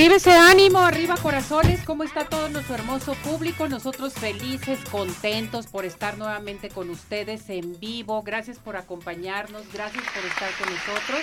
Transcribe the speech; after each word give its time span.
Arriba 0.00 0.16
ese 0.16 0.32
ánimo, 0.32 0.78
arriba 0.78 1.14
corazones, 1.18 1.84
¿cómo 1.84 2.04
está 2.04 2.24
todo 2.24 2.48
nuestro 2.48 2.74
hermoso 2.74 3.12
público? 3.16 3.68
Nosotros 3.68 4.14
felices, 4.14 4.78
contentos 4.90 5.66
por 5.66 5.84
estar 5.84 6.16
nuevamente 6.16 6.70
con 6.70 6.88
ustedes 6.88 7.50
en 7.50 7.78
vivo. 7.78 8.22
Gracias 8.22 8.58
por 8.58 8.78
acompañarnos, 8.78 9.70
gracias 9.74 10.02
por 10.04 10.24
estar 10.24 10.48
con 10.58 10.72
nosotros. 10.72 11.20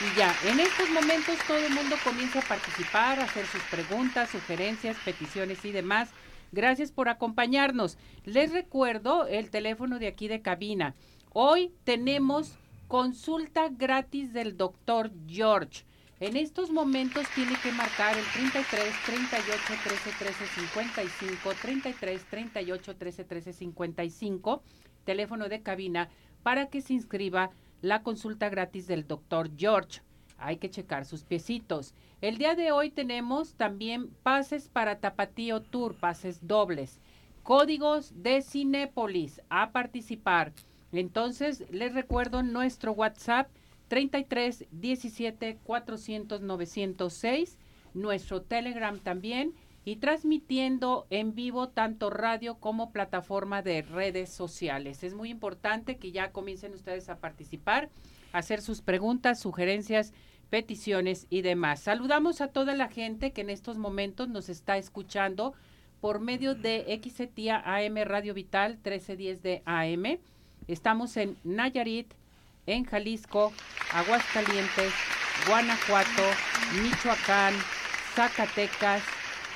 Y 0.00 0.16
ya, 0.16 0.32
en 0.44 0.60
estos 0.60 0.88
momentos 0.90 1.38
todo 1.48 1.56
el 1.56 1.72
mundo 1.72 1.96
comienza 2.04 2.38
a 2.38 2.42
participar, 2.42 3.18
a 3.18 3.24
hacer 3.24 3.46
sus 3.46 3.62
preguntas, 3.62 4.30
sugerencias, 4.30 4.96
peticiones 5.04 5.64
y 5.64 5.72
demás. 5.72 6.10
Gracias 6.52 6.92
por 6.92 7.08
acompañarnos. 7.08 7.98
Les 8.24 8.52
recuerdo 8.52 9.26
el 9.26 9.50
teléfono 9.50 9.98
de 9.98 10.06
aquí 10.06 10.28
de 10.28 10.40
cabina. 10.40 10.94
Hoy 11.32 11.72
tenemos 11.82 12.52
consulta 12.86 13.70
gratis 13.70 14.32
del 14.32 14.56
doctor 14.56 15.10
George. 15.26 15.89
En 16.20 16.36
estos 16.36 16.70
momentos 16.70 17.24
tiene 17.34 17.56
que 17.62 17.72
marcar 17.72 18.14
el 18.14 18.24
33 18.34 18.94
38 19.06 19.56
13 19.82 20.10
13 20.18 20.46
55, 20.68 21.54
33 21.62 22.24
38 22.26 22.96
13 22.96 23.24
13 23.24 23.52
55, 23.54 24.62
teléfono 25.04 25.48
de 25.48 25.62
cabina, 25.62 26.10
para 26.42 26.66
que 26.66 26.82
se 26.82 26.92
inscriba 26.92 27.52
la 27.80 28.02
consulta 28.02 28.50
gratis 28.50 28.86
del 28.86 29.06
doctor 29.06 29.50
George. 29.56 30.02
Hay 30.36 30.58
que 30.58 30.68
checar 30.68 31.06
sus 31.06 31.24
piecitos. 31.24 31.94
El 32.20 32.36
día 32.36 32.54
de 32.54 32.70
hoy 32.70 32.90
tenemos 32.90 33.54
también 33.54 34.10
pases 34.22 34.68
para 34.68 34.98
Tapatío 34.98 35.62
Tour, 35.62 35.94
pases 35.94 36.46
dobles. 36.46 37.00
Códigos 37.42 38.12
de 38.22 38.42
Cinépolis 38.42 39.40
a 39.48 39.72
participar. 39.72 40.52
Entonces, 40.92 41.64
les 41.70 41.94
recuerdo 41.94 42.42
nuestro 42.42 42.92
WhatsApp 42.92 43.48
33 43.90 44.66
17 44.70 45.58
400 45.64 46.40
906, 46.42 47.58
nuestro 47.92 48.40
Telegram 48.40 48.96
también 49.00 49.52
y 49.84 49.96
transmitiendo 49.96 51.08
en 51.10 51.34
vivo 51.34 51.70
tanto 51.70 52.08
radio 52.08 52.54
como 52.54 52.92
plataforma 52.92 53.62
de 53.62 53.82
redes 53.82 54.30
sociales. 54.30 55.02
Es 55.02 55.14
muy 55.14 55.28
importante 55.28 55.96
que 55.96 56.12
ya 56.12 56.30
comiencen 56.30 56.72
ustedes 56.72 57.08
a 57.08 57.16
participar, 57.16 57.90
a 58.32 58.38
hacer 58.38 58.62
sus 58.62 58.80
preguntas, 58.80 59.40
sugerencias, 59.40 60.12
peticiones 60.50 61.26
y 61.28 61.42
demás. 61.42 61.80
Saludamos 61.80 62.40
a 62.40 62.46
toda 62.46 62.76
la 62.76 62.86
gente 62.86 63.32
que 63.32 63.40
en 63.40 63.50
estos 63.50 63.76
momentos 63.76 64.28
nos 64.28 64.48
está 64.48 64.78
escuchando 64.78 65.52
por 66.00 66.20
medio 66.20 66.54
de 66.54 67.00
XETIA 67.02 67.60
AM 67.64 67.96
Radio 68.04 68.34
Vital 68.34 68.74
1310 68.74 69.42
de 69.42 69.62
AM. 69.64 70.20
Estamos 70.68 71.16
en 71.16 71.36
Nayarit, 71.42 72.14
en 72.66 72.84
Jalisco, 72.84 73.52
Aguascalientes, 73.92 74.92
Guanajuato, 75.46 76.22
Michoacán, 76.82 77.54
Zacatecas 78.14 79.02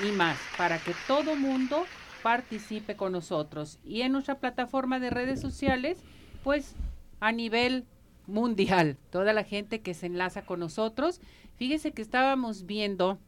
y 0.00 0.10
más, 0.12 0.38
para 0.56 0.78
que 0.78 0.94
todo 1.06 1.36
mundo 1.36 1.84
participe 2.22 2.96
con 2.96 3.12
nosotros. 3.12 3.78
Y 3.84 4.02
en 4.02 4.12
nuestra 4.12 4.38
plataforma 4.40 4.98
de 4.98 5.10
redes 5.10 5.40
sociales, 5.40 5.98
pues 6.42 6.74
a 7.20 7.32
nivel 7.32 7.84
mundial, 8.26 8.96
toda 9.10 9.32
la 9.32 9.44
gente 9.44 9.80
que 9.80 9.94
se 9.94 10.06
enlaza 10.06 10.44
con 10.44 10.60
nosotros. 10.60 11.20
Fíjese 11.56 11.92
que 11.92 12.02
estábamos 12.02 12.66
viendo 12.66 13.18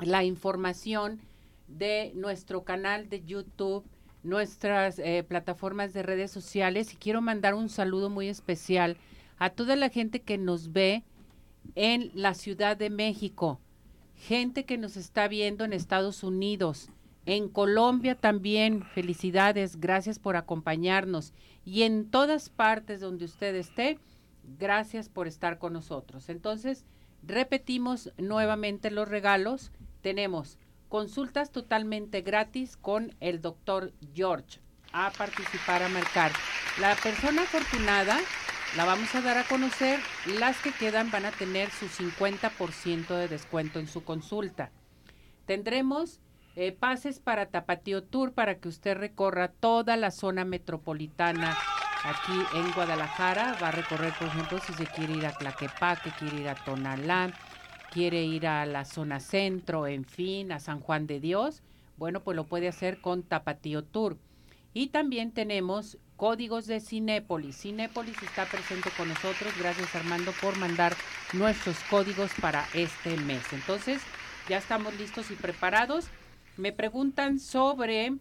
la 0.00 0.24
información 0.24 1.20
de 1.66 2.12
nuestro 2.14 2.64
canal 2.64 3.08
de 3.08 3.24
YouTube 3.24 3.84
nuestras 4.22 4.98
eh, 4.98 5.24
plataformas 5.26 5.92
de 5.92 6.02
redes 6.02 6.30
sociales 6.30 6.92
y 6.92 6.96
quiero 6.96 7.20
mandar 7.20 7.54
un 7.54 7.68
saludo 7.68 8.10
muy 8.10 8.28
especial 8.28 8.96
a 9.38 9.50
toda 9.50 9.76
la 9.76 9.88
gente 9.88 10.20
que 10.20 10.36
nos 10.36 10.72
ve 10.72 11.04
en 11.74 12.10
la 12.14 12.34
Ciudad 12.34 12.76
de 12.76 12.90
México, 12.90 13.60
gente 14.14 14.64
que 14.64 14.76
nos 14.76 14.96
está 14.96 15.28
viendo 15.28 15.64
en 15.64 15.72
Estados 15.72 16.22
Unidos, 16.22 16.90
en 17.26 17.48
Colombia 17.48 18.14
también, 18.14 18.82
felicidades, 18.82 19.80
gracias 19.80 20.18
por 20.18 20.36
acompañarnos 20.36 21.32
y 21.64 21.82
en 21.82 22.10
todas 22.10 22.48
partes 22.50 23.00
donde 23.00 23.24
usted 23.24 23.54
esté, 23.54 23.98
gracias 24.58 25.08
por 25.08 25.26
estar 25.26 25.58
con 25.58 25.72
nosotros. 25.72 26.28
Entonces, 26.28 26.84
repetimos 27.22 28.12
nuevamente 28.18 28.90
los 28.90 29.08
regalos, 29.08 29.70
tenemos 30.02 30.58
Consultas 30.90 31.52
totalmente 31.52 32.20
gratis 32.20 32.76
con 32.76 33.14
el 33.20 33.40
doctor 33.40 33.92
George. 34.12 34.58
A 34.92 35.12
participar, 35.12 35.84
a 35.84 35.88
marcar. 35.88 36.32
La 36.80 36.96
persona 36.96 37.42
afortunada 37.42 38.18
la 38.76 38.84
vamos 38.84 39.14
a 39.14 39.20
dar 39.20 39.38
a 39.38 39.44
conocer. 39.44 40.00
Las 40.40 40.60
que 40.60 40.72
quedan 40.72 41.12
van 41.12 41.26
a 41.26 41.30
tener 41.30 41.70
su 41.70 41.86
50% 41.86 43.06
de 43.06 43.28
descuento 43.28 43.78
en 43.78 43.86
su 43.86 44.02
consulta. 44.02 44.72
Tendremos 45.46 46.18
eh, 46.56 46.72
pases 46.72 47.20
para 47.20 47.46
Tapatío 47.46 48.02
Tour 48.02 48.32
para 48.32 48.56
que 48.56 48.66
usted 48.66 48.96
recorra 48.96 49.46
toda 49.46 49.96
la 49.96 50.10
zona 50.10 50.44
metropolitana 50.44 51.56
aquí 52.02 52.58
en 52.58 52.72
Guadalajara. 52.72 53.56
Va 53.62 53.68
a 53.68 53.72
recorrer, 53.72 54.12
por 54.18 54.26
ejemplo, 54.26 54.58
si 54.58 54.72
se 54.72 54.86
quiere 54.86 55.12
ir 55.12 55.26
a 55.26 55.38
Tlaquepaque, 55.38 56.10
quiere 56.18 56.40
ir 56.40 56.48
a 56.48 56.56
Tonalá, 56.56 57.32
quiere 57.90 58.22
ir 58.24 58.46
a 58.46 58.66
la 58.66 58.84
zona 58.84 59.20
centro, 59.20 59.86
en 59.86 60.04
fin, 60.04 60.52
a 60.52 60.60
San 60.60 60.80
Juan 60.80 61.06
de 61.06 61.20
Dios, 61.20 61.62
bueno, 61.96 62.20
pues 62.20 62.36
lo 62.36 62.44
puede 62.44 62.68
hacer 62.68 63.00
con 63.00 63.22
Tapatío 63.22 63.84
Tour. 63.84 64.16
Y 64.72 64.88
también 64.88 65.32
tenemos 65.32 65.98
códigos 66.16 66.66
de 66.66 66.80
Cinépolis. 66.80 67.56
Cinépolis 67.56 68.16
está 68.22 68.44
presente 68.46 68.90
con 68.96 69.08
nosotros. 69.08 69.52
Gracias 69.58 69.94
Armando 69.94 70.32
por 70.40 70.56
mandar 70.58 70.94
nuestros 71.32 71.78
códigos 71.90 72.30
para 72.40 72.64
este 72.74 73.16
mes. 73.16 73.42
Entonces, 73.52 74.00
ya 74.48 74.58
estamos 74.58 74.96
listos 74.98 75.30
y 75.30 75.34
preparados. 75.34 76.06
Me 76.56 76.72
preguntan 76.72 77.38
sobre 77.38 78.14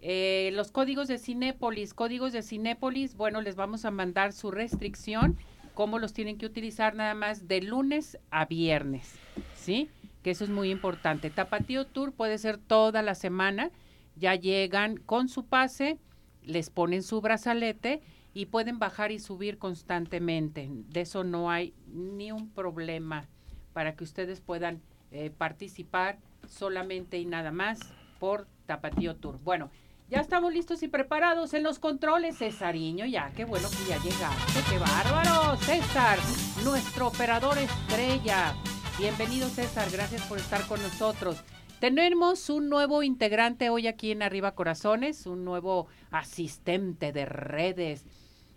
eh, 0.00 0.50
los 0.52 0.70
códigos 0.70 1.08
de 1.08 1.18
Cinépolis. 1.18 1.94
Códigos 1.94 2.32
de 2.32 2.42
Cinépolis, 2.42 3.16
bueno, 3.16 3.40
les 3.40 3.56
vamos 3.56 3.84
a 3.84 3.90
mandar 3.90 4.32
su 4.32 4.50
restricción 4.50 5.38
cómo 5.78 6.00
los 6.00 6.12
tienen 6.12 6.38
que 6.38 6.46
utilizar 6.46 6.96
nada 6.96 7.14
más 7.14 7.46
de 7.46 7.60
lunes 7.60 8.18
a 8.32 8.46
viernes, 8.46 9.14
¿sí? 9.54 9.88
Que 10.24 10.32
eso 10.32 10.42
es 10.42 10.50
muy 10.50 10.72
importante. 10.72 11.30
Tapatío 11.30 11.86
Tour 11.86 12.12
puede 12.12 12.36
ser 12.38 12.58
toda 12.58 13.00
la 13.00 13.14
semana, 13.14 13.70
ya 14.16 14.34
llegan 14.34 14.96
con 14.96 15.28
su 15.28 15.46
pase, 15.46 16.00
les 16.42 16.68
ponen 16.68 17.04
su 17.04 17.20
brazalete 17.20 18.00
y 18.34 18.46
pueden 18.46 18.80
bajar 18.80 19.12
y 19.12 19.20
subir 19.20 19.56
constantemente. 19.58 20.68
De 20.68 21.02
eso 21.02 21.22
no 21.22 21.48
hay 21.48 21.74
ni 21.86 22.32
un 22.32 22.50
problema 22.50 23.28
para 23.72 23.94
que 23.94 24.02
ustedes 24.02 24.40
puedan 24.40 24.82
eh, 25.12 25.30
participar 25.30 26.18
solamente 26.48 27.20
y 27.20 27.24
nada 27.24 27.52
más 27.52 27.78
por 28.18 28.48
Tapatío 28.66 29.14
Tour. 29.14 29.40
Bueno, 29.44 29.70
ya 30.10 30.20
estamos 30.20 30.52
listos 30.52 30.82
y 30.82 30.88
preparados 30.88 31.52
en 31.52 31.62
los 31.62 31.78
controles, 31.78 32.38
Cesariño. 32.38 33.04
Ya, 33.04 33.30
qué 33.36 33.44
bueno 33.44 33.68
que 33.68 33.90
ya 33.90 34.02
llegaste. 34.02 34.60
¡Qué 34.70 34.78
bárbaro! 34.78 35.56
César, 35.58 36.18
nuestro 36.64 37.08
operador 37.08 37.58
estrella. 37.58 38.54
Bienvenido, 38.98 39.48
César. 39.48 39.88
Gracias 39.90 40.22
por 40.22 40.38
estar 40.38 40.66
con 40.66 40.80
nosotros. 40.80 41.42
Tenemos 41.78 42.48
un 42.48 42.70
nuevo 42.70 43.02
integrante 43.02 43.68
hoy 43.68 43.86
aquí 43.86 44.10
en 44.10 44.22
Arriba 44.22 44.54
Corazones, 44.54 45.26
un 45.26 45.44
nuevo 45.44 45.88
asistente 46.10 47.12
de 47.12 47.26
redes, 47.26 48.04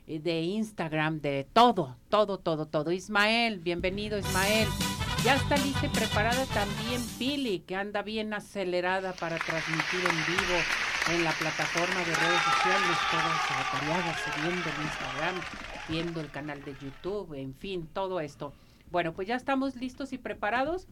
eh, 0.07 0.19
de 0.19 0.41
Instagram, 0.41 1.19
de 1.19 1.45
todo, 1.51 1.97
todo, 2.09 2.39
todo, 2.39 2.65
todo. 2.65 2.91
Ismael, 2.91 3.59
bienvenido, 3.59 4.17
Ismael. 4.17 4.69
Ya 5.23 5.35
está 5.35 5.57
lista 5.57 5.85
y 5.85 5.89
preparada 5.89 6.45
también 6.45 7.01
Pili, 7.19 7.59
que 7.59 7.75
anda 7.75 8.01
bien 8.01 8.33
acelerada 8.33 9.13
para 9.13 9.37
transmitir 9.37 9.99
en 9.99 10.33
vivo 10.33 10.90
en 11.09 11.23
la 11.23 11.31
plataforma 11.31 11.99
de 11.99 12.13
redes 12.15 12.41
sociales, 12.41 12.97
todas 13.09 13.51
atareadas, 13.65 14.17
viendo 14.41 14.69
el 14.69 14.83
Instagram, 14.83 15.35
viendo 15.89 16.21
el 16.21 16.29
canal 16.29 16.63
de 16.63 16.75
YouTube, 16.79 17.33
en 17.33 17.55
fin, 17.55 17.87
todo 17.91 18.19
esto. 18.19 18.53
Bueno, 18.91 19.13
pues 19.13 19.27
ya 19.27 19.35
estamos 19.35 19.75
listos 19.75 20.13
y 20.13 20.17
preparados. 20.17 20.87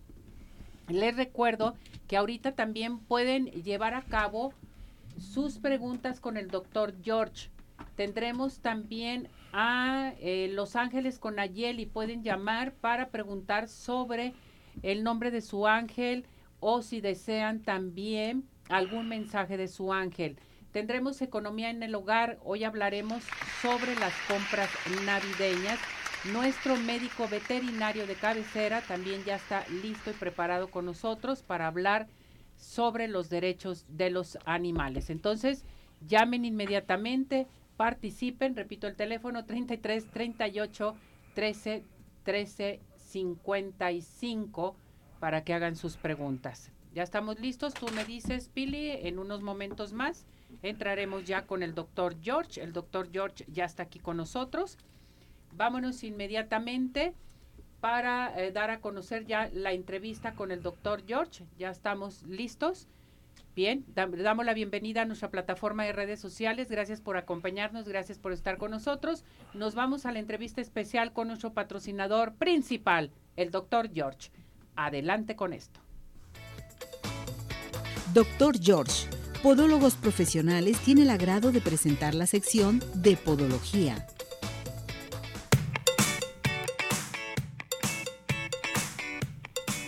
Les 0.87 1.15
recuerdo 1.15 1.75
que 2.07 2.17
ahorita 2.17 2.53
también 2.53 2.99
pueden 2.99 3.45
llevar 3.47 3.93
a 3.93 4.01
cabo 4.01 4.53
sus 5.19 5.59
preguntas 5.59 6.19
con 6.19 6.37
el 6.37 6.49
doctor 6.49 6.95
George. 7.03 7.49
Tendremos 7.95 8.59
también 8.59 9.27
a 9.53 10.13
eh, 10.19 10.49
Los 10.53 10.75
Ángeles 10.75 11.19
con 11.19 11.39
Ayeli. 11.39 11.85
Pueden 11.85 12.23
llamar 12.23 12.73
para 12.73 13.09
preguntar 13.09 13.67
sobre 13.67 14.33
el 14.81 15.03
nombre 15.03 15.29
de 15.29 15.41
su 15.41 15.67
ángel 15.67 16.25
o 16.59 16.81
si 16.81 17.01
desean 17.01 17.61
también 17.61 18.47
algún 18.69 19.09
mensaje 19.09 19.57
de 19.57 19.67
su 19.67 19.91
ángel. 19.91 20.37
Tendremos 20.71 21.21
economía 21.21 21.69
en 21.69 21.83
el 21.83 21.95
hogar. 21.95 22.37
Hoy 22.43 22.63
hablaremos 22.63 23.23
sobre 23.61 23.95
las 23.95 24.13
compras 24.27 24.69
navideñas. 25.05 25.79
Nuestro 26.31 26.75
médico 26.77 27.27
veterinario 27.27 28.05
de 28.05 28.15
cabecera 28.15 28.81
también 28.81 29.23
ya 29.23 29.35
está 29.35 29.65
listo 29.81 30.11
y 30.11 30.13
preparado 30.13 30.69
con 30.69 30.85
nosotros 30.85 31.43
para 31.43 31.67
hablar 31.67 32.07
sobre 32.57 33.07
los 33.07 33.29
derechos 33.29 33.85
de 33.87 34.09
los 34.09 34.37
animales. 34.45 35.09
Entonces, 35.09 35.65
llamen 36.07 36.45
inmediatamente 36.45 37.47
participen. 37.77 38.55
Repito 38.55 38.87
el 38.87 38.95
teléfono 38.95 39.45
33 39.45 40.11
38 40.11 40.95
13 41.33 41.83
13 42.23 42.81
55 42.97 44.75
para 45.19 45.43
que 45.43 45.53
hagan 45.53 45.75
sus 45.75 45.97
preguntas. 45.97 46.71
Ya 46.93 47.03
estamos 47.03 47.39
listos. 47.39 47.73
Tú 47.73 47.87
me 47.95 48.03
dices, 48.05 48.49
Pili, 48.49 48.89
en 48.91 49.19
unos 49.19 49.41
momentos 49.41 49.93
más 49.93 50.25
entraremos 50.63 51.25
ya 51.25 51.45
con 51.45 51.63
el 51.63 51.75
doctor 51.75 52.15
George. 52.21 52.61
El 52.61 52.73
doctor 52.73 53.09
George 53.11 53.45
ya 53.47 53.65
está 53.65 53.83
aquí 53.83 53.99
con 53.99 54.17
nosotros. 54.17 54.77
Vámonos 55.53 56.03
inmediatamente 56.03 57.13
para 57.79 58.37
eh, 58.39 58.51
dar 58.51 58.71
a 58.71 58.81
conocer 58.81 59.25
ya 59.25 59.49
la 59.53 59.71
entrevista 59.71 60.33
con 60.33 60.51
el 60.51 60.61
doctor 60.61 61.03
George. 61.07 61.45
Ya 61.57 61.69
estamos 61.69 62.23
listos. 62.23 62.87
Bien, 63.55 63.83
damos 63.93 64.45
la 64.45 64.53
bienvenida 64.53 65.01
a 65.01 65.05
nuestra 65.05 65.31
plataforma 65.31 65.83
de 65.83 65.91
redes 65.91 66.19
sociales. 66.19 66.69
Gracias 66.69 67.01
por 67.01 67.17
acompañarnos, 67.17 67.87
gracias 67.87 68.17
por 68.17 68.31
estar 68.31 68.57
con 68.57 68.71
nosotros. 68.71 69.25
Nos 69.53 69.75
vamos 69.75 70.05
a 70.05 70.11
la 70.11 70.19
entrevista 70.19 70.61
especial 70.61 71.13
con 71.13 71.27
nuestro 71.27 71.53
patrocinador 71.53 72.35
principal, 72.35 73.11
el 73.35 73.51
doctor 73.51 73.91
George. 73.91 74.29
Adelante 74.75 75.35
con 75.35 75.51
esto. 75.53 75.81
Doctor 78.13 78.57
George, 78.59 79.07
Podólogos 79.43 79.93
Profesionales, 79.93 80.79
tiene 80.79 81.03
el 81.03 81.11
agrado 81.11 81.51
de 81.51 81.61
presentar 81.61 82.15
la 82.15 82.25
sección 82.25 82.83
de 82.95 83.15
Podología. 83.15 84.07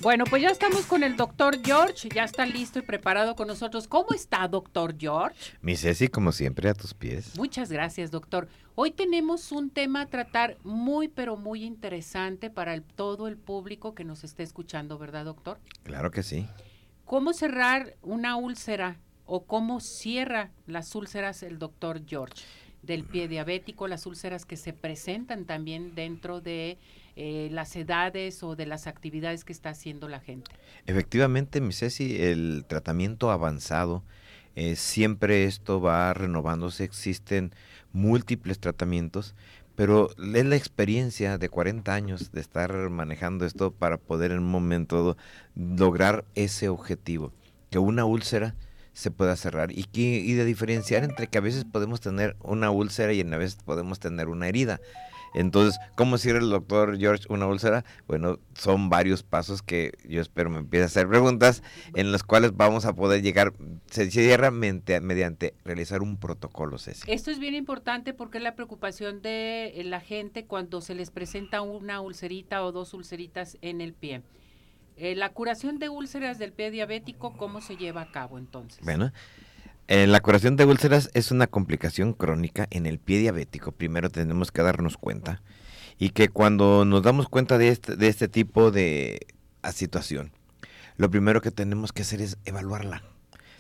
Bueno, 0.01 0.25
pues 0.29 0.44
ya 0.44 0.50
estamos 0.50 0.85
con 0.85 1.01
el 1.01 1.15
doctor 1.15 1.57
George, 1.63 2.09
ya 2.13 2.23
está 2.23 2.45
listo 2.45 2.77
y 2.77 2.83
preparado 2.83 3.35
con 3.35 3.47
nosotros. 3.47 3.88
¿Cómo 3.88 4.13
está, 4.13 4.47
doctor 4.47 4.95
George? 5.00 5.57
Mi 5.62 5.75
Ceci, 5.75 6.07
como 6.07 6.31
siempre, 6.31 6.69
a 6.69 6.75
tus 6.75 6.94
pies. 6.94 7.35
Muchas 7.35 7.71
gracias, 7.71 8.12
doctor. 8.12 8.47
Hoy 8.75 8.91
tenemos 8.91 9.51
un 9.51 9.71
tema 9.71 10.01
a 10.01 10.06
tratar 10.06 10.57
muy, 10.63 11.07
pero 11.07 11.38
muy 11.38 11.63
interesante 11.63 12.51
para 12.51 12.79
todo 12.81 13.27
el 13.27 13.38
público 13.38 13.95
que 13.95 14.03
nos 14.03 14.24
esté 14.24 14.44
escuchando, 14.44 15.00
¿verdad, 15.00 15.25
doctor? 15.25 15.59
Claro 15.83 16.12
que 16.12 16.21
sí. 16.21 16.47
¿Cómo 17.11 17.33
cerrar 17.33 17.97
una 18.01 18.37
úlcera 18.37 18.97
o 19.25 19.45
cómo 19.45 19.81
cierra 19.81 20.49
las 20.65 20.95
úlceras 20.95 21.43
el 21.43 21.59
doctor 21.59 22.03
George? 22.07 22.45
Del 22.83 23.03
pie 23.03 23.27
diabético, 23.27 23.89
las 23.89 24.05
úlceras 24.05 24.45
que 24.45 24.55
se 24.55 24.71
presentan 24.71 25.43
también 25.43 25.93
dentro 25.93 26.39
de 26.39 26.77
eh, 27.17 27.49
las 27.51 27.75
edades 27.75 28.43
o 28.43 28.55
de 28.55 28.65
las 28.65 28.87
actividades 28.87 29.43
que 29.43 29.51
está 29.51 29.71
haciendo 29.71 30.07
la 30.07 30.21
gente. 30.21 30.49
Efectivamente, 30.85 31.59
mi 31.59 31.73
Ceci, 31.73 32.15
el 32.21 32.63
tratamiento 32.65 33.29
avanzado, 33.29 34.05
eh, 34.55 34.77
siempre 34.77 35.43
esto 35.43 35.81
va 35.81 36.13
renovándose, 36.13 36.85
existen 36.85 37.53
múltiples 37.91 38.57
tratamientos, 38.59 39.35
pero 39.81 40.11
es 40.35 40.45
la 40.45 40.55
experiencia 40.55 41.39
de 41.39 41.49
40 41.49 41.91
años 41.91 42.31
de 42.31 42.39
estar 42.39 42.71
manejando 42.91 43.47
esto 43.47 43.71
para 43.71 43.97
poder 43.97 44.29
en 44.29 44.37
un 44.37 44.51
momento 44.51 45.17
lograr 45.55 46.23
ese 46.35 46.69
objetivo, 46.69 47.33
que 47.71 47.79
una 47.79 48.05
úlcera 48.05 48.53
se 48.93 49.09
pueda 49.09 49.35
cerrar 49.35 49.71
y, 49.71 49.85
que, 49.85 50.01
y 50.01 50.33
de 50.33 50.45
diferenciar 50.45 51.03
entre 51.03 51.25
que 51.25 51.39
a 51.39 51.41
veces 51.41 51.65
podemos 51.65 51.99
tener 51.99 52.35
una 52.43 52.69
úlcera 52.69 53.11
y 53.11 53.21
a 53.21 53.37
veces 53.37 53.57
podemos 53.65 53.99
tener 53.99 54.27
una 54.27 54.47
herida. 54.47 54.79
Entonces, 55.33 55.79
¿cómo 55.95 56.17
cierra 56.17 56.39
el 56.39 56.49
doctor 56.49 56.97
George 56.97 57.25
una 57.29 57.47
úlcera? 57.47 57.85
Bueno, 58.07 58.39
son 58.53 58.89
varios 58.89 59.23
pasos 59.23 59.61
que 59.61 59.93
yo 60.07 60.21
espero 60.21 60.49
me 60.49 60.59
empiece 60.59 60.83
a 60.83 60.85
hacer 60.87 61.07
preguntas 61.07 61.63
en 61.95 62.11
los 62.11 62.23
cuales 62.23 62.55
vamos 62.55 62.85
a 62.85 62.93
poder 62.93 63.21
llegar, 63.21 63.53
se 63.89 64.09
cierra 64.11 64.51
mediante, 64.51 65.53
realizar 65.63 66.01
un 66.01 66.17
protocolo, 66.17 66.77
Ceci. 66.77 67.11
Esto 67.11 67.31
es 67.31 67.39
bien 67.39 67.55
importante 67.55 68.13
porque 68.13 68.37
es 68.37 68.43
la 68.43 68.55
preocupación 68.55 69.21
de 69.21 69.73
eh, 69.75 69.83
la 69.83 70.01
gente 70.01 70.45
cuando 70.45 70.81
se 70.81 70.95
les 70.95 71.11
presenta 71.11 71.61
una 71.61 72.01
ulcerita 72.01 72.63
o 72.63 72.71
dos 72.71 72.93
ulceritas 72.93 73.57
en 73.61 73.81
el 73.81 73.93
pie. 73.93 74.21
Eh, 74.97 75.15
la 75.15 75.29
curación 75.29 75.79
de 75.79 75.89
úlceras 75.89 76.37
del 76.37 76.51
pie 76.51 76.69
diabético, 76.69 77.35
¿cómo 77.37 77.61
se 77.61 77.77
lleva 77.77 78.01
a 78.01 78.11
cabo 78.11 78.37
entonces? 78.37 78.83
Bueno, 78.83 79.11
eh, 79.93 80.07
la 80.07 80.21
curación 80.21 80.55
de 80.55 80.63
úlceras 80.63 81.09
es 81.13 81.31
una 81.31 81.47
complicación 81.47 82.13
crónica 82.13 82.65
en 82.69 82.85
el 82.85 82.97
pie 82.97 83.19
diabético. 83.19 83.73
Primero 83.73 84.09
tenemos 84.09 84.49
que 84.49 84.61
darnos 84.61 84.95
cuenta 84.95 85.41
y 85.99 86.11
que 86.11 86.29
cuando 86.29 86.85
nos 86.85 87.03
damos 87.03 87.27
cuenta 87.27 87.57
de 87.57 87.67
este, 87.67 87.97
de 87.97 88.07
este 88.07 88.29
tipo 88.29 88.71
de 88.71 89.27
situación, 89.73 90.31
lo 90.95 91.11
primero 91.11 91.41
que 91.41 91.51
tenemos 91.51 91.91
que 91.91 92.03
hacer 92.03 92.21
es 92.21 92.38
evaluarla. 92.45 93.03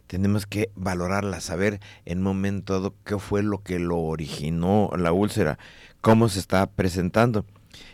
Tenemos 0.07 0.45
que 0.45 0.71
valorarla, 0.73 1.41
saber 1.41 1.81
en 2.05 2.21
momento 2.21 2.75
dado 2.75 2.95
qué 3.03 3.19
fue 3.19 3.43
lo 3.43 3.61
que 3.61 3.77
lo 3.79 3.97
originó 3.97 4.89
la 4.97 5.11
úlcera, 5.11 5.59
cómo 5.99 6.29
se 6.29 6.39
está 6.39 6.65
presentando. 6.65 7.45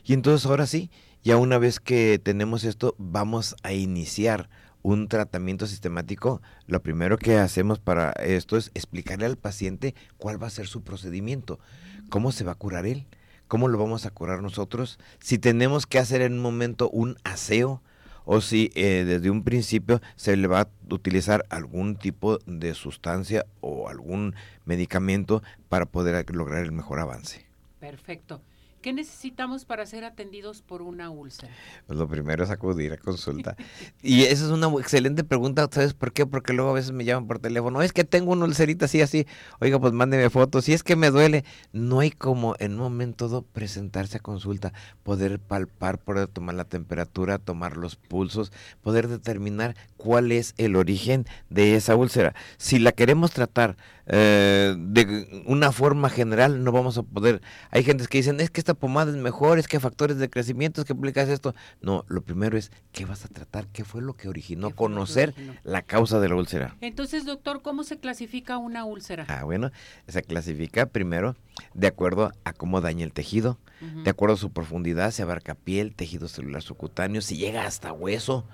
Y 0.04 0.13
entonces 0.13 0.45
ahora 0.45 0.68
sí, 0.68 0.92
ya 1.24 1.38
una 1.38 1.57
vez 1.57 1.80
que 1.80 2.22
tenemos 2.24 2.66
esto, 2.66 2.94
vamos 3.00 3.56
a 3.63 3.74
iniciar 3.74 4.48
un 4.88 5.10
tratamiento 5.10 5.68
sistemático, 5.68 6.42
lo 6.66 6.81
primero 6.81 7.18
que 7.18 7.38
hacemos 7.38 7.78
para 7.78 8.12
esto 8.12 8.56
es 8.56 8.72
explicarle 8.74 9.25
al 9.25 9.36
paciente 9.36 9.95
cuál 10.18 10.42
va 10.42 10.48
a 10.48 10.51
ser 10.51 10.68
su 10.68 10.81
procedimiento, 10.81 11.60
cómo 12.07 12.31
se 12.31 12.45
va 12.45 12.54
a 12.54 12.56
curar 12.56 12.86
él, 12.86 13.06
cómo 13.50 13.68
lo 13.68 13.78
vamos 13.78 14.06
a 14.06 14.12
curar 14.12 14.42
nosotros, 14.42 14.98
si 15.19 15.39
tenemos 15.39 15.88
que 15.88 16.00
hacer 16.00 16.22
en 16.22 16.34
un 16.34 16.39
momento 16.39 16.89
un 16.89 17.18
aseo 17.25 17.81
o 18.24 18.39
si 18.39 18.72
eh, 18.75 19.04
desde 19.06 19.30
un 19.30 19.44
principio 19.44 20.01
se 20.16 20.38
le 20.38 20.48
va 20.48 20.62
a 20.62 20.69
utilizar 20.89 21.45
algún 21.50 21.98
tipo 21.98 22.39
de 22.45 22.74
sustancia 22.74 23.46
o 23.60 23.89
algún 23.89 24.36
medicamento 24.63 25.44
para 25.67 25.86
poder 25.86 26.34
lograr 26.34 26.63
el 26.63 26.72
mejor 26.72 27.01
avance. 27.01 27.46
Perfecto. 27.82 28.41
¿Qué 28.88 28.94
necesitamos 28.94 29.65
para 29.65 29.86
ser 29.86 30.06
atendidos 30.06 30.62
por 30.62 30.82
una 30.82 31.10
úlcera? 31.10 31.51
Pues 31.88 32.00
lo 32.00 32.08
primero 32.08 32.46
es 32.46 32.50
acudir 32.51 32.94
a 32.94 32.98
consulta. 32.98 33.58
y 34.01 34.24
esa 34.24 34.46
es 34.46 34.50
una 34.50 34.70
excelente 34.79 35.25
pregunta, 35.25 35.67
¿sabes 35.70 35.94
por 35.94 36.13
qué? 36.13 36.25
Porque 36.25 36.53
luego 36.53 36.72
a 36.72 36.75
veces 36.75 36.94
me 36.94 37.03
llaman 37.03 37.27
por 37.27 37.39
teléfono, 37.39 37.82
es 37.82 37.91
que 37.91 38.06
tengo 38.06 38.32
una 38.32 38.46
ulcerita 38.46 38.86
así, 38.86 39.01
así, 39.01 39.27
oiga, 39.60 39.77
pues 39.77 39.91
mándeme 39.91 40.29
fotos, 40.29 40.63
si 40.63 40.72
es 40.72 40.84
que 40.84 40.96
me 40.96 41.12
duele. 41.12 41.44
No 41.74 42.00
hay 42.00 42.12
como 42.12 42.56
en 42.60 42.75
un 42.75 42.77
momento 42.77 43.27
dado 43.27 43.41
presentarse 43.41 44.20
a 44.20 44.22
consulta, 44.22 44.72
poder 45.03 45.38
palpar, 45.39 46.00
poder 46.00 46.29
tomar 46.29 46.56
la 46.56 46.63
temperatura, 46.63 47.39
tomar 47.39 47.75
los 47.75 47.98
pulsos, 47.98 48.53
poder 48.82 49.10
determinar 49.10 49.75
cuál 49.98 50.32
es 50.32 50.53
el 50.58 50.77
origen 50.77 51.25
de 51.50 51.75
esa 51.75 51.98
úlcera. 51.98 52.36
Si 52.56 52.79
la 52.79 52.94
queremos 52.94 53.32
tratar 53.32 53.75
eh, 54.10 54.74
de 54.77 55.44
una 55.48 55.74
forma 55.74 56.10
general 56.10 56.63
no 56.63 56.72
vamos 56.72 56.98
a 56.98 57.03
poder. 57.03 57.41
Hay 57.72 57.84
gente 57.84 58.08
que 58.08 58.20
dicen, 58.20 58.39
es 58.39 58.50
que 58.50 58.62
esta 58.62 58.74
pomada 58.77 59.12
es 59.12 59.17
mejor, 59.17 59.60
es 59.60 59.67
que 59.67 59.79
factores 59.79 60.17
de 60.17 60.29
crecimiento, 60.29 60.81
es 60.81 60.88
que 60.88 60.93
aplicas 60.93 61.29
esto. 61.29 61.53
No, 61.81 62.05
lo 62.07 62.22
primero 62.22 62.57
es, 62.57 62.72
¿qué 62.91 63.05
vas 63.05 63.25
a 63.25 63.27
tratar? 63.27 63.67
¿Qué 63.67 63.84
fue 63.84 64.01
lo 64.01 64.13
que 64.13 64.29
originó? 64.29 64.72
Conocer 64.72 65.34
la 65.63 65.81
causa 65.81 66.19
de 66.19 66.29
la 66.29 66.36
úlcera. 66.36 66.75
Entonces, 66.81 67.25
doctor, 67.25 67.62
¿cómo 67.62 67.84
se 67.84 68.00
clasifica 68.00 68.57
una 68.57 68.86
úlcera? 68.86 69.25
Ah, 69.27 69.43
bueno, 69.43 69.72
se 70.07 70.24
clasifica 70.24 70.88
primero 70.88 71.36
de 71.74 71.88
acuerdo 71.88 72.31
a 72.43 72.53
cómo 72.53 72.81
daña 72.81 73.03
el 73.05 73.13
tejido, 73.13 73.57
de 74.03 74.10
acuerdo 74.10 74.36
a 74.36 74.39
su 74.39 74.51
profundidad, 74.51 75.12
se 75.12 75.22
abarca 75.22 75.55
piel, 75.55 75.93
tejido 75.93 76.27
celular 76.27 76.62
subcutáneo, 76.63 77.22
si 77.22 77.38
llega 77.38 77.65
hasta 77.65 77.93
hueso 77.93 78.46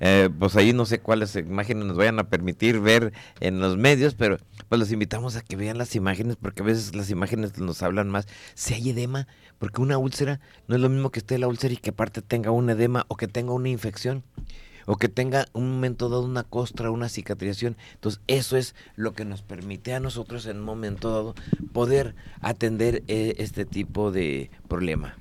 eh, 0.00 0.30
pues 0.38 0.56
ahí 0.56 0.72
no 0.72 0.86
sé 0.86 1.00
cuáles 1.00 1.36
imágenes 1.36 1.84
nos 1.84 1.96
vayan 1.96 2.18
a 2.18 2.28
permitir 2.28 2.80
ver 2.80 3.12
en 3.40 3.60
los 3.60 3.76
medios, 3.76 4.14
pero 4.14 4.38
pues 4.68 4.78
los 4.78 4.90
invitamos 4.92 5.36
a 5.36 5.42
que 5.42 5.56
vean 5.56 5.78
las 5.78 5.94
imágenes, 5.94 6.36
porque 6.36 6.62
a 6.62 6.66
veces 6.66 6.94
las 6.94 7.10
imágenes 7.10 7.58
nos 7.58 7.82
hablan 7.82 8.08
más. 8.08 8.26
Si 8.54 8.74
hay 8.74 8.90
edema, 8.90 9.28
porque 9.58 9.82
una 9.82 9.98
úlcera 9.98 10.40
no 10.66 10.76
es 10.76 10.80
lo 10.80 10.88
mismo 10.88 11.10
que 11.10 11.20
esté 11.20 11.38
la 11.38 11.48
úlcera 11.48 11.74
y 11.74 11.76
que 11.76 11.90
aparte 11.90 12.22
tenga 12.22 12.50
un 12.50 12.70
edema 12.70 13.04
o 13.08 13.16
que 13.16 13.28
tenga 13.28 13.52
una 13.52 13.68
infección 13.68 14.24
o 14.86 14.96
que 14.96 15.08
tenga 15.08 15.46
un 15.52 15.70
momento 15.70 16.08
dado 16.08 16.24
una 16.24 16.42
costra, 16.42 16.90
una 16.90 17.08
cicatrización. 17.08 17.76
Entonces, 17.94 18.20
eso 18.26 18.56
es 18.56 18.74
lo 18.96 19.12
que 19.12 19.24
nos 19.24 19.42
permite 19.42 19.94
a 19.94 20.00
nosotros 20.00 20.46
en 20.46 20.58
un 20.58 20.64
momento 20.64 21.10
dado 21.10 21.34
poder 21.72 22.14
atender 22.40 23.04
eh, 23.06 23.34
este 23.38 23.64
tipo 23.64 24.10
de 24.10 24.50
problema. 24.68 25.16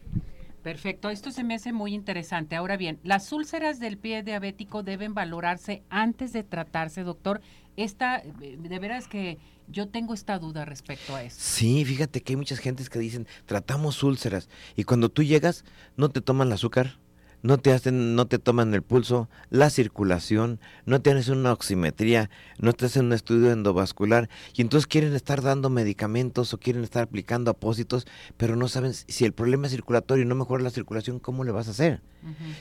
Perfecto, 0.63 1.09
esto 1.09 1.31
se 1.31 1.43
me 1.43 1.55
hace 1.55 1.71
muy 1.71 1.93
interesante. 1.93 2.55
Ahora 2.55 2.75
bien, 2.75 2.99
las 3.03 3.31
úlceras 3.31 3.79
del 3.79 3.97
pie 3.97 4.23
diabético 4.23 4.83
deben 4.83 5.13
valorarse 5.13 5.83
antes 5.89 6.33
de 6.33 6.43
tratarse, 6.43 7.03
doctor. 7.03 7.41
Esta, 7.77 8.21
de 8.21 8.79
veras 8.79 9.07
que 9.07 9.37
yo 9.69 9.87
tengo 9.87 10.13
esta 10.13 10.37
duda 10.37 10.65
respecto 10.65 11.15
a 11.15 11.23
eso. 11.23 11.37
Sí, 11.39 11.85
fíjate 11.85 12.21
que 12.21 12.33
hay 12.33 12.37
muchas 12.37 12.59
gentes 12.59 12.89
que 12.89 12.99
dicen, 12.99 13.25
tratamos 13.45 14.03
úlceras, 14.03 14.49
y 14.75 14.83
cuando 14.83 15.09
tú 15.09 15.23
llegas, 15.23 15.63
no 15.95 16.09
te 16.09 16.19
toman 16.19 16.47
el 16.47 16.53
azúcar, 16.53 16.99
no 17.41 17.57
te 17.57 17.71
hacen, 17.71 18.15
no 18.15 18.27
te 18.27 18.39
toman 18.39 18.73
el 18.73 18.81
pulso, 18.81 19.29
la 19.49 19.69
circulación, 19.69 20.59
no 20.85 21.01
te 21.01 21.11
hacen 21.11 21.37
una 21.37 21.53
oximetría, 21.53 22.29
no 22.57 22.73
te 22.73 22.85
hacen 22.85 23.07
un 23.07 23.13
estudio 23.13 23.51
endovascular 23.51 24.29
y 24.53 24.61
entonces 24.61 24.87
quieren 24.87 25.13
estar 25.15 25.41
dando 25.41 25.69
medicamentos 25.69 26.53
o 26.53 26.57
quieren 26.57 26.83
estar 26.83 27.03
aplicando 27.03 27.51
apósitos, 27.51 28.07
pero 28.37 28.55
no 28.55 28.67
saben 28.67 28.93
si 28.93 29.25
el 29.25 29.33
problema 29.33 29.67
es 29.67 29.73
circulatorio 29.73 30.23
y 30.23 30.27
no 30.27 30.35
mejora 30.35 30.63
la 30.63 30.69
circulación, 30.69 31.19
¿cómo 31.19 31.43
le 31.43 31.51
vas 31.51 31.67
a 31.67 31.71
hacer? 31.71 32.01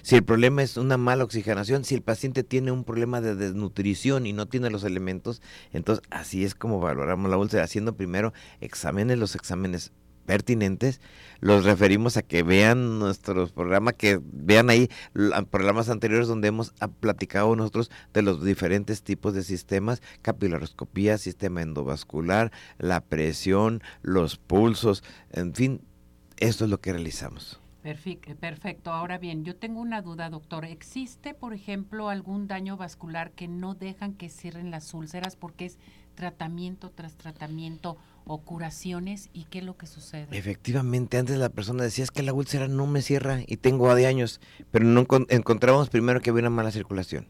Si 0.02 0.14
el 0.14 0.22
problema 0.22 0.62
es 0.62 0.76
una 0.76 0.96
mala 0.96 1.24
oxigenación, 1.24 1.84
si 1.84 1.96
el 1.96 2.02
paciente 2.02 2.44
tiene 2.44 2.70
un 2.70 2.84
problema 2.84 3.20
de 3.20 3.34
desnutrición 3.34 4.26
y 4.26 4.32
no 4.32 4.46
tiene 4.46 4.70
los 4.70 4.84
elementos, 4.84 5.42
entonces 5.72 6.04
así 6.10 6.44
es 6.44 6.54
como 6.54 6.78
valoramos 6.78 7.28
la 7.30 7.38
úlcera, 7.38 7.64
haciendo 7.64 7.96
primero 7.96 8.32
exámenes, 8.60 9.18
los 9.18 9.34
exámenes 9.34 9.92
pertinentes, 10.28 11.00
los 11.40 11.64
referimos 11.64 12.18
a 12.18 12.22
que 12.22 12.42
vean 12.42 12.98
nuestros 12.98 13.50
programas, 13.50 13.94
que 13.94 14.20
vean 14.22 14.68
ahí 14.68 14.90
programas 15.50 15.88
anteriores 15.88 16.28
donde 16.28 16.48
hemos 16.48 16.74
platicado 17.00 17.56
nosotros 17.56 17.90
de 18.12 18.20
los 18.20 18.44
diferentes 18.44 19.02
tipos 19.02 19.32
de 19.32 19.42
sistemas, 19.42 20.02
capilaroscopía, 20.20 21.16
sistema 21.16 21.62
endovascular, 21.62 22.52
la 22.76 23.00
presión, 23.00 23.82
los 24.02 24.36
pulsos, 24.36 25.02
en 25.32 25.54
fin, 25.54 25.80
esto 26.36 26.64
es 26.64 26.70
lo 26.70 26.78
que 26.82 26.92
realizamos. 26.92 27.58
Perfecto. 27.82 28.92
Ahora 28.92 29.16
bien, 29.16 29.46
yo 29.46 29.56
tengo 29.56 29.80
una 29.80 30.02
duda, 30.02 30.28
doctor. 30.28 30.66
¿Existe, 30.66 31.32
por 31.32 31.54
ejemplo, 31.54 32.10
algún 32.10 32.46
daño 32.46 32.76
vascular 32.76 33.30
que 33.30 33.48
no 33.48 33.74
dejan 33.74 34.12
que 34.12 34.28
cierren 34.28 34.70
las 34.70 34.92
úlceras 34.92 35.36
porque 35.36 35.64
es 35.64 35.78
tratamiento 36.14 36.90
tras 36.90 37.14
tratamiento 37.14 37.96
o 38.28 38.38
curaciones 38.38 39.30
y 39.32 39.44
qué 39.44 39.58
es 39.58 39.64
lo 39.64 39.76
que 39.76 39.86
sucede. 39.86 40.28
Efectivamente, 40.30 41.18
antes 41.18 41.36
la 41.38 41.48
persona 41.48 41.82
decía 41.82 42.04
es 42.04 42.10
que 42.10 42.22
la 42.22 42.32
úlcera 42.32 42.68
no 42.68 42.86
me 42.86 43.02
cierra 43.02 43.40
y 43.46 43.56
tengo 43.56 43.92
de 43.94 44.06
años, 44.06 44.40
pero 44.70 44.84
no 44.84 45.06
encontrábamos 45.28 45.90
primero 45.90 46.20
que 46.20 46.30
había 46.30 46.42
una 46.42 46.50
mala 46.50 46.70
circulación 46.70 47.26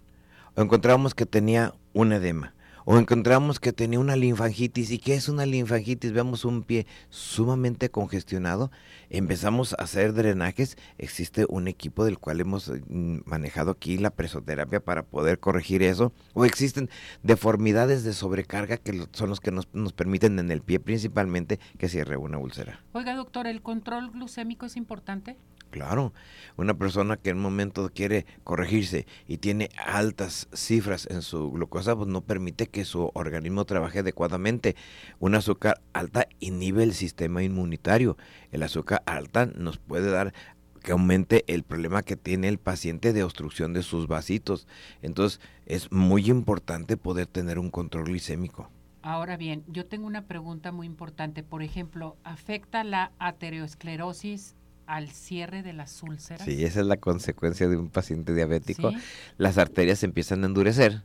o 0.57 0.63
encontrábamos 0.63 1.15
que 1.15 1.25
tenía 1.25 1.75
un 1.95 2.13
edema 2.13 2.55
o 2.91 2.97
encontramos 2.97 3.61
que 3.61 3.75
tenía 3.75 4.01
una 4.01 4.17
linfangitis. 4.17 4.91
¿Y 4.91 4.99
qué 4.99 5.13
es 5.13 5.29
una 5.29 5.45
linfangitis? 5.45 6.11
Veamos 6.11 6.47
un 6.47 6.63
pie 6.63 6.87
sumamente 7.11 7.91
congestionado. 7.91 8.71
Empezamos 9.11 9.75
a 9.75 9.83
hacer 9.83 10.15
drenajes. 10.15 10.79
Existe 10.97 11.45
un 11.51 11.69
equipo 11.69 12.07
del 12.07 12.19
cual 12.19 12.41
hemos 12.41 12.73
mm, 12.89 13.19
manejado 13.27 13.73
aquí 13.73 13.99
la 13.99 14.09
presoterapia 14.09 14.81
para 14.81 15.03
poder 15.03 15.39
corregir 15.39 15.83
eso. 15.83 16.15
O 16.33 16.47
existen 16.47 16.89
deformidades 17.23 18.05
de 18.05 18.15
sobrecarga 18.15 18.79
que 18.79 19.07
son 19.13 19.29
los 19.29 19.41
que 19.41 19.51
nos, 19.51 19.69
nos 19.75 19.93
permiten 19.93 20.39
en 20.39 20.51
el 20.51 20.63
pie 20.63 20.81
principalmente 20.81 21.61
que 21.77 21.91
cierre 21.91 22.17
una 22.17 22.39
úlcera. 22.39 22.81
Oiga, 22.93 23.15
doctor, 23.15 23.47
¿el 23.47 23.61
control 23.61 24.13
glucémico 24.13 24.65
es 24.65 24.77
importante? 24.79 25.37
Claro, 25.71 26.15
una 26.57 26.75
persona 26.75 27.17
que 27.17 27.31
en 27.31 27.37
un 27.37 27.43
momento 27.43 27.91
quiere 27.95 28.25
corregirse 28.43 29.07
y 29.27 29.39
tiene 29.39 29.69
altas 29.77 30.49
cifras 30.53 31.07
en 31.11 31.23
su 31.23 31.51
glucosa, 31.51 31.95
pues 31.95 32.09
no 32.09 32.23
permite 32.23 32.69
que 32.69 32.85
su 32.85 33.11
organismo 33.15 33.65
trabaje 33.65 33.99
adecuadamente. 33.99 34.77
Un 35.19 35.35
azúcar 35.35 35.81
alta 35.93 36.27
inhibe 36.41 36.83
el 36.85 36.95
sistema 36.95 37.43
inmunitario. 37.43 38.17
El 38.51 38.63
azúcar 38.63 39.03
alta 39.07 39.47
nos 39.47 39.79
puede 39.79 40.11
dar 40.11 40.33
que 40.79 40.93
aumente 40.93 41.45
el 41.53 41.65
problema 41.65 42.03
que 42.03 42.17
tiene 42.17 42.49
el 42.49 42.59
paciente 42.59 43.13
de 43.13 43.23
obstrucción 43.23 43.75
de 43.75 43.83
sus 43.83 44.07
vasitos. 44.07 44.67
Entonces, 45.03 45.41
es 45.67 45.93
muy 45.93 46.31
importante 46.31 46.97
poder 46.97 47.27
tener 47.27 47.59
un 47.59 47.71
control 47.71 48.07
glicémico. 48.07 48.71
Ahora 49.03 49.37
bien, 49.37 49.65
yo 49.69 49.87
tengo 49.87 50.07
una 50.07 50.27
pregunta 50.27 50.73
muy 50.73 50.87
importante. 50.87 51.43
Por 51.43 51.63
ejemplo, 51.63 52.17
¿afecta 52.25 52.85
la 52.85 53.13
aterosclerosis 53.19 54.57
al 54.89 55.11
cierre 55.11 55.63
de 55.63 55.75
las 55.75 56.03
úlceras. 56.03 56.45
Sí, 56.45 56.65
esa 56.65 56.81
es 56.81 56.87
la 56.87 56.97
consecuencia 56.97 57.69
de 57.69 57.77
un 57.77 57.91
paciente 57.91 58.35
diabético. 58.35 58.91
Las 59.37 59.59
arterias 59.59 60.03
empiezan 60.03 60.43
a 60.43 60.47
endurecer, 60.47 61.05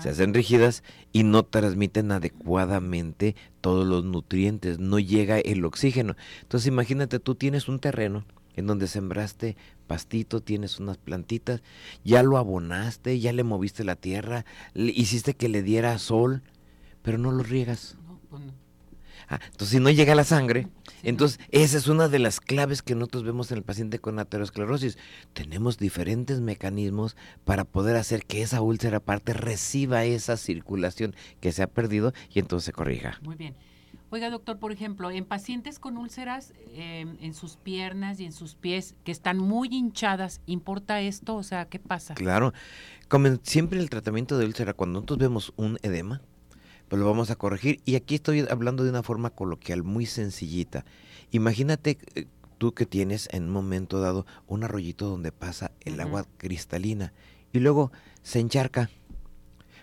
se 0.00 0.10
hacen 0.10 0.34
rígidas 0.34 0.84
y 1.12 1.24
no 1.24 1.42
transmiten 1.42 2.12
adecuadamente 2.12 3.34
todos 3.62 3.86
los 3.86 4.04
nutrientes, 4.04 4.78
no 4.78 4.98
llega 4.98 5.38
el 5.38 5.64
oxígeno. 5.64 6.14
Entonces 6.42 6.68
imagínate, 6.68 7.18
tú 7.18 7.34
tienes 7.34 7.68
un 7.68 7.80
terreno 7.80 8.26
en 8.54 8.66
donde 8.66 8.86
sembraste 8.86 9.56
pastito, 9.86 10.42
tienes 10.42 10.78
unas 10.78 10.98
plantitas, 10.98 11.62
ya 12.04 12.22
lo 12.22 12.36
abonaste, 12.36 13.18
ya 13.18 13.32
le 13.32 13.44
moviste 13.44 13.82
la 13.82 13.96
tierra, 13.96 14.44
hiciste 14.74 15.32
que 15.34 15.48
le 15.48 15.62
diera 15.62 15.98
sol, 15.98 16.42
pero 17.00 17.16
no 17.16 17.32
lo 17.32 17.42
riegas. 17.42 17.96
No, 18.06 18.20
pues 18.28 18.42
Ah, 19.28 19.40
entonces, 19.44 19.68
si 19.70 19.80
no 19.80 19.90
llega 19.90 20.14
la 20.14 20.24
sangre, 20.24 20.68
entonces 21.02 21.40
esa 21.50 21.78
es 21.78 21.88
una 21.88 22.08
de 22.08 22.18
las 22.18 22.40
claves 22.40 22.82
que 22.82 22.94
nosotros 22.94 23.24
vemos 23.24 23.50
en 23.50 23.58
el 23.58 23.64
paciente 23.64 23.98
con 23.98 24.18
aterosclerosis. 24.18 24.98
Tenemos 25.32 25.78
diferentes 25.78 26.40
mecanismos 26.40 27.16
para 27.44 27.64
poder 27.64 27.96
hacer 27.96 28.24
que 28.24 28.42
esa 28.42 28.60
úlcera 28.60 29.00
parte 29.00 29.32
reciba 29.32 30.04
esa 30.04 30.36
circulación 30.36 31.14
que 31.40 31.52
se 31.52 31.62
ha 31.62 31.66
perdido 31.66 32.12
y 32.32 32.38
entonces 32.38 32.66
se 32.66 32.72
corrija. 32.72 33.18
Muy 33.22 33.36
bien. 33.36 33.54
Oiga, 34.14 34.28
doctor, 34.28 34.58
por 34.58 34.72
ejemplo, 34.72 35.10
en 35.10 35.24
pacientes 35.24 35.78
con 35.78 35.96
úlceras 35.96 36.52
em, 36.74 37.16
en 37.22 37.32
sus 37.32 37.56
piernas 37.56 38.20
y 38.20 38.26
en 38.26 38.32
sus 38.32 38.54
pies 38.54 38.94
que 39.04 39.10
están 39.10 39.38
muy 39.38 39.68
hinchadas, 39.72 40.42
¿importa 40.44 41.00
esto? 41.00 41.34
O 41.34 41.42
sea, 41.42 41.64
¿qué 41.64 41.78
pasa? 41.78 42.12
Claro, 42.12 42.52
como 43.08 43.28
siempre 43.42 43.80
el 43.80 43.88
tratamiento 43.88 44.36
de 44.36 44.44
úlcera, 44.44 44.74
cuando 44.74 45.00
nosotros 45.00 45.18
vemos 45.18 45.54
un 45.56 45.78
edema, 45.80 46.20
pues 46.92 47.00
lo 47.00 47.06
vamos 47.06 47.30
a 47.30 47.36
corregir. 47.36 47.80
Y 47.86 47.94
aquí 47.94 48.16
estoy 48.16 48.40
hablando 48.50 48.84
de 48.84 48.90
una 48.90 49.02
forma 49.02 49.30
coloquial, 49.30 49.82
muy 49.82 50.04
sencillita. 50.04 50.84
Imagínate 51.30 51.96
eh, 52.14 52.26
tú 52.58 52.74
que 52.74 52.84
tienes 52.84 53.30
en 53.32 53.44
un 53.44 53.48
momento 53.48 53.98
dado 53.98 54.26
un 54.46 54.62
arroyito 54.62 55.08
donde 55.08 55.32
pasa 55.32 55.72
el 55.80 55.98
agua 56.00 56.26
cristalina 56.36 57.14
y 57.50 57.60
luego 57.60 57.92
se 58.22 58.40
encharca. 58.40 58.90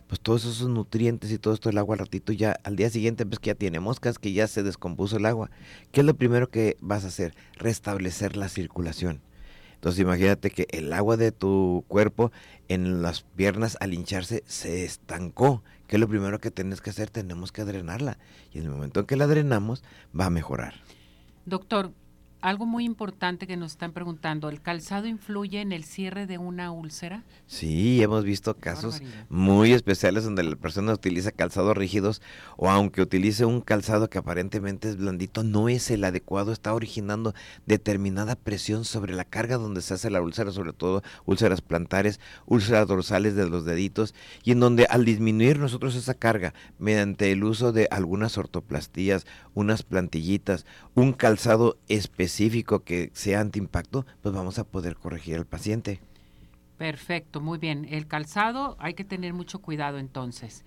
Pues 0.06 0.22
todos 0.22 0.46
esos 0.46 0.70
nutrientes 0.70 1.32
y 1.32 1.40
todo 1.40 1.56
esto 1.56 1.70
del 1.70 1.80
agua 1.80 1.96
al 1.96 2.02
ratito 2.02 2.32
ya 2.32 2.60
al 2.64 2.76
día 2.76 2.92
siguiente 2.92 3.24
ves 3.24 3.40
que 3.40 3.48
ya 3.48 3.56
tiene 3.56 3.80
moscas, 3.80 4.20
que 4.20 4.32
ya 4.32 4.46
se 4.46 4.62
descompuso 4.62 5.18
el 5.18 5.26
agua. 5.26 5.50
¿Qué 5.92 6.02
es 6.02 6.06
lo 6.06 6.14
primero 6.14 6.52
que 6.52 6.78
vas 6.80 7.06
a 7.06 7.08
hacer? 7.08 7.34
Restablecer 7.58 8.38
la 8.38 8.50
circulación. 8.50 9.24
Entonces 9.80 10.02
imagínate 10.02 10.50
que 10.50 10.68
el 10.72 10.92
agua 10.92 11.16
de 11.16 11.32
tu 11.32 11.86
cuerpo 11.88 12.34
en 12.68 13.02
las 13.02 13.22
piernas 13.22 13.78
al 13.80 13.94
hincharse 13.94 14.44
se 14.46 14.84
estancó. 14.84 15.64
¿Qué 15.88 15.96
es 15.96 16.02
lo 16.02 16.10
primero 16.10 16.40
que 16.40 16.52
tienes 16.52 16.82
que 16.82 16.90
hacer? 16.90 17.10
Tenemos 17.10 17.54
que 17.54 17.64
drenarla. 17.64 18.18
Y 18.52 18.58
en 18.58 18.66
el 18.66 18.72
momento 18.72 19.00
en 19.00 19.06
que 19.06 19.16
la 19.16 19.26
drenamos, 19.26 19.82
va 20.18 20.26
a 20.26 20.30
mejorar. 20.30 20.74
Doctor, 21.46 21.94
algo 22.42 22.66
muy 22.66 22.86
importante 22.86 23.48
que 23.48 23.58
nos 23.58 23.72
están 23.72 23.92
preguntando, 23.92 24.50
¿el 24.50 24.62
calzado 24.62 25.08
influye 25.08 25.62
en 25.62 25.72
el 25.72 25.84
cierre 25.84 26.26
de 26.26 26.38
una 26.38 26.72
úlcera? 26.72 27.24
Sí, 27.48 28.02
hemos 28.02 28.24
visto 28.24 28.56
casos 28.56 29.02
muy 29.28 29.74
especiales 29.74 30.24
donde 30.24 30.44
la 30.44 30.56
persona 30.56 30.94
utiliza 30.94 31.32
calzados 31.32 31.76
rígidos 31.76 32.22
o 32.56 32.70
aunque 32.70 33.02
utilice 33.02 33.44
un 33.44 33.62
calzado 33.62 34.10
que 34.10 34.20
aparentemente 34.20 34.90
es 34.90 34.98
blandito, 34.98 35.44
no 35.44 35.68
es 35.68 35.92
el 35.92 36.04
adecuado, 36.04 36.54
está 36.54 36.74
originando 36.74 37.34
determinada 37.66 38.36
presión 38.36 38.86
sobre 38.86 39.14
la 39.14 39.26
carga 39.26 39.58
donde 39.58 39.82
se 39.82 39.96
hace 39.96 40.10
la 40.10 40.22
úlcera, 40.22 40.52
sobre 40.52 40.74
todo 40.74 41.04
úlceras 41.26 41.62
plantares, 41.62 42.20
úlceras 42.46 42.88
dorsales 42.88 43.36
de 43.36 43.50
los 43.50 43.66
deditos 43.66 44.16
y 44.44 44.52
en 44.52 44.62
donde 44.62 44.86
al 44.86 45.04
disminuir 45.04 45.60
nosotros 45.60 45.96
esa 45.96 46.14
carga 46.14 46.54
mediante 46.78 47.32
el 47.32 47.44
uso 47.44 47.74
de 47.74 47.88
algunas 47.92 48.38
ortoplastías, 48.38 49.26
unas 49.54 49.84
plantillitas, 49.84 50.66
un 50.96 51.12
calzado 51.14 51.78
especial, 51.88 52.29
específico 52.30 52.84
que 52.84 53.10
sea 53.14 53.42
antiimpacto, 53.42 54.06
pues 54.22 54.36
vamos 54.36 54.60
a 54.60 54.64
poder 54.64 54.96
corregir 54.96 55.36
al 55.36 55.48
paciente. 55.48 56.00
Perfecto, 56.78 57.42
muy 57.42 57.58
bien. 57.58 57.88
El 57.90 58.08
calzado 58.08 58.78
hay 58.80 58.94
que 58.94 59.04
tener 59.04 59.34
mucho 59.34 59.60
cuidado 59.60 59.98
entonces. 59.98 60.64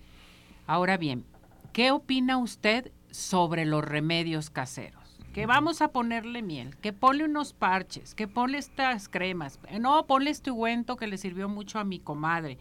Ahora 0.67 0.97
bien, 0.97 1.25
¿qué 1.73 1.93
opina 1.93 2.37
usted 2.37 2.91
sobre 3.13 3.65
los 3.65 3.85
remedios 3.85 4.51
caseros? 4.51 5.01
Que 5.33 5.47
vamos 5.47 5.81
a 5.81 5.93
ponerle 5.93 6.43
miel, 6.43 6.77
que 6.77 6.93
ponle 6.93 7.25
unos 7.25 7.55
parches, 7.55 8.15
que 8.15 8.29
ponle 8.29 8.59
estas 8.59 9.09
cremas, 9.09 9.59
no, 9.81 10.07
ponle 10.07 10.31
este 10.31 10.51
ungüento 10.51 10.97
que 10.97 11.07
le 11.07 11.17
sirvió 11.17 11.49
mucho 11.49 11.79
a 11.79 11.85
mi 11.85 12.01
comadre. 12.01 12.59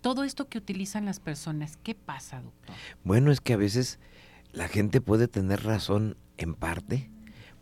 Todo 0.00 0.24
esto 0.24 0.48
que 0.48 0.56
utilizan 0.56 1.04
las 1.04 1.20
personas, 1.20 1.76
¿qué 1.82 1.94
pasa, 1.94 2.40
doctor? 2.40 2.74
Bueno, 3.02 3.32
es 3.32 3.40
que 3.40 3.52
a 3.52 3.58
veces 3.58 3.98
la 4.52 4.68
gente 4.68 5.00
puede 5.02 5.28
tener 5.28 5.64
razón 5.64 6.16
en 6.38 6.54
parte, 6.54 7.10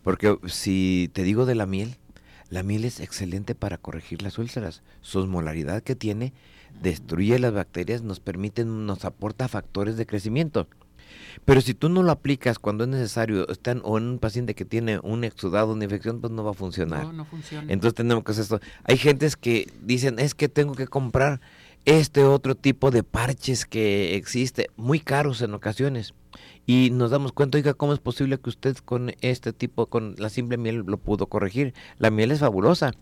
porque 0.02 0.36
si 0.46 1.10
te 1.12 1.22
digo 1.22 1.46
de 1.46 1.54
la 1.54 1.66
miel, 1.66 1.96
la 2.50 2.62
miel 2.62 2.84
es 2.84 3.00
excelente 3.00 3.54
para 3.54 3.78
corregir 3.78 4.22
las 4.22 4.38
úlceras. 4.38 4.82
Su 5.00 5.20
osmolaridad 5.20 5.82
que 5.82 5.96
tiene 5.96 6.32
destruye 6.80 7.38
las 7.38 7.52
bacterias, 7.52 8.02
nos 8.02 8.20
permite, 8.20 8.64
nos 8.64 9.04
aporta 9.04 9.48
factores 9.48 9.96
de 9.96 10.06
crecimiento. 10.06 10.68
Pero 11.44 11.60
si 11.60 11.74
tú 11.74 11.88
no 11.88 12.02
lo 12.02 12.12
aplicas 12.12 12.58
cuando 12.58 12.84
es 12.84 12.90
necesario, 12.90 13.48
están, 13.48 13.80
o 13.84 13.98
en 13.98 14.04
un 14.04 14.18
paciente 14.18 14.54
que 14.54 14.64
tiene 14.64 14.98
un 15.02 15.24
exudado, 15.24 15.72
una 15.72 15.84
infección, 15.84 16.20
pues 16.20 16.32
no 16.32 16.44
va 16.44 16.52
a 16.52 16.54
funcionar. 16.54 17.04
No, 17.04 17.12
no 17.12 17.24
funciona. 17.24 17.72
Entonces 17.72 17.94
tenemos 17.94 18.24
que 18.24 18.32
hacer 18.32 18.42
esto. 18.42 18.60
Hay 18.84 18.96
gentes 18.96 19.36
que 19.36 19.70
dicen, 19.82 20.18
es 20.18 20.34
que 20.34 20.48
tengo 20.48 20.74
que 20.74 20.86
comprar 20.86 21.40
este 21.84 22.24
otro 22.24 22.54
tipo 22.54 22.90
de 22.90 23.02
parches 23.02 23.66
que 23.66 24.14
existe, 24.16 24.68
muy 24.76 25.00
caros 25.00 25.42
en 25.42 25.54
ocasiones. 25.54 26.14
Y 26.66 26.90
nos 26.90 27.10
damos 27.10 27.32
cuenta, 27.32 27.58
oiga, 27.58 27.74
¿cómo 27.74 27.92
es 27.92 27.98
posible 27.98 28.38
que 28.38 28.50
usted 28.50 28.76
con 28.76 29.12
este 29.20 29.52
tipo, 29.52 29.86
con 29.86 30.14
la 30.18 30.28
simple 30.28 30.56
miel 30.56 30.84
lo 30.86 30.96
pudo 30.96 31.26
corregir? 31.26 31.74
La 31.98 32.10
miel 32.10 32.30
es 32.30 32.40
fabulosa. 32.40 32.92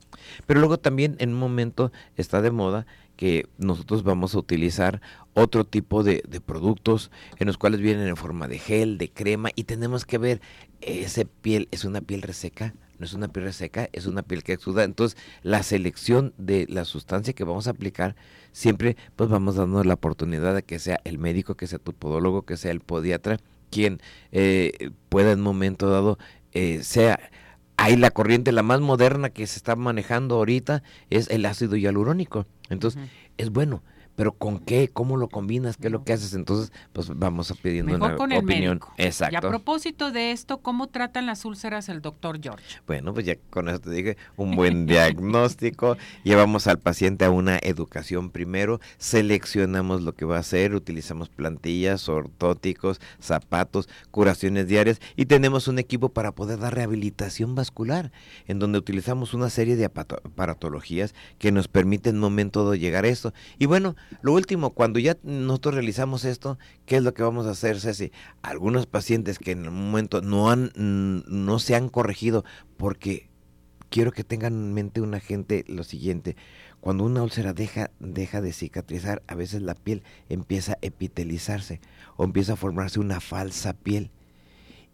Pero 0.46 0.60
luego 0.60 0.78
también 0.78 1.16
en 1.18 1.30
un 1.30 1.38
momento 1.38 1.92
está 2.16 2.40
de 2.40 2.50
moda 2.50 2.86
que 3.16 3.46
nosotros 3.58 4.02
vamos 4.02 4.34
a 4.34 4.38
utilizar 4.38 5.02
otro 5.34 5.64
tipo 5.64 6.02
de, 6.02 6.22
de, 6.26 6.40
productos 6.40 7.10
en 7.38 7.48
los 7.48 7.58
cuales 7.58 7.80
vienen 7.80 8.08
en 8.08 8.16
forma 8.16 8.48
de 8.48 8.58
gel, 8.58 8.96
de 8.96 9.10
crema 9.10 9.50
y 9.54 9.64
tenemos 9.64 10.06
que 10.06 10.16
ver, 10.16 10.40
esa 10.80 11.24
piel 11.42 11.68
es 11.70 11.84
una 11.84 12.00
piel 12.00 12.22
reseca, 12.22 12.74
no 13.00 13.06
es 13.06 13.14
una 13.14 13.28
piel 13.28 13.46
reseca, 13.46 13.88
es 13.92 14.06
una 14.06 14.22
piel 14.22 14.44
que 14.44 14.52
exuda. 14.52 14.84
Entonces, 14.84 15.18
la 15.42 15.62
selección 15.62 16.34
de 16.36 16.66
la 16.68 16.84
sustancia 16.84 17.32
que 17.32 17.44
vamos 17.44 17.66
a 17.66 17.70
aplicar, 17.70 18.14
siempre 18.52 18.96
pues 19.16 19.30
vamos 19.30 19.56
dando 19.56 19.82
la 19.82 19.94
oportunidad 19.94 20.54
de 20.54 20.62
que 20.62 20.78
sea 20.78 21.00
el 21.04 21.18
médico, 21.18 21.56
que 21.56 21.66
sea 21.66 21.78
tu 21.78 21.94
podólogo, 21.94 22.42
que 22.42 22.58
sea 22.58 22.70
el 22.70 22.80
podiatra, 22.80 23.38
quien 23.70 24.00
eh, 24.32 24.90
pueda 25.08 25.32
en 25.32 25.38
un 25.38 25.44
momento 25.44 25.88
dado 25.88 26.18
eh, 26.52 26.82
sea 26.82 27.18
hay 27.78 27.96
la 27.96 28.10
corriente, 28.10 28.52
la 28.52 28.62
más 28.62 28.82
moderna 28.82 29.30
que 29.30 29.46
se 29.46 29.56
está 29.56 29.74
manejando 29.74 30.34
ahorita 30.34 30.82
es 31.08 31.30
el 31.30 31.46
ácido 31.46 31.76
hialurónico. 31.76 32.44
Entonces, 32.68 33.00
uh 33.00 33.04
-huh. 33.04 33.10
es 33.38 33.50
bueno, 33.50 33.82
pero 34.16 34.32
¿con 34.32 34.58
qué? 34.58 34.88
¿Cómo 34.88 35.16
lo 35.16 35.28
combinas? 35.28 35.76
¿Qué 35.76 35.86
es 35.86 35.92
lo 35.92 36.04
que 36.04 36.12
haces? 36.12 36.34
Entonces, 36.34 36.72
pues 36.92 37.08
vamos 37.16 37.50
a 37.50 37.54
pidiendo 37.54 37.92
Mejor 37.92 38.08
una 38.08 38.16
con 38.16 38.32
opinión. 38.32 38.62
El 38.62 38.68
médico. 38.68 38.94
Exacto. 38.96 39.34
Y 39.34 39.36
a 39.36 39.40
propósito 39.40 40.10
de 40.10 40.32
esto, 40.32 40.58
¿cómo 40.58 40.88
tratan 40.88 41.26
las 41.26 41.44
úlceras 41.44 41.88
el 41.88 42.02
doctor 42.02 42.40
George? 42.42 42.80
Bueno, 42.86 43.14
pues 43.14 43.26
ya 43.26 43.36
con 43.50 43.68
eso 43.68 43.80
te 43.80 43.90
dije, 43.90 44.16
un 44.36 44.56
buen 44.56 44.86
diagnóstico, 44.86 45.96
llevamos 46.24 46.66
al 46.66 46.78
paciente 46.78 47.24
a 47.24 47.30
una 47.30 47.58
educación 47.62 48.30
primero, 48.30 48.80
seleccionamos 48.98 50.02
lo 50.02 50.14
que 50.14 50.24
va 50.24 50.36
a 50.36 50.40
hacer, 50.40 50.74
utilizamos 50.74 51.28
plantillas, 51.28 52.08
ortóticos, 52.08 53.00
zapatos, 53.20 53.88
curaciones 54.10 54.68
diarias 54.68 55.00
y 55.16 55.26
tenemos 55.26 55.68
un 55.68 55.78
equipo 55.78 56.10
para 56.10 56.32
poder 56.32 56.58
dar 56.58 56.74
rehabilitación 56.74 57.54
vascular, 57.54 58.12
en 58.46 58.58
donde 58.58 58.78
utilizamos 58.78 59.34
una 59.34 59.50
serie 59.50 59.76
de 59.76 59.86
aparatologías 59.86 61.14
que 61.38 61.52
nos 61.52 61.68
permiten 61.68 62.10
en 62.10 62.16
un 62.16 62.22
momento 62.22 62.70
de 62.70 62.78
llegar 62.78 63.04
a 63.04 63.08
esto. 63.08 63.32
Y 63.58 63.66
bueno, 63.66 63.96
lo 64.22 64.32
último, 64.32 64.70
cuando 64.70 64.98
ya 64.98 65.16
nosotros 65.22 65.74
realizamos 65.74 66.24
esto, 66.24 66.58
¿qué 66.86 66.96
es 66.96 67.02
lo 67.02 67.14
que 67.14 67.22
vamos 67.22 67.46
a 67.46 67.50
hacer, 67.50 67.80
Ceci? 67.80 68.12
Algunos 68.42 68.86
pacientes 68.86 69.38
que 69.38 69.52
en 69.52 69.68
un 69.68 69.74
momento 69.74 70.20
no 70.20 70.50
han, 70.50 70.72
no 70.76 71.58
se 71.58 71.74
han 71.74 71.88
corregido, 71.88 72.44
porque 72.76 73.30
quiero 73.88 74.12
que 74.12 74.24
tengan 74.24 74.54
en 74.54 74.72
mente 74.74 75.00
una 75.00 75.20
gente 75.20 75.64
lo 75.68 75.84
siguiente. 75.84 76.36
Cuando 76.80 77.04
una 77.04 77.22
úlcera 77.22 77.52
deja, 77.52 77.90
deja 77.98 78.40
de 78.40 78.52
cicatrizar, 78.52 79.22
a 79.26 79.34
veces 79.34 79.62
la 79.62 79.74
piel 79.74 80.02
empieza 80.28 80.72
a 80.72 80.78
epitelizarse 80.80 81.80
o 82.16 82.24
empieza 82.24 82.54
a 82.54 82.56
formarse 82.56 83.00
una 83.00 83.20
falsa 83.20 83.74
piel. 83.74 84.10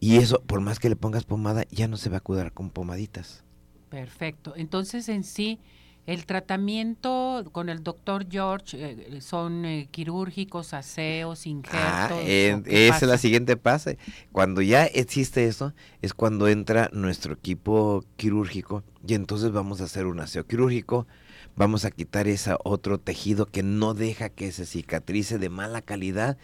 Y 0.01 0.17
eso, 0.17 0.43
por 0.43 0.61
más 0.61 0.79
que 0.79 0.89
le 0.89 0.97
pongas 0.97 1.25
pomada, 1.25 1.65
ya 1.71 1.89
no 1.89 1.97
se 1.97 2.11
va 2.11 2.19
a 2.19 2.21
cuidar 2.21 2.53
con 2.53 2.71
pomaditas. 2.71 3.45
Perfecto. 3.89 4.55
Entonces, 4.57 5.09
en 5.09 5.25
sí, 5.25 5.61
el 6.07 6.25
tratamiento 6.25 7.45
con 7.51 7.69
el 7.69 7.83
doctor 7.83 8.27
George 8.31 8.77
eh, 8.79 9.21
son 9.21 9.65
eh, 9.65 9.89
quirúrgicos, 9.91 10.73
aseos, 10.73 11.47
injertos. 11.47 11.83
Ah, 11.83 12.21
eh, 12.23 12.63
esa 12.67 12.97
es 12.97 13.03
la 13.03 13.19
siguiente 13.19 13.57
fase. 13.57 13.99
Cuando 14.31 14.63
ya 14.63 14.87
existe 14.87 15.47
eso, 15.47 15.75
es 16.03 16.15
cuando 16.15 16.47
entra 16.47 16.91
nuestro 16.93 17.35
equipo 17.35 18.05
quirúrgico 18.17 18.85
y 19.07 19.15
entonces 19.15 19.51
vamos 19.51 19.81
a 19.81 19.85
hacer 19.85 20.07
un 20.07 20.21
aseo 20.21 20.47
quirúrgico. 20.47 21.09
Vamos 21.57 21.85
a 21.85 21.91
quitar 21.91 22.29
ese 22.29 22.55
otro 22.65 22.99
tejido 22.99 23.47
que 23.47 23.63
no 23.63 23.95
deja 23.95 24.29
que 24.29 24.53
se 24.53 24.67
cicatrice 24.67 25.39
de 25.39 25.49
mala 25.49 25.83
calidad. 25.83 26.37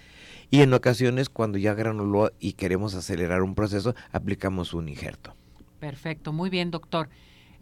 Y 0.50 0.62
en 0.62 0.74
ocasiones, 0.74 1.28
cuando 1.28 1.58
ya 1.58 1.74
granuló 1.74 2.32
y 2.40 2.54
queremos 2.54 2.94
acelerar 2.94 3.42
un 3.42 3.54
proceso, 3.54 3.94
aplicamos 4.10 4.74
un 4.74 4.88
injerto. 4.88 5.34
Perfecto, 5.78 6.32
muy 6.32 6.50
bien, 6.50 6.70
doctor. 6.70 7.08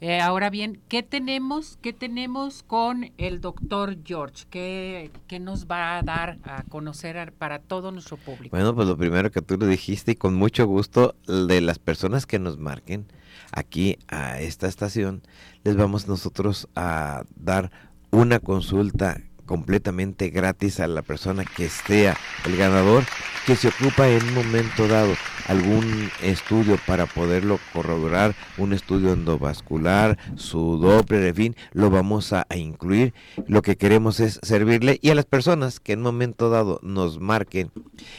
Eh, 0.02 0.18
ahora 0.18 0.48
bien, 0.48 0.80
¿qué 0.88 1.02
tenemos, 1.02 1.78
¿qué 1.82 1.92
tenemos 1.92 2.62
con 2.62 3.12
el 3.18 3.42
doctor 3.42 3.98
George? 4.02 4.46
¿Qué, 4.48 5.10
¿Qué, 5.28 5.38
nos 5.40 5.66
va 5.66 5.98
a 5.98 6.02
dar 6.02 6.38
a 6.42 6.62
conocer 6.62 7.34
para 7.34 7.58
todo 7.58 7.92
nuestro 7.92 8.16
público? 8.16 8.56
Bueno, 8.56 8.74
pues 8.74 8.88
lo 8.88 8.96
primero 8.96 9.30
que 9.30 9.42
tú 9.42 9.58
lo 9.58 9.66
dijiste 9.66 10.12
y 10.12 10.16
con 10.16 10.34
mucho 10.34 10.66
gusto 10.66 11.16
de 11.26 11.60
las 11.60 11.78
personas 11.78 12.24
que 12.24 12.38
nos 12.38 12.56
marquen 12.56 13.06
aquí 13.52 13.98
a 14.08 14.40
esta 14.40 14.68
estación, 14.68 15.22
les 15.64 15.76
vamos 15.76 16.08
nosotros 16.08 16.68
a 16.74 17.24
dar 17.36 17.70
una 18.10 18.40
consulta 18.40 19.20
completamente 19.50 20.30
gratis 20.30 20.78
a 20.78 20.86
la 20.86 21.02
persona 21.02 21.44
que 21.44 21.68
sea 21.68 22.16
el 22.46 22.56
ganador, 22.56 23.02
que 23.46 23.56
se 23.56 23.66
ocupa 23.66 24.08
en 24.08 24.22
un 24.22 24.34
momento 24.34 24.86
dado 24.86 25.12
algún 25.48 26.08
estudio 26.22 26.78
para 26.86 27.06
poderlo 27.06 27.58
corroborar, 27.72 28.36
un 28.58 28.72
estudio 28.72 29.12
endovascular, 29.12 30.16
su 30.36 30.76
Doppler, 30.76 31.24
en 31.24 31.34
fin, 31.34 31.56
lo 31.72 31.90
vamos 31.90 32.32
a, 32.32 32.46
incluir. 32.54 33.12
Lo 33.48 33.62
que 33.62 33.76
queremos 33.76 34.20
es 34.20 34.38
servirle 34.42 35.00
y 35.02 35.10
a 35.10 35.16
las 35.16 35.24
personas 35.24 35.80
que 35.80 35.94
en 35.94 36.00
un 36.00 36.04
momento 36.04 36.48
dado 36.48 36.78
nos 36.84 37.18
marquen 37.18 37.72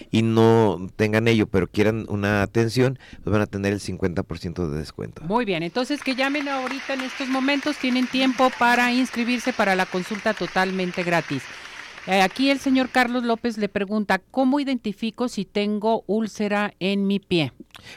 y 0.09 0.23
no 0.23 0.89
tengan 0.97 1.29
ello, 1.29 1.47
pero 1.47 1.67
quieran 1.67 2.05
una 2.09 2.41
atención, 2.41 2.99
pues 3.23 3.31
van 3.31 3.41
a 3.41 3.45
tener 3.45 3.71
el 3.71 3.79
50% 3.79 4.69
de 4.69 4.77
descuento. 4.77 5.21
Muy 5.23 5.45
bien, 5.45 5.63
entonces 5.63 6.03
que 6.03 6.15
llamen 6.15 6.49
ahorita 6.49 6.95
en 6.95 7.01
estos 7.01 7.29
momentos, 7.29 7.77
tienen 7.77 8.07
tiempo 8.07 8.51
para 8.59 8.91
inscribirse 8.91 9.53
para 9.53 9.75
la 9.75 9.85
consulta 9.85 10.33
totalmente 10.33 11.03
gratis. 11.03 11.20
Eh, 12.07 12.21
aquí 12.21 12.49
el 12.49 12.59
señor 12.59 12.89
Carlos 12.89 13.23
López 13.23 13.57
le 13.57 13.69
pregunta, 13.69 14.19
¿cómo 14.31 14.59
identifico 14.59 15.27
si 15.27 15.45
tengo 15.45 16.03
úlcera 16.07 16.73
en 16.79 17.05
mi 17.05 17.19
pie? 17.19 17.53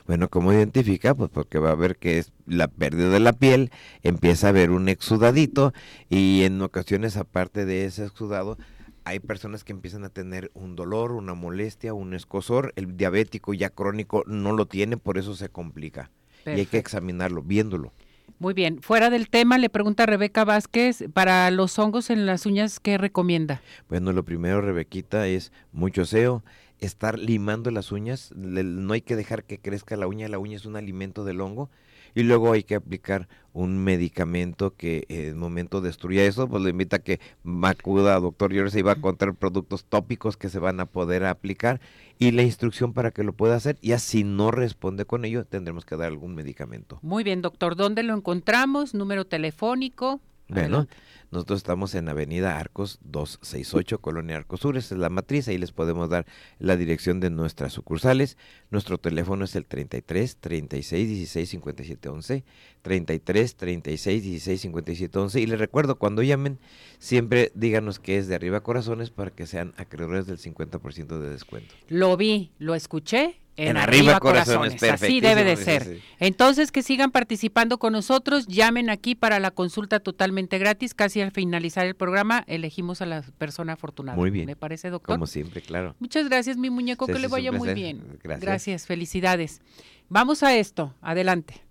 Bueno, 0.07 0.29
¿cómo 0.29 0.53
identifica? 0.53 1.15
Pues 1.15 1.31
porque 1.31 1.59
va 1.59 1.71
a 1.71 1.75
ver 1.75 1.97
que 1.97 2.19
es 2.19 2.33
la 2.47 2.69
pérdida 2.69 3.09
de 3.09 3.21
la 3.21 3.33
piel, 3.33 3.71
empieza 4.03 4.49
a 4.49 4.53
ver 4.53 4.71
un 4.71 4.91
exudadito 4.91 5.73
y 6.11 6.43
en 6.43 6.61
ocasiones 6.61 7.17
aparte 7.17 7.65
de 7.65 7.87
ese 7.87 8.05
exudado 8.05 8.59
hay 9.05 9.21
personas 9.21 9.65
que 9.65 9.73
empiezan 9.73 10.05
a 10.05 10.09
tener 10.09 10.51
un 10.55 10.77
dolor, 10.77 11.13
una 11.13 11.35
molestia, 11.35 11.93
un 11.93 12.15
escosor. 12.15 12.73
El 12.77 12.97
diabético 12.97 13.53
ya 13.53 13.69
crónico 13.69 14.25
no 14.27 14.53
lo 14.53 14.67
tiene, 14.67 14.97
por 14.97 15.19
eso 15.19 15.35
se 15.35 15.51
complica. 15.51 16.11
Perfecto. 16.43 16.57
Y 16.57 16.61
hay 16.61 16.67
que 16.67 16.79
examinarlo, 16.79 17.43
viéndolo. 17.43 17.93
Muy 18.39 18.53
bien, 18.53 18.83
fuera 18.83 19.11
del 19.11 19.29
tema, 19.29 19.59
le 19.59 19.71
pregunta 19.71 20.07
Rebeca 20.07 20.45
Vázquez, 20.45 21.05
para 21.13 21.51
los 21.51 21.79
hongos 21.79 22.11
en 22.11 22.27
las 22.27 22.47
uñas, 22.47 22.81
¿qué 22.81 22.99
recomienda? 22.99 23.63
Bueno, 23.89 24.13
lo 24.13 24.25
primero, 24.25 24.61
Rebequita, 24.61 25.29
es 25.29 25.53
mucho 25.73 26.03
aseo, 26.03 26.43
estar 26.81 27.19
limando 27.19 27.71
las 27.71 27.93
uñas, 27.93 28.33
no 28.35 28.93
hay 28.93 29.03
que 29.03 29.17
dejar 29.17 29.45
que 29.45 29.59
crezca 29.59 29.97
la 29.97 30.09
uña, 30.09 30.29
la 30.29 30.39
uña 30.39 30.57
es 30.57 30.67
un 30.67 30.77
alimento 30.77 31.25
del 31.25 31.41
hongo, 31.41 31.71
y 32.15 32.23
luego 32.23 32.53
hay 32.53 32.63
que 32.63 32.75
aplicar 32.75 33.29
un 33.53 33.83
medicamento 33.83 34.75
que 34.75 35.05
en 35.09 35.27
el 35.27 35.35
momento 35.37 35.81
destruya 35.81 36.25
eso, 36.25 36.49
pues 36.49 36.63
le 36.63 36.71
invita 36.71 36.97
a 36.97 36.99
que 36.99 37.21
acuda 37.63 38.17
a 38.17 38.21
doctor 38.21 38.53
George 38.53 38.79
y 38.79 38.83
va 38.83 38.93
a 38.93 38.97
encontrar 38.97 39.35
productos 39.35 39.85
tópicos 39.85 40.37
que 40.37 40.49
se 40.49 40.59
van 40.59 40.81
a 40.81 40.87
poder 40.87 41.25
aplicar 41.25 41.81
y 42.19 42.33
la 42.33 42.43
instrucción 42.43 42.93
para 42.93 43.13
que 43.13 43.23
lo 43.23 43.33
pueda 43.33 43.57
hacer. 43.57 43.79
Ya 43.81 43.99
si 43.99 44.25
no 44.25 44.51
responde 44.51 45.05
con 45.05 45.25
ello, 45.25 45.45
tendremos 45.45 45.85
que 45.85 45.97
dar 45.97 46.09
algún 46.09 46.35
medicamento. 46.35 46.99
Muy 47.03 47.25
bien, 47.25 47.43
doctor. 47.43 47.77
¿Dónde 47.77 48.03
lo 48.03 48.15
encontramos? 48.15 48.95
Número 48.95 49.25
telefónico. 49.25 50.21
Bueno, 50.49 50.87
nosotros 51.31 51.59
estamos 51.59 51.95
en 51.95 52.09
Avenida 52.09 52.59
Arcos 52.59 52.99
268, 53.03 54.01
Colonia 54.01 54.37
Arcos 54.37 54.61
Sur, 54.61 54.77
esa 54.77 54.95
es 54.95 55.01
la 55.01 55.09
matriz, 55.09 55.49
ahí 55.49 55.59
les 55.59 55.73
podemos 55.73 56.11
dar 56.11 56.27
la 56.59 56.77
dirección 56.77 57.19
de 57.19 57.31
nuestras 57.31 57.73
sucursales. 57.73 58.37
Nuestro 58.71 58.99
teléfono 58.99 59.45
es 59.45 59.57
el 59.57 59.65
33 59.65 60.37
36 60.37 61.09
16 61.09 61.49
57 61.49 62.09
11, 62.09 62.45
33 62.83 63.57
36 63.57 64.23
16 64.23 64.61
57 64.61 65.19
11 65.19 65.41
y 65.41 65.47
les 65.47 65.59
recuerdo, 65.59 65.99
cuando 65.99 66.23
llamen, 66.23 66.59
siempre 66.99 67.51
díganos 67.55 67.99
que 67.99 68.19
es 68.19 68.29
de 68.29 68.35
Arriba 68.35 68.63
Corazones 68.63 69.11
para 69.11 69.31
que 69.31 69.47
sean 69.47 69.73
acreedores 69.77 70.27
del 70.27 70.39
50% 70.39 71.19
de 71.19 71.31
descuento. 71.31 71.75
Lo 71.89 72.17
vi, 72.17 72.53
lo 72.59 72.75
escuché, 72.75 73.41
en, 73.57 73.69
en, 73.69 73.77
arriba, 73.77 74.17
arriba 74.17 74.21
corazones, 74.21 74.75
corazones. 74.75 75.03
así 75.03 75.21
debe 75.21 75.45
de 75.45 75.57
ser. 75.57 75.85
Sí, 75.85 75.95
sí. 75.97 76.03
Entonces 76.19 76.73
que 76.73 76.83
sigan 76.83 77.11
participando 77.11 77.79
con 77.79 77.93
nosotros, 77.93 78.47
llamen 78.47 78.91
aquí 78.91 79.15
para 79.15 79.39
la 79.39 79.51
consulta 79.51 80.01
totalmente 80.01 80.59
gratis, 80.59 80.95
casi 80.95 81.21
al 81.21 81.31
finalizar 81.31 81.87
el 81.87 81.95
programa 81.95 82.45
elegimos 82.47 83.01
a 83.01 83.07
la 83.07 83.23
persona 83.39 83.75
afortunada. 83.75 84.17
Muy 84.17 84.31
bien. 84.31 84.47
¿Me 84.47 84.57
parece, 84.57 84.91
doctor? 84.91 85.15
Como 85.15 85.27
siempre, 85.27 85.63
claro. 85.63 85.95
Muchas 86.01 86.29
gracias, 86.29 86.57
mi 86.57 86.71
muñeco, 86.71 87.07
Sí, 87.07 87.13
que 87.13 87.19
sí, 87.19 87.23
le 87.23 87.29
vaya 87.29 87.53
muy 87.53 87.75
bien. 87.75 88.03
Gracias. 88.23 88.41
gracias, 88.41 88.87
felicidades. 88.87 89.61
Vamos 90.09 90.43
a 90.43 90.57
esto, 90.57 90.95
adelante. 91.01 91.63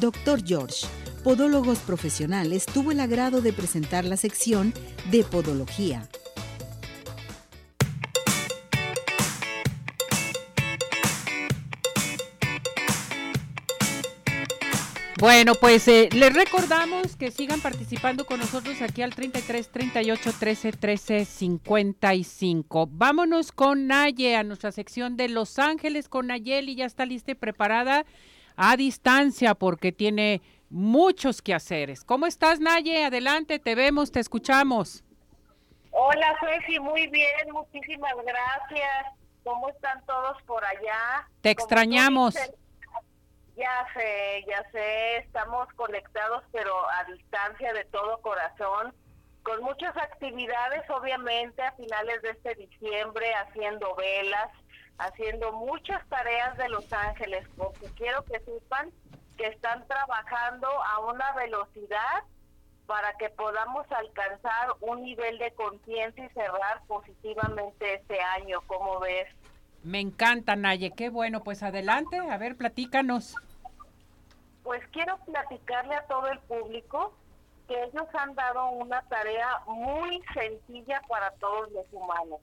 Doctor 0.00 0.42
George, 0.44 0.86
Podólogos 1.22 1.78
Profesionales 1.78 2.66
tuvo 2.66 2.90
el 2.90 3.00
agrado 3.00 3.40
de 3.40 3.52
presentar 3.52 4.04
la 4.04 4.16
sección 4.16 4.74
de 5.10 5.22
Podología. 5.22 6.08
Bueno, 15.22 15.54
pues 15.54 15.86
eh, 15.86 16.08
les 16.12 16.34
recordamos 16.34 17.14
que 17.14 17.30
sigan 17.30 17.60
participando 17.60 18.26
con 18.26 18.40
nosotros 18.40 18.82
aquí 18.82 19.02
al 19.02 19.14
33 19.14 19.70
38 19.70 20.30
13 20.36 20.72
13 20.72 21.24
55. 21.24 22.88
Vámonos 22.90 23.52
con 23.52 23.86
Naye 23.86 24.34
a 24.34 24.42
nuestra 24.42 24.72
sección 24.72 25.16
de 25.16 25.28
Los 25.28 25.60
Ángeles 25.60 26.08
con 26.08 26.26
Nayeli. 26.26 26.74
Ya 26.74 26.86
está 26.86 27.06
lista 27.06 27.30
y 27.30 27.34
preparada 27.36 28.04
a 28.56 28.76
distancia 28.76 29.54
porque 29.54 29.92
tiene 29.92 30.42
muchos 30.70 31.40
quehaceres. 31.40 32.02
¿Cómo 32.02 32.26
estás, 32.26 32.58
Naye? 32.58 33.04
Adelante, 33.04 33.60
te 33.60 33.76
vemos, 33.76 34.10
te 34.10 34.18
escuchamos. 34.18 35.04
Hola, 35.92 36.36
Ceci, 36.40 36.80
muy 36.80 37.06
bien, 37.06 37.52
muchísimas 37.52 38.16
gracias. 38.26 39.14
¿Cómo 39.44 39.68
están 39.68 40.04
todos 40.04 40.42
por 40.48 40.64
allá? 40.64 41.28
Te 41.42 41.50
extrañamos. 41.50 42.34
Ya 43.56 43.86
sé, 43.92 44.44
ya 44.48 44.62
sé, 44.70 45.16
estamos 45.18 45.68
conectados 45.74 46.42
pero 46.52 46.74
a 46.90 47.04
distancia 47.04 47.72
de 47.74 47.84
todo 47.86 48.20
corazón, 48.22 48.94
con 49.42 49.62
muchas 49.62 49.94
actividades 49.96 50.88
obviamente 50.88 51.62
a 51.62 51.72
finales 51.72 52.22
de 52.22 52.30
este 52.30 52.54
diciembre, 52.54 53.32
haciendo 53.34 53.94
velas, 53.94 54.50
haciendo 54.98 55.52
muchas 55.52 56.06
tareas 56.08 56.56
de 56.56 56.68
Los 56.70 56.90
Ángeles, 56.92 57.46
porque 57.56 57.86
quiero 57.96 58.24
que 58.24 58.40
sepan 58.40 58.90
que 59.36 59.48
están 59.48 59.86
trabajando 59.86 60.68
a 60.68 61.00
una 61.00 61.32
velocidad 61.32 62.24
para 62.86 63.12
que 63.14 63.30
podamos 63.30 63.90
alcanzar 63.90 64.74
un 64.80 65.02
nivel 65.02 65.38
de 65.38 65.52
conciencia 65.54 66.24
y 66.24 66.28
cerrar 66.30 66.82
positivamente 66.86 67.94
este 67.94 68.20
año, 68.20 68.60
¿cómo 68.66 69.00
ves? 69.00 69.28
Me 69.84 70.00
encanta, 70.00 70.54
Naye, 70.54 70.92
qué 70.96 71.10
bueno, 71.10 71.42
pues 71.42 71.62
adelante, 71.62 72.18
a 72.18 72.36
ver, 72.38 72.56
platícanos. 72.56 73.34
Pues 74.62 74.80
quiero 74.92 75.18
platicarle 75.24 75.94
a 75.96 76.06
todo 76.06 76.28
el 76.28 76.38
público 76.40 77.12
que 77.66 77.82
ellos 77.84 78.06
han 78.14 78.34
dado 78.34 78.70
una 78.70 79.02
tarea 79.02 79.60
muy 79.66 80.22
sencilla 80.34 81.02
para 81.08 81.32
todos 81.32 81.70
los 81.72 81.86
humanos. 81.92 82.40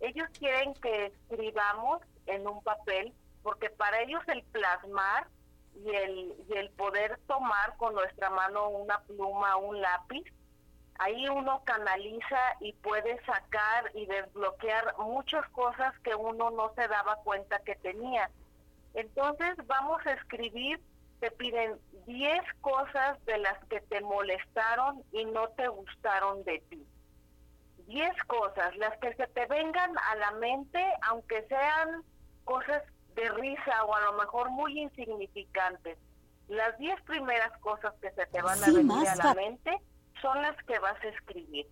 Ellos 0.00 0.28
quieren 0.38 0.74
que 0.74 1.06
escribamos 1.06 2.02
en 2.26 2.46
un 2.46 2.60
papel, 2.62 3.12
porque 3.42 3.70
para 3.70 4.00
ellos 4.00 4.22
el 4.26 4.42
plasmar 4.44 5.28
y 5.76 5.90
el, 5.90 6.34
y 6.48 6.56
el 6.56 6.70
poder 6.70 7.20
tomar 7.26 7.76
con 7.76 7.94
nuestra 7.94 8.30
mano 8.30 8.68
una 8.68 8.98
pluma, 9.02 9.56
un 9.56 9.80
lápiz, 9.80 10.24
ahí 10.98 11.28
uno 11.28 11.62
canaliza 11.64 12.40
y 12.60 12.72
puede 12.74 13.22
sacar 13.24 13.90
y 13.94 14.06
desbloquear 14.06 14.94
muchas 14.98 15.48
cosas 15.50 15.98
que 16.00 16.14
uno 16.14 16.50
no 16.50 16.72
se 16.74 16.86
daba 16.88 17.16
cuenta 17.16 17.58
que 17.60 17.74
tenía. 17.76 18.30
Entonces 18.94 19.56
vamos 19.66 20.04
a 20.06 20.12
escribir, 20.12 20.80
te 21.20 21.30
piden 21.32 21.78
10 22.06 22.42
cosas 22.60 23.24
de 23.24 23.38
las 23.38 23.62
que 23.64 23.80
te 23.80 24.00
molestaron 24.02 25.02
y 25.12 25.24
no 25.24 25.48
te 25.48 25.66
gustaron 25.68 26.44
de 26.44 26.60
ti. 26.70 26.86
10 27.86 28.12
cosas, 28.26 28.76
las 28.76 28.96
que 28.98 29.14
se 29.14 29.26
te 29.26 29.46
vengan 29.46 29.92
a 29.98 30.16
la 30.16 30.30
mente, 30.32 30.82
aunque 31.02 31.42
sean 31.48 32.02
cosas 32.44 32.82
de 33.14 33.28
risa 33.30 33.84
o 33.84 33.94
a 33.94 34.00
lo 34.00 34.12
mejor 34.14 34.50
muy 34.50 34.80
insignificantes. 34.80 35.98
Las 36.48 36.78
10 36.78 37.02
primeras 37.02 37.56
cosas 37.58 37.94
que 38.00 38.10
se 38.12 38.26
te 38.26 38.42
van 38.42 38.62
a 38.62 38.66
venir 38.66 39.08
a 39.08 39.16
la 39.16 39.34
mente 39.34 39.80
son 40.24 40.40
las 40.40 40.56
que 40.64 40.78
vas 40.78 40.96
a 41.04 41.08
escribir. 41.08 41.66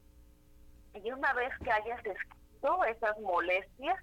Y 0.92 1.10
una 1.10 1.32
vez 1.32 1.50
que 1.64 1.72
hayas 1.72 2.04
escrito 2.04 2.84
esas 2.84 3.18
molestias 3.20 3.98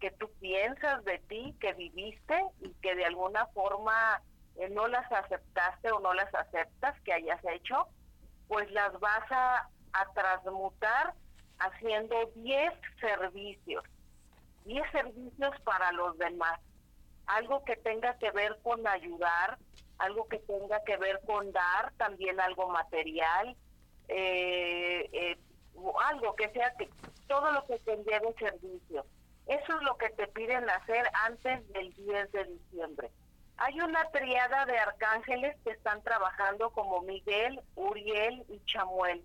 que 0.00 0.10
tú 0.12 0.30
piensas 0.40 1.04
de 1.04 1.18
ti, 1.28 1.54
que 1.60 1.74
viviste 1.74 2.42
y 2.62 2.72
que 2.80 2.94
de 2.94 3.04
alguna 3.04 3.46
forma 3.48 4.22
eh, 4.56 4.70
no 4.70 4.88
las 4.88 5.12
aceptaste 5.12 5.92
o 5.92 6.00
no 6.00 6.14
las 6.14 6.34
aceptas 6.34 6.98
que 7.02 7.12
hayas 7.12 7.38
hecho, 7.52 7.86
pues 8.48 8.70
las 8.72 8.98
vas 8.98 9.30
a, 9.30 9.68
a 9.92 10.12
transmutar 10.14 11.12
haciendo 11.58 12.16
10 12.36 12.72
servicios, 12.98 13.84
10 14.64 14.90
servicios 14.90 15.60
para 15.64 15.92
los 15.92 16.16
demás. 16.16 16.58
Algo 17.26 17.62
que 17.64 17.76
tenga 17.76 18.16
que 18.16 18.30
ver 18.30 18.58
con 18.62 18.86
ayudar, 18.86 19.58
algo 19.98 20.26
que 20.28 20.38
tenga 20.38 20.82
que 20.84 20.96
ver 20.96 21.20
con 21.26 21.52
dar, 21.52 21.92
también 21.98 22.40
algo 22.40 22.70
material, 22.70 23.54
eh, 24.14 25.08
eh, 25.12 25.38
algo 26.04 26.34
que 26.36 26.50
sea 26.50 26.74
que 26.76 26.88
todo 27.26 27.50
lo 27.52 27.66
que 27.66 27.78
te 27.78 27.96
lleve 27.96 28.34
servicio. 28.38 29.04
Eso 29.46 29.76
es 29.76 29.82
lo 29.82 29.96
que 29.96 30.10
te 30.10 30.28
piden 30.28 30.68
hacer 30.70 31.04
antes 31.24 31.66
del 31.72 31.92
10 31.94 32.32
de 32.32 32.44
diciembre. 32.44 33.10
Hay 33.56 33.80
una 33.80 34.04
triada 34.10 34.66
de 34.66 34.78
arcángeles 34.78 35.56
que 35.64 35.70
están 35.70 36.02
trabajando 36.02 36.70
como 36.70 37.02
Miguel, 37.02 37.60
Uriel 37.74 38.44
y 38.48 38.60
Chamuel, 38.64 39.24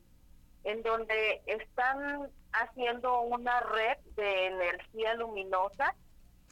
en 0.64 0.84
donde 0.84 1.42
están 1.46 2.30
haciendo 2.54 3.22
una 3.22 3.60
red 3.62 3.98
de 4.16 4.48
energía 4.48 5.14
luminosa 5.16 5.96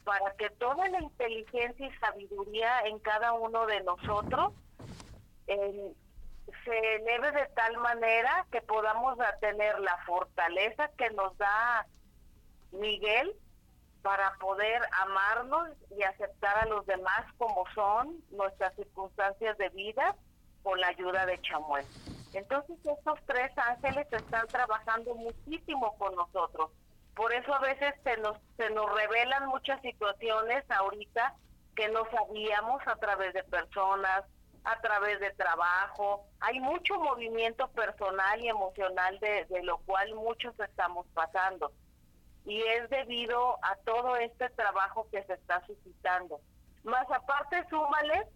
para 0.04 0.32
que 0.36 0.50
toda 0.50 0.88
la 0.88 1.00
inteligencia 1.00 1.86
y 1.86 1.98
sabiduría 1.98 2.80
en 2.86 2.98
cada 3.00 3.32
uno 3.32 3.66
de 3.66 3.80
nosotros 3.82 4.52
eh, 5.48 5.92
eleve 6.72 7.32
de 7.32 7.46
tal 7.54 7.76
manera 7.78 8.46
que 8.50 8.60
podamos 8.62 9.18
tener 9.40 9.78
la 9.80 9.96
fortaleza 10.06 10.90
que 10.96 11.10
nos 11.10 11.36
da 11.38 11.86
Miguel 12.72 13.34
para 14.02 14.32
poder 14.38 14.82
amarnos 15.02 15.68
y 15.96 16.02
aceptar 16.02 16.58
a 16.58 16.66
los 16.66 16.86
demás 16.86 17.24
como 17.38 17.64
son 17.74 18.16
nuestras 18.30 18.74
circunstancias 18.76 19.58
de 19.58 19.68
vida 19.70 20.14
con 20.62 20.80
la 20.80 20.88
ayuda 20.88 21.26
de 21.26 21.40
Chamuel. 21.42 21.84
Entonces 22.32 22.76
estos 22.84 23.18
tres 23.26 23.50
ángeles 23.56 24.06
están 24.12 24.46
trabajando 24.48 25.14
muchísimo 25.14 25.96
con 25.98 26.14
nosotros. 26.14 26.70
Por 27.14 27.32
eso 27.32 27.54
a 27.54 27.60
veces 27.60 27.94
se 28.04 28.16
nos, 28.18 28.36
se 28.56 28.70
nos 28.70 28.94
revelan 28.94 29.48
muchas 29.48 29.80
situaciones 29.80 30.64
ahorita 30.70 31.34
que 31.74 31.88
no 31.88 32.04
sabíamos 32.10 32.82
a 32.86 32.96
través 32.96 33.32
de 33.34 33.42
personas, 33.44 34.24
a 34.66 34.80
través 34.80 35.20
de 35.20 35.30
trabajo. 35.30 36.26
Hay 36.40 36.58
mucho 36.60 36.96
movimiento 36.96 37.68
personal 37.68 38.40
y 38.40 38.48
emocional 38.48 39.18
de, 39.20 39.46
de 39.46 39.62
lo 39.62 39.78
cual 39.78 40.14
muchos 40.14 40.58
estamos 40.58 41.06
pasando. 41.14 41.72
Y 42.44 42.60
es 42.62 42.90
debido 42.90 43.58
a 43.62 43.76
todo 43.84 44.16
este 44.16 44.48
trabajo 44.50 45.08
que 45.10 45.22
se 45.24 45.34
está 45.34 45.64
suscitando. 45.66 46.40
Más 46.82 47.08
aparte, 47.10 47.64
súmale 47.70 48.26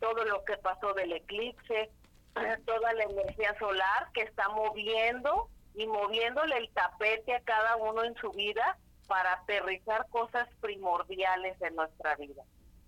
todo 0.00 0.24
lo 0.24 0.44
que 0.44 0.58
pasó 0.58 0.92
del 0.92 1.12
eclipse, 1.12 1.90
toda 2.66 2.92
la 2.92 3.04
energía 3.04 3.58
solar 3.58 4.10
que 4.12 4.22
está 4.22 4.48
moviendo 4.50 5.48
y 5.74 5.86
moviéndole 5.86 6.58
el 6.58 6.70
tapete 6.74 7.34
a 7.34 7.40
cada 7.40 7.76
uno 7.76 8.04
en 8.04 8.14
su 8.16 8.30
vida 8.32 8.76
para 9.06 9.32
aterrizar 9.32 10.06
cosas 10.08 10.46
primordiales 10.60 11.58
de 11.58 11.70
nuestra 11.70 12.16
vida. 12.16 12.42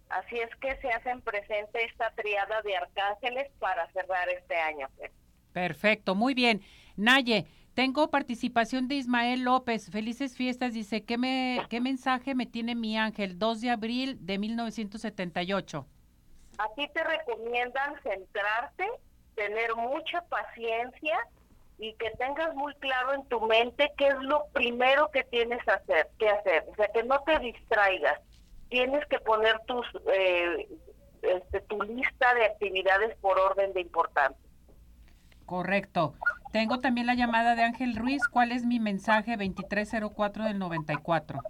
Así 0.08 0.38
es 0.38 0.54
que 0.56 0.76
se 0.76 0.88
hacen 0.88 1.20
presente 1.20 1.84
esta 1.84 2.10
triada 2.12 2.62
de 2.62 2.76
arcángeles 2.76 3.50
para 3.58 3.90
cerrar 3.92 4.28
este 4.28 4.56
año. 4.56 4.88
Perfecto, 5.52 6.14
muy 6.14 6.34
bien. 6.34 6.62
Naye, 6.96 7.46
tengo 7.74 8.10
participación 8.10 8.88
de 8.88 8.94
Ismael 8.94 9.42
López. 9.42 9.90
Felices 9.90 10.36
fiestas. 10.36 10.72
Dice, 10.72 11.04
¿qué, 11.04 11.18
me, 11.18 11.60
qué 11.68 11.80
mensaje 11.80 12.34
me 12.34 12.46
tiene 12.46 12.74
mi 12.74 12.96
ángel? 12.96 13.38
2 13.38 13.60
de 13.60 13.70
abril 13.70 14.18
de 14.24 14.38
1978. 14.38 15.86
Aquí 16.58 16.88
te 16.88 17.04
recomiendan 17.04 18.00
centrarte, 18.02 18.86
tener 19.34 19.74
mucha 19.74 20.22
paciencia 20.22 21.18
y 21.78 21.92
que 21.94 22.10
tengas 22.12 22.54
muy 22.54 22.74
claro 22.76 23.12
en 23.12 23.28
tu 23.28 23.40
mente 23.42 23.92
qué 23.98 24.08
es 24.08 24.18
lo 24.22 24.46
primero 24.52 25.10
que 25.10 25.24
tienes 25.24 25.62
que 25.64 25.70
hacer, 25.72 26.08
que 26.18 26.28
hacer. 26.30 26.64
O 26.70 26.74
sea, 26.76 26.88
que 26.88 27.02
no 27.02 27.20
te 27.24 27.38
distraigas 27.40 28.18
tienes 28.68 29.04
que 29.06 29.18
poner 29.20 29.60
tus 29.66 29.86
eh, 30.12 30.68
este, 31.22 31.60
tu 31.62 31.82
lista 31.82 32.34
de 32.34 32.44
actividades 32.46 33.16
por 33.18 33.38
orden 33.38 33.72
de 33.72 33.80
importancia. 33.80 34.46
Correcto. 35.44 36.14
Tengo 36.52 36.78
también 36.78 37.06
la 37.06 37.14
llamada 37.14 37.54
de 37.54 37.62
Ángel 37.62 37.96
Ruiz. 37.96 38.26
¿Cuál 38.28 38.52
es 38.52 38.64
mi 38.64 38.80
mensaje 38.80 39.36
2304 39.36 40.44
del 40.44 40.58
94? 40.58 41.40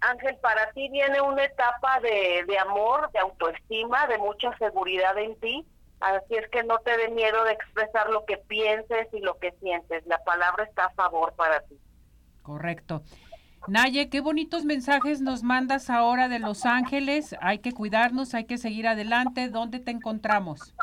Ángel, 0.00 0.36
para 0.38 0.70
ti 0.72 0.88
viene 0.88 1.20
una 1.20 1.44
etapa 1.44 2.00
de, 2.00 2.44
de 2.46 2.58
amor, 2.58 3.10
de 3.12 3.20
autoestima, 3.20 4.06
de 4.08 4.18
mucha 4.18 4.56
seguridad 4.58 5.16
en 5.18 5.38
ti. 5.38 5.64
Así 6.00 6.34
es 6.34 6.48
que 6.50 6.64
no 6.64 6.78
te 6.78 6.96
dé 6.96 7.08
miedo 7.10 7.44
de 7.44 7.52
expresar 7.52 8.10
lo 8.10 8.24
que 8.24 8.36
pienses 8.36 9.06
y 9.12 9.20
lo 9.20 9.38
que 9.38 9.52
sientes. 9.60 10.04
La 10.06 10.18
palabra 10.24 10.64
está 10.64 10.86
a 10.86 10.90
favor 10.90 11.32
para 11.34 11.60
ti. 11.60 11.78
Correcto. 12.42 13.02
Naye, 13.68 14.08
qué 14.08 14.20
bonitos 14.20 14.64
mensajes 14.64 15.20
nos 15.20 15.42
mandas 15.42 15.88
ahora 15.88 16.28
de 16.28 16.38
Los 16.38 16.66
Ángeles. 16.66 17.36
Hay 17.40 17.58
que 17.58 17.72
cuidarnos, 17.72 18.34
hay 18.34 18.44
que 18.44 18.58
seguir 18.58 18.88
adelante. 18.88 19.48
¿Dónde 19.48 19.78
te 19.78 19.90
encontramos? 19.90 20.74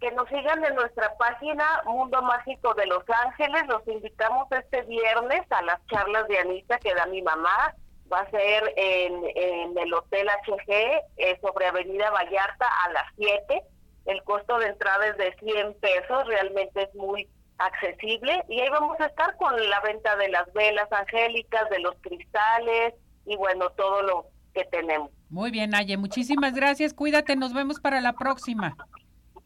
que 0.00 0.10
nos 0.12 0.28
sigan 0.28 0.64
en 0.64 0.74
nuestra 0.74 1.16
página 1.16 1.64
Mundo 1.84 2.22
Mágico 2.22 2.74
de 2.74 2.86
Los 2.86 3.02
Ángeles. 3.08 3.66
Los 3.66 3.86
invitamos 3.88 4.46
este 4.52 4.82
viernes 4.82 5.42
a 5.50 5.62
las 5.62 5.84
charlas 5.86 6.28
de 6.28 6.38
Anita 6.38 6.78
que 6.78 6.94
da 6.94 7.06
mi 7.06 7.22
mamá. 7.22 7.74
Va 8.12 8.20
a 8.20 8.30
ser 8.30 8.72
en, 8.76 9.76
el 9.76 9.92
Hotel 9.92 10.28
HG 10.28 10.70
eh, 11.16 11.38
sobre 11.42 11.66
Avenida 11.66 12.10
Vallarta 12.10 12.66
a 12.84 12.92
las 12.92 13.04
7. 13.16 13.62
El 14.06 14.22
costo 14.22 14.58
de 14.58 14.68
entrada 14.68 15.06
es 15.08 15.16
de 15.18 15.34
100 15.40 15.74
pesos, 15.74 16.26
realmente 16.26 16.84
es 16.84 16.94
muy 16.94 17.28
accesible. 17.58 18.42
Y 18.48 18.60
ahí 18.60 18.68
vamos 18.70 18.98
a 19.00 19.06
estar 19.06 19.36
con 19.36 19.54
la 19.68 19.80
venta 19.80 20.16
de 20.16 20.28
las 20.28 20.52
velas 20.52 20.90
angélicas, 20.92 21.68
de 21.70 21.80
los 21.80 21.94
cristales 22.00 22.94
y 23.26 23.36
bueno, 23.36 23.70
todo 23.70 24.02
lo 24.02 24.26
que 24.54 24.64
tenemos. 24.64 25.10
Muy 25.28 25.50
bien, 25.50 25.70
Naye, 25.70 25.96
muchísimas 25.96 26.54
gracias. 26.54 26.94
Cuídate, 26.94 27.36
nos 27.36 27.52
vemos 27.52 27.80
para 27.80 28.00
la 28.00 28.14
próxima. 28.14 28.76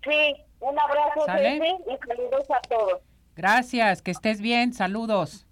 Sí, 0.05 0.35
un 0.61 0.79
abrazo 0.79 1.27
y 1.27 2.07
saludos 2.07 2.51
a 2.51 2.61
todos. 2.69 3.01
Gracias, 3.35 4.03
que 4.03 4.11
estés 4.11 4.41
bien, 4.41 4.73
saludos. 4.73 5.47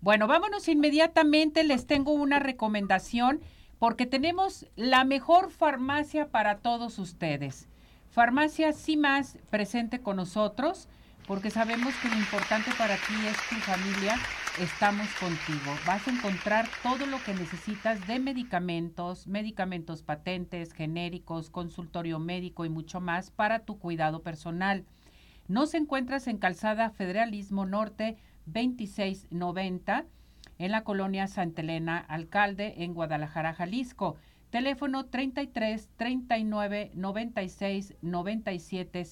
Bueno, 0.00 0.26
vámonos 0.26 0.68
inmediatamente, 0.68 1.64
les 1.64 1.86
tengo 1.86 2.12
una 2.12 2.38
recomendación 2.38 3.40
porque 3.78 4.04
tenemos 4.04 4.66
la 4.76 5.04
mejor 5.04 5.50
farmacia 5.50 6.28
para 6.28 6.58
todos 6.58 6.98
ustedes. 6.98 7.68
Farmacia 8.10 8.72
más 8.98 9.38
presente 9.48 10.00
con 10.00 10.16
nosotros 10.16 10.88
porque 11.26 11.50
sabemos 11.50 11.94
que 12.02 12.08
lo 12.08 12.16
importante 12.16 12.70
para 12.76 12.96
ti 12.96 13.14
es 13.26 13.36
tu 13.48 13.56
familia, 13.56 14.16
estamos 14.60 15.08
contigo. 15.14 15.72
Vas 15.86 16.06
a 16.06 16.10
encontrar 16.10 16.66
todo 16.82 17.06
lo 17.06 17.22
que 17.24 17.34
necesitas 17.34 18.06
de 18.06 18.18
medicamentos, 18.18 19.26
medicamentos 19.26 20.02
patentes, 20.02 20.72
genéricos, 20.72 21.50
consultorio 21.50 22.18
médico 22.18 22.64
y 22.64 22.68
mucho 22.68 23.00
más 23.00 23.30
para 23.30 23.60
tu 23.60 23.78
cuidado 23.78 24.22
personal. 24.22 24.84
Nos 25.48 25.74
encuentras 25.74 26.26
en 26.26 26.38
Calzada 26.38 26.90
Federalismo 26.90 27.66
Norte 27.66 28.16
2690 28.46 30.04
en 30.58 30.70
la 30.70 30.84
colonia 30.84 31.26
Santa 31.26 31.62
Elena 31.62 31.98
Alcalde 31.98 32.74
en 32.78 32.94
Guadalajara, 32.94 33.54
Jalisco. 33.54 34.16
Teléfono 34.50 35.06
33 35.06 35.88
39 35.96 36.92
96 36.94 37.94
97 38.02 39.04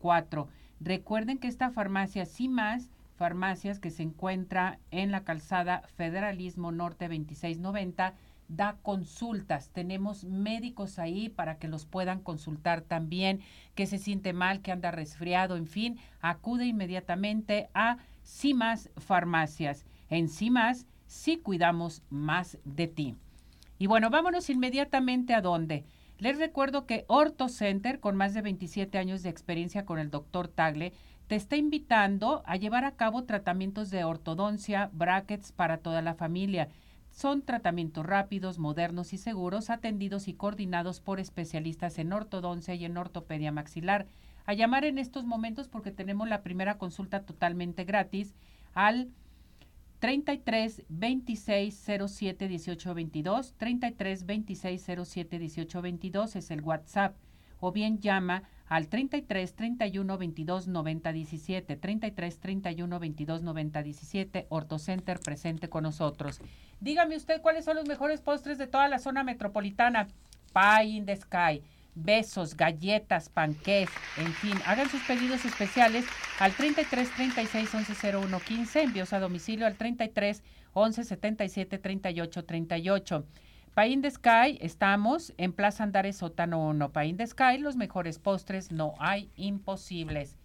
04. 0.00 0.48
Recuerden 0.80 1.38
que 1.38 1.48
esta 1.48 1.70
farmacia, 1.70 2.26
más, 2.48 2.90
farmacias 3.16 3.78
que 3.78 3.90
se 3.90 4.02
encuentra 4.02 4.78
en 4.90 5.10
la 5.10 5.24
calzada 5.24 5.82
Federalismo 5.96 6.70
Norte 6.70 7.08
2690, 7.08 8.14
da 8.48 8.76
consultas. 8.82 9.70
Tenemos 9.70 10.24
médicos 10.24 10.98
ahí 10.98 11.28
para 11.28 11.58
que 11.58 11.68
los 11.68 11.86
puedan 11.86 12.20
consultar 12.20 12.82
también, 12.82 13.40
que 13.74 13.86
se 13.86 13.98
siente 13.98 14.32
mal, 14.32 14.60
que 14.60 14.72
anda 14.72 14.90
resfriado, 14.90 15.56
en 15.56 15.66
fin, 15.66 15.98
acude 16.20 16.66
inmediatamente 16.66 17.68
a 17.74 17.98
CIMAS 18.24 18.90
Farmacias. 18.96 19.84
En 20.10 20.28
CIMAS 20.28 20.86
sí 21.06 21.38
cuidamos 21.38 22.02
más 22.10 22.58
de 22.64 22.86
ti. 22.86 23.16
Y 23.78 23.86
bueno, 23.86 24.10
vámonos 24.10 24.48
inmediatamente 24.50 25.34
a 25.34 25.40
dónde. 25.40 25.84
Les 26.18 26.38
recuerdo 26.38 26.86
que 26.86 27.04
Orto 27.08 27.48
Center, 27.48 28.00
con 28.00 28.16
más 28.16 28.32
de 28.32 28.40
27 28.40 28.96
años 28.96 29.22
de 29.22 29.28
experiencia 29.28 29.84
con 29.84 29.98
el 29.98 30.10
doctor 30.10 30.48
Tagle, 30.48 30.94
te 31.26 31.34
está 31.34 31.56
invitando 31.56 32.42
a 32.46 32.56
llevar 32.56 32.84
a 32.84 32.92
cabo 32.92 33.24
tratamientos 33.24 33.90
de 33.90 34.04
ortodoncia, 34.04 34.88
brackets 34.94 35.52
para 35.52 35.78
toda 35.78 36.00
la 36.00 36.14
familia. 36.14 36.68
Son 37.10 37.42
tratamientos 37.42 38.06
rápidos, 38.06 38.58
modernos 38.58 39.12
y 39.12 39.18
seguros, 39.18 39.68
atendidos 39.68 40.26
y 40.28 40.34
coordinados 40.34 41.00
por 41.00 41.20
especialistas 41.20 41.98
en 41.98 42.12
ortodoncia 42.12 42.74
y 42.74 42.86
en 42.86 42.96
ortopedia 42.96 43.52
maxilar. 43.52 44.06
A 44.46 44.54
llamar 44.54 44.84
en 44.84 44.98
estos 44.98 45.26
momentos 45.26 45.68
porque 45.68 45.90
tenemos 45.90 46.28
la 46.28 46.42
primera 46.42 46.78
consulta 46.78 47.24
totalmente 47.24 47.84
gratis 47.84 48.34
al 48.72 49.10
33 49.98 50.84
26 50.88 51.74
07 52.08 52.48
18 52.48 52.94
22, 52.94 53.54
33 53.56 54.26
26 54.26 54.84
07 55.04 55.38
18 55.38 55.82
22 55.82 56.36
es 56.36 56.50
el 56.50 56.60
WhatsApp, 56.60 57.16
o 57.60 57.72
bien 57.72 57.98
llama 58.00 58.42
al 58.68 58.88
33 58.88 59.54
31 59.54 60.18
22 60.18 60.68
90 60.68 61.12
17, 61.12 61.76
33 61.76 62.38
31 62.38 62.98
22 62.98 63.42
90 63.42 63.82
17, 63.82 64.46
Ortocenter 64.50 65.20
presente 65.20 65.68
con 65.68 65.84
nosotros. 65.84 66.40
Dígame 66.80 67.16
usted 67.16 67.40
cuáles 67.40 67.64
son 67.64 67.76
los 67.76 67.88
mejores 67.88 68.20
postres 68.20 68.58
de 68.58 68.66
toda 68.66 68.88
la 68.88 68.98
zona 68.98 69.24
metropolitana. 69.24 70.08
Pie 70.52 70.88
in 70.88 71.06
the 71.06 71.16
Sky 71.16 71.62
besos, 71.96 72.56
galletas, 72.56 73.28
panqués, 73.28 73.88
en 74.18 74.32
fin, 74.34 74.54
hagan 74.66 74.88
sus 74.88 75.02
pedidos 75.02 75.44
especiales 75.44 76.04
al 76.38 76.52
33 76.52 77.10
36 77.16 77.74
11 77.74 78.16
01 78.16 78.40
15, 78.40 78.82
envíos 78.82 79.12
a 79.12 79.18
domicilio 79.18 79.66
al 79.66 79.74
33 79.74 80.42
11 80.74 81.04
77 81.04 81.78
38 81.78 82.44
38. 82.44 83.24
Pain 83.74 84.00
de 84.00 84.10
Sky, 84.10 84.58
estamos 84.60 85.34
en 85.36 85.52
Plaza 85.52 85.84
Andares 85.84 86.16
Sótano 86.16 86.66
1. 86.68 86.92
Pain 86.92 87.16
de 87.16 87.26
Sky, 87.26 87.58
los 87.58 87.76
mejores 87.76 88.18
postres, 88.18 88.72
no 88.72 88.94
hay 88.98 89.30
imposibles. 89.36 90.38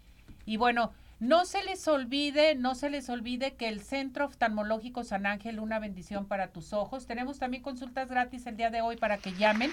Y 0.46 0.58
bueno, 0.58 0.92
no 1.22 1.46
se 1.46 1.64
les 1.64 1.88
olvide, 1.88 2.56
no 2.56 2.74
se 2.74 2.90
les 2.90 3.08
olvide 3.08 3.54
que 3.54 3.68
el 3.68 3.82
Centro 3.82 4.26
Oftalmológico 4.26 5.04
San 5.04 5.28
Ángel, 5.28 5.60
una 5.60 5.78
bendición 5.78 6.26
para 6.26 6.48
tus 6.48 6.74
ojos. 6.74 7.06
Tenemos 7.06 7.38
también 7.38 7.62
consultas 7.62 8.10
gratis 8.10 8.48
el 8.48 8.58
día 8.58 8.72
de 8.72 8.82
hoy 8.82 8.98
para 8.98 9.20
que 9.20 9.32
llamen. 9.34 9.70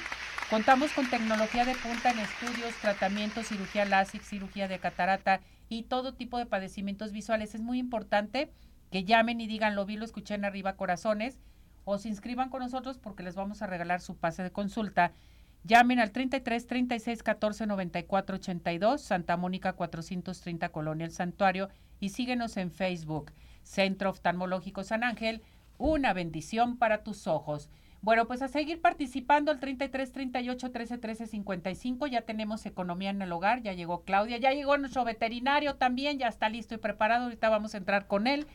Contamos 0.51 0.93
con 0.93 1.09
tecnología 1.09 1.65
de 1.65 1.75
punta 1.75 2.11
en 2.11 2.19
estudios, 2.19 2.75
tratamientos, 2.83 3.47
cirugía 3.47 3.87
láser, 3.87 4.21
cirugía 4.21 4.69
de 4.69 4.79
catarata 4.79 5.41
y 5.71 5.85
todo 5.85 6.13
tipo 6.13 6.37
de 6.37 6.45
padecimientos 6.45 7.13
visuales. 7.13 7.55
Es 7.55 7.63
muy 7.63 7.79
importante 7.79 8.53
que 8.91 9.05
llamen 9.05 9.41
y 9.41 9.47
digan, 9.47 9.75
lo 9.75 9.87
vi, 9.87 9.97
lo 9.97 10.05
escuché 10.05 10.35
en 10.35 10.45
arriba, 10.45 10.77
corazones, 10.77 11.39
o 11.87 11.97
se 11.97 12.11
inscriban 12.11 12.51
con 12.51 12.61
nosotros 12.61 12.99
porque 12.99 13.23
les 13.23 13.37
vamos 13.37 13.63
a 13.63 13.67
regalar 13.67 14.03
su 14.03 14.19
pase 14.19 14.43
de 14.43 14.53
consulta 14.53 15.13
Llamen 15.69 16.01
al 16.01 16.13
33 16.13 16.67
36 16.67 17.23
14 17.23 17.67
94 17.67 18.37
82, 18.37 19.03
Santa 19.03 19.37
Mónica 19.37 19.75
430 19.75 20.71
Colonia 20.71 21.05
El 21.05 21.13
Santuario 21.13 21.69
y 22.01 22.09
síguenos 22.09 22.57
en 22.57 22.71
Facebook, 22.71 23.33
Centro 23.65 24.09
Oftalmológico 24.09 24.83
San 24.83 25.05
Ángel, 25.05 25.43
una 25.77 26.15
bendición 26.15 26.79
para 26.79 27.05
tus 27.05 27.27
ojos. 27.27 27.69
Bueno, 28.01 28.27
pues 28.27 28.41
a 28.41 28.49
seguir 28.49 28.81
participando 28.81 29.51
al 29.51 29.61
33 29.61 30.11
38 30.11 30.71
13 30.71 30.97
13 30.97 31.27
55. 31.27 32.07
Ya 32.07 32.23
tenemos 32.23 32.65
economía 32.65 33.11
en 33.11 33.21
el 33.21 33.31
hogar, 33.31 33.61
ya 33.61 33.75
llegó 33.75 34.05
Claudia, 34.05 34.39
ya 34.39 34.53
llegó 34.53 34.79
nuestro 34.79 35.05
veterinario 35.05 35.75
también, 35.75 36.19
ya 36.19 36.29
está 36.29 36.49
listo 36.49 36.77
y 36.77 36.79
preparado. 36.79 37.25
Ahorita 37.25 37.51
vamos 37.51 37.75
a 37.75 37.79
entrar 37.79 38.07
con 38.07 38.27
él 38.27 38.47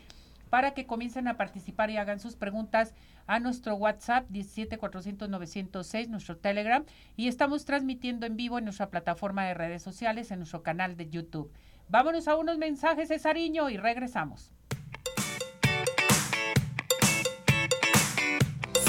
para 0.50 0.74
que 0.74 0.88
comiencen 0.88 1.28
a 1.28 1.38
participar 1.38 1.92
y 1.92 1.98
hagan 1.98 2.20
sus 2.20 2.36
preguntas 2.36 2.96
a 3.28 3.40
nuestro 3.40 3.76
WhatsApp 3.76 4.30
17400 4.30 6.10
nuestro 6.10 6.38
Telegram, 6.38 6.86
y 7.16 7.28
estamos 7.28 7.66
transmitiendo 7.66 8.26
en 8.26 8.36
vivo 8.36 8.58
en 8.58 8.66
nuestra 8.66 8.90
plataforma 8.90 9.46
de 9.46 9.54
redes 9.54 9.82
sociales, 9.82 10.32
en 10.32 10.40
nuestro 10.40 10.64
canal 10.64 10.98
de 10.98 11.10
YouTube. 11.10 11.52
Vámonos 11.90 12.28
a 12.28 12.36
unos 12.36 12.58
mensajes, 12.58 13.10
Cesariño, 13.10 13.70
y 13.70 13.78
regresamos. 13.78 14.52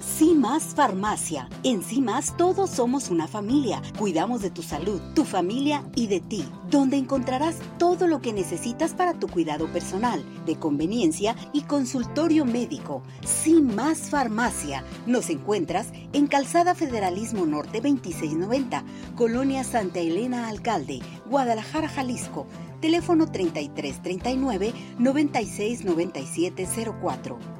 CIMAS 0.00 0.74
Farmacia. 0.74 1.48
En 1.62 1.82
CIMAS 1.82 2.34
todos 2.36 2.70
somos 2.70 3.10
una 3.10 3.28
familia. 3.28 3.82
Cuidamos 3.98 4.40
de 4.40 4.48
tu 4.50 4.62
salud, 4.62 4.98
tu 5.14 5.26
familia 5.26 5.84
y 5.94 6.06
de 6.06 6.20
ti, 6.20 6.42
donde 6.70 6.96
encontrarás 6.96 7.56
todo 7.78 8.06
lo 8.06 8.22
que 8.22 8.32
necesitas 8.32 8.94
para 8.94 9.18
tu 9.18 9.28
cuidado 9.28 9.66
personal, 9.66 10.24
de 10.46 10.56
conveniencia 10.56 11.36
y 11.52 11.60
consultorio 11.62 12.46
médico. 12.46 13.02
CIMAS 13.26 14.08
Farmacia. 14.08 14.84
Nos 15.06 15.28
encuentras 15.28 15.88
en 16.14 16.28
Calzada 16.28 16.74
Federalismo 16.74 17.44
Norte 17.44 17.82
2690, 17.82 18.84
Colonia 19.16 19.64
Santa 19.64 20.00
Elena 20.00 20.48
Alcalde, 20.48 21.00
Guadalajara, 21.26 21.88
Jalisco. 21.88 22.46
Teléfono 22.80 23.30
3339 23.30 24.72
969704. 24.98 27.59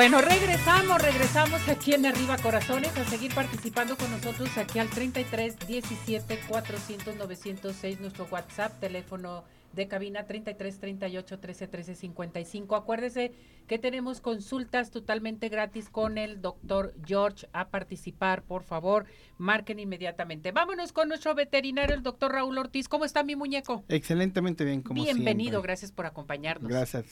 Bueno, 0.00 0.22
regresamos, 0.22 1.02
regresamos 1.02 1.68
aquí 1.68 1.92
en 1.92 2.06
Arriba 2.06 2.38
Corazones 2.38 2.96
a 2.96 3.04
seguir 3.04 3.34
participando 3.34 3.98
con 3.98 4.10
nosotros 4.10 4.56
aquí 4.56 4.78
al 4.78 4.88
33 4.88 5.58
17 5.66 6.40
400 6.48 7.16
906, 7.16 8.00
nuestro 8.00 8.26
WhatsApp, 8.30 8.80
teléfono 8.80 9.44
de 9.74 9.88
cabina 9.88 10.24
33 10.24 10.78
38 10.78 11.38
13 11.38 11.68
13 11.68 11.94
55. 11.94 12.76
Acuérdese 12.76 13.32
que 13.66 13.78
tenemos 13.78 14.22
consultas 14.22 14.90
totalmente 14.90 15.50
gratis 15.50 15.90
con 15.90 16.16
el 16.16 16.40
doctor 16.40 16.94
George 17.04 17.46
a 17.52 17.68
participar, 17.68 18.42
por 18.42 18.62
favor, 18.62 19.04
marquen 19.36 19.80
inmediatamente. 19.80 20.50
Vámonos 20.50 20.92
con 20.92 21.08
nuestro 21.08 21.34
veterinario, 21.34 21.94
el 21.94 22.02
doctor 22.02 22.32
Raúl 22.32 22.56
Ortiz. 22.56 22.88
¿Cómo 22.88 23.04
está 23.04 23.22
mi 23.22 23.36
muñeco? 23.36 23.84
Excelentemente 23.88 24.64
bien, 24.64 24.80
como 24.80 25.02
Bienvenido, 25.02 25.60
gracias 25.60 25.92
por 25.92 26.06
acompañarnos. 26.06 26.70
Gracias. 26.70 27.04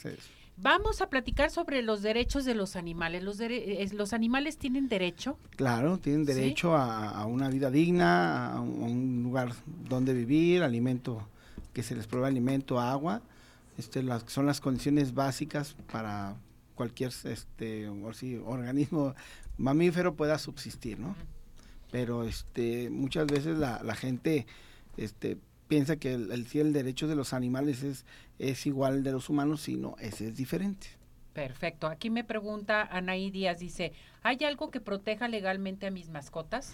Vamos 0.61 1.01
a 1.01 1.09
platicar 1.09 1.51
sobre 1.51 1.83
los 1.83 2.03
derechos 2.03 2.45
de 2.45 2.55
los 2.55 2.75
animales. 2.75 3.23
¿Los, 3.23 3.39
los 3.93 4.13
animales 4.13 4.57
tienen 4.59 4.89
derecho? 4.89 5.39
Claro, 5.55 5.99
tienen 5.99 6.25
derecho 6.25 6.75
a, 6.77 7.25
una 7.27 7.49
vida 7.49 7.71
digna, 7.71 8.55
a 8.55 8.61
un, 8.61 9.23
lugar 9.23 9.53
donde 9.89 10.15
vivir, 10.15 10.65
alimento, 10.65 11.29
que 11.73 11.85
se 11.85 11.95
les 11.95 12.09
pruebe 12.09 12.27
alimento, 12.27 12.81
agua. 12.81 13.23
Este, 13.77 14.03
las, 14.03 14.25
son 14.27 14.47
las 14.47 14.61
condiciones 14.61 15.15
básicas 15.15 15.77
para 15.93 16.35
cualquier 16.75 17.13
este, 17.25 17.89
organismo 17.89 19.15
mamífero 19.59 20.15
pueda 20.15 20.39
subsistir, 20.39 20.99
¿no? 20.99 21.15
Pero 21.93 22.25
este, 22.25 22.91
muchas 22.91 23.29
veces 23.29 23.59
la, 23.59 23.81
la 23.85 23.95
gente 23.95 24.47
este, 24.97 25.39
piensa 25.69 25.97
que 25.97 26.15
el, 26.15 26.33
el, 26.33 26.47
el 26.53 26.73
derecho 26.73 27.07
de 27.07 27.15
los 27.15 27.33
animales 27.33 27.83
es, 27.83 28.05
es 28.39 28.67
igual 28.67 29.03
de 29.03 29.13
los 29.13 29.29
humanos, 29.29 29.63
sino 29.63 29.95
ese 30.01 30.29
es 30.29 30.37
diferente. 30.37 30.89
Perfecto. 31.33 31.87
Aquí 31.87 32.11
me 32.11 32.25
pregunta 32.25 32.83
Anaí 32.83 33.31
Díaz, 33.31 33.61
dice, 33.61 33.93
¿hay 34.23 34.39
algo 34.45 34.71
que 34.71 34.81
proteja 34.81 35.29
legalmente 35.29 35.87
a 35.87 35.91
mis 35.91 36.09
mascotas? 36.09 36.73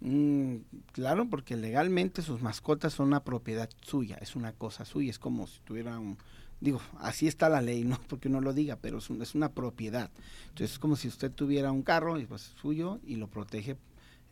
Mm, 0.00 0.58
claro, 0.92 1.28
porque 1.28 1.56
legalmente 1.56 2.22
sus 2.22 2.42
mascotas 2.42 2.92
son 2.92 3.08
una 3.08 3.24
propiedad 3.24 3.68
suya, 3.82 4.16
es 4.20 4.36
una 4.36 4.52
cosa 4.52 4.84
suya, 4.84 5.10
es 5.10 5.18
como 5.18 5.46
si 5.46 5.58
tuviera 5.60 5.98
un, 5.98 6.18
digo, 6.60 6.80
así 7.00 7.26
está 7.26 7.48
la 7.48 7.62
ley, 7.62 7.84
no 7.84 7.98
porque 8.08 8.28
uno 8.28 8.40
lo 8.40 8.52
diga, 8.52 8.76
pero 8.76 8.98
es, 8.98 9.10
es 9.10 9.34
una 9.34 9.52
propiedad. 9.52 10.10
Entonces 10.44 10.72
es 10.72 10.78
como 10.78 10.96
si 10.96 11.08
usted 11.08 11.32
tuviera 11.32 11.72
un 11.72 11.82
carro, 11.82 12.18
y 12.18 12.26
pues 12.26 12.52
suyo, 12.60 13.00
y 13.04 13.16
lo 13.16 13.28
protege 13.28 13.76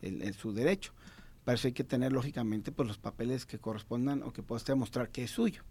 el, 0.01 0.33
su 0.33 0.53
derecho. 0.53 0.93
Para 1.43 1.55
eso 1.55 1.67
hay 1.67 1.73
que 1.73 1.83
tener, 1.83 2.11
lógicamente, 2.11 2.71
pues 2.71 2.87
los 2.87 2.97
papeles 2.97 3.45
que 3.45 3.59
correspondan 3.59 4.23
o 4.23 4.31
que 4.31 4.43
pueda 4.43 4.63
demostrar 4.65 5.09
que 5.09 5.23
es 5.23 5.31
suyo. 5.31 5.63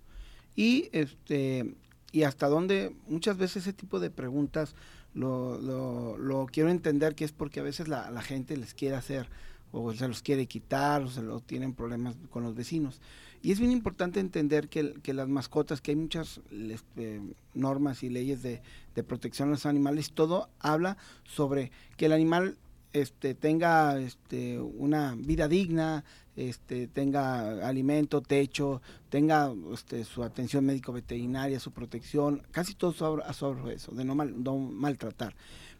Y, 0.54 0.90
este, 0.92 1.74
y 2.12 2.24
hasta 2.24 2.48
dónde, 2.48 2.94
muchas 3.08 3.38
veces 3.38 3.64
ese 3.64 3.72
tipo 3.72 3.98
de 4.00 4.10
preguntas 4.10 4.74
lo, 5.14 5.58
lo, 5.58 6.46
quiero 6.46 6.70
entender 6.70 7.14
que 7.14 7.24
es 7.24 7.32
porque 7.32 7.60
a 7.60 7.62
veces 7.62 7.88
la, 7.88 8.10
la, 8.10 8.22
gente 8.22 8.56
les 8.56 8.74
quiere 8.74 8.96
hacer 8.96 9.28
o 9.70 9.92
se 9.92 10.08
los 10.08 10.22
quiere 10.22 10.46
quitar 10.46 11.02
o 11.02 11.08
se 11.08 11.22
lo 11.22 11.40
tienen 11.40 11.74
problemas 11.74 12.16
con 12.30 12.42
los 12.42 12.54
vecinos. 12.54 13.00
Y 13.42 13.50
es 13.50 13.58
bien 13.58 13.72
importante 13.72 14.20
entender 14.20 14.68
que, 14.68 14.94
que 15.02 15.14
las 15.14 15.28
mascotas, 15.28 15.80
que 15.80 15.90
hay 15.90 15.96
muchas 15.96 16.40
este, 16.50 17.20
normas 17.54 18.02
y 18.02 18.08
leyes 18.08 18.42
de, 18.42 18.62
de 18.94 19.02
protección 19.02 19.48
a 19.48 19.52
los 19.52 19.66
animales, 19.66 20.12
todo 20.12 20.48
habla 20.60 20.96
sobre 21.24 21.72
que 21.96 22.06
el 22.06 22.12
animal 22.12 22.56
este, 22.92 23.34
tenga 23.34 23.98
este, 23.98 24.58
una 24.60 25.14
vida 25.16 25.48
digna, 25.48 26.04
este, 26.36 26.86
tenga 26.86 27.66
alimento, 27.66 28.22
techo, 28.22 28.80
tenga 29.08 29.52
este, 29.72 30.04
su 30.04 30.22
atención 30.22 30.64
médico-veterinaria, 30.64 31.60
su 31.60 31.72
protección, 31.72 32.42
casi 32.50 32.74
todo 32.74 32.92
sobre, 32.92 33.32
sobre 33.34 33.74
eso, 33.74 33.92
de 33.92 34.04
no, 34.04 34.14
mal, 34.14 34.42
no 34.42 34.56
maltratar. 34.56 35.34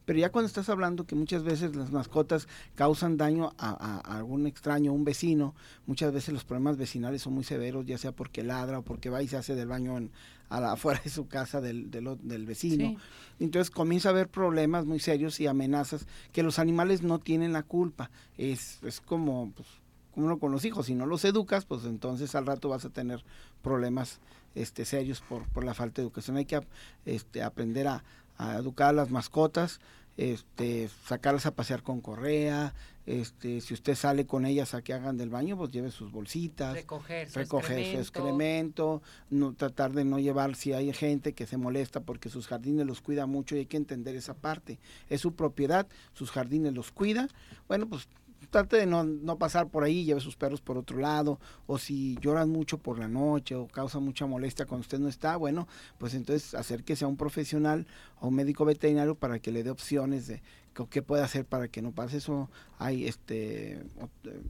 Pero 0.05 0.19
ya 0.19 0.31
cuando 0.31 0.47
estás 0.47 0.69
hablando 0.69 1.05
que 1.05 1.15
muchas 1.15 1.43
veces 1.45 1.77
las 1.77 1.93
mascotas 1.93 2.49
causan 2.75 3.17
daño 3.17 3.53
a, 3.59 3.71
a, 3.71 4.01
a, 4.01 4.17
algún 4.19 4.47
extraño, 4.47 4.93
un 4.93 5.05
vecino, 5.05 5.55
muchas 5.87 6.13
veces 6.13 6.35
los 6.35 6.45
problemas 6.45 6.77
vecinales 6.77 7.23
son 7.23 7.35
muy 7.35 7.45
severos, 7.45 7.87
ya 7.87 7.99
sea 7.99 8.13
porque 8.13 8.43
ladra 8.43 8.81
o 8.81 8.83
porque 8.83 9.11
va 9.11 9.23
y 9.23 9.29
se 9.29 9.37
hace 9.37 9.55
del 9.55 9.69
baño 9.69 9.97
en, 9.97 10.11
a 10.49 10.61
la, 10.61 10.73
afuera 10.73 11.01
de 11.03 11.11
su 11.11 11.27
casa 11.27 11.61
del, 11.61 11.91
del, 11.91 12.19
del 12.23 12.47
vecino. 12.47 12.89
Sí. 12.89 12.99
Entonces 13.41 13.71
comienza 13.71 14.09
a 14.09 14.13
haber 14.13 14.29
problemas 14.29 14.87
muy 14.87 15.01
serios 15.01 15.41
y 15.41 15.47
amenazas 15.47 16.07
que 16.33 16.43
los 16.43 16.59
animales 16.59 17.03
no 17.03 17.19
tienen 17.19 17.53
la 17.53 17.63
culpa. 17.63 18.11
Es, 18.39 18.83
es 18.83 19.01
como, 19.01 19.53
pues, 19.53 19.69
uno 20.15 20.39
con 20.39 20.53
los 20.53 20.65
hijos, 20.65 20.87
si 20.87 20.95
no 20.95 21.07
los 21.07 21.25
educas, 21.25 21.65
pues 21.65 21.85
entonces 21.85 22.35
al 22.35 22.47
rato 22.47 22.69
vas 22.69 22.85
a 22.85 22.91
tener 22.91 23.25
problemas 23.63 24.21
este, 24.55 24.85
serios 24.85 25.23
por, 25.23 25.49
por 25.49 25.65
la 25.65 25.73
falta 25.73 25.97
de 25.97 26.07
educación. 26.07 26.37
Hay 26.37 26.45
que 26.45 26.61
este, 27.07 27.43
aprender 27.43 27.89
a, 27.89 28.05
a 28.37 28.57
educar 28.57 28.91
a 28.91 28.93
las 28.93 29.11
mascotas, 29.11 29.81
este, 30.17 30.91
sacarlas 31.07 31.47
a 31.47 31.55
pasear 31.55 31.83
con 31.83 32.01
correa, 32.01 32.75
este, 33.05 33.61
si 33.61 33.75
usted 33.75 33.97
sale 33.97 34.27
con 34.27 34.47
ellas 34.47 34.75
a 34.75 34.83
que 34.83 34.93
hagan 34.93 35.17
del 35.17 35.29
baño, 35.29 35.57
pues 35.57 35.73
lleve 35.73 35.91
sus 35.91 36.13
bolsitas, 36.13 36.75
recoger 36.75 37.29
su 37.29 37.41
excremento. 37.41 37.91
su 37.91 37.99
excremento, 37.99 39.03
no, 39.29 39.55
tratar 39.55 39.93
de 39.93 40.05
no 40.05 40.21
llevar 40.21 40.55
si 40.55 40.73
hay 40.73 40.93
gente 40.93 41.33
que 41.33 41.47
se 41.47 41.57
molesta 41.57 42.01
porque 42.01 42.29
sus 42.29 42.47
jardines 42.47 42.87
los 42.87 43.01
cuida 43.01 43.27
mucho 43.27 43.57
y 43.57 43.61
hay 43.61 43.67
que 43.67 43.77
entender 43.77 44.15
esa 44.15 44.35
parte. 44.35 44.79
Es 45.09 45.21
su 45.21 45.35
propiedad, 45.35 45.89
sus 46.13 46.31
jardines 46.31 46.75
los 46.75 46.93
cuida. 46.93 47.29
Bueno, 47.67 47.89
pues 47.89 48.09
trate 48.53 48.77
de 48.77 48.87
no, 48.87 49.03
no, 49.03 49.39
pasar 49.39 49.69
por 49.69 49.83
ahí, 49.83 50.05
lleve 50.05 50.21
sus 50.21 50.37
perros 50.37 50.61
por 50.61 50.79
otro 50.79 50.99
lado, 50.99 51.41
o 51.67 51.79
si 51.79 52.17
lloran 52.21 52.51
mucho 52.51 52.79
por 52.79 52.99
la 52.99 53.09
noche 53.09 53.57
o 53.57 53.67
causa 53.67 53.99
mucha 53.99 54.27
molestia 54.27 54.67
cuando 54.67 54.83
usted 54.83 55.01
no 55.01 55.09
está, 55.09 55.37
bueno, 55.37 55.67
pues 55.99 56.15
entonces 56.15 56.55
acérquese 56.55 57.05
a 57.05 57.09
un 57.09 57.17
profesional 57.17 57.87
o 58.21 58.29
un 58.29 58.35
médico 58.35 58.65
veterinario 58.65 59.17
para 59.17 59.41
que 59.41 59.51
le 59.51 59.65
dé 59.65 59.71
opciones 59.71 60.29
de 60.29 60.43
qué 60.91 61.03
puede 61.03 61.23
hacer 61.25 61.45
para 61.45 61.67
que 61.69 61.83
no 61.83 61.93
pase 61.93 62.19
eso. 62.19 62.51
Hay 62.79 63.07
este 63.07 63.73
eh, 63.73 64.41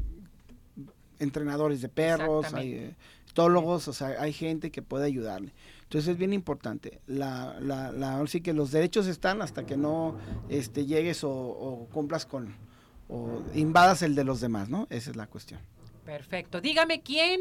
entrenadores 1.19 1.81
de 1.81 1.89
perros, 1.89 2.53
hay 2.53 2.73
eh, 2.73 2.97
etólogos, 3.31 3.87
o 3.89 3.93
sea, 3.93 4.17
hay 4.19 4.33
gente 4.33 4.71
que 4.71 4.83
puede 4.83 5.07
ayudarle. 5.07 5.55
Entonces 5.85 6.09
es 6.09 6.19
bien 6.19 6.33
importante. 6.33 7.01
La, 7.07 7.57
la, 7.61 7.93
la, 7.93 8.27
sí 8.27 8.41
que 8.41 8.53
los 8.53 8.73
derechos 8.73 9.07
están 9.07 9.43
hasta 9.43 9.65
que 9.65 9.77
no 9.77 10.17
este, 10.49 10.87
llegues 10.87 11.23
o 11.23 11.87
cumplas 11.93 12.27
con, 12.27 12.55
o 13.13 13.43
invadas 13.55 14.03
el 14.03 14.15
de 14.15 14.25
los 14.25 14.41
demás, 14.41 14.69
¿no? 14.69 14.87
Esa 14.91 15.11
es 15.11 15.17
la 15.17 15.27
cuestión. 15.27 15.61
Perfecto. 16.05 16.61
Dígame 16.61 17.03
quién 17.03 17.41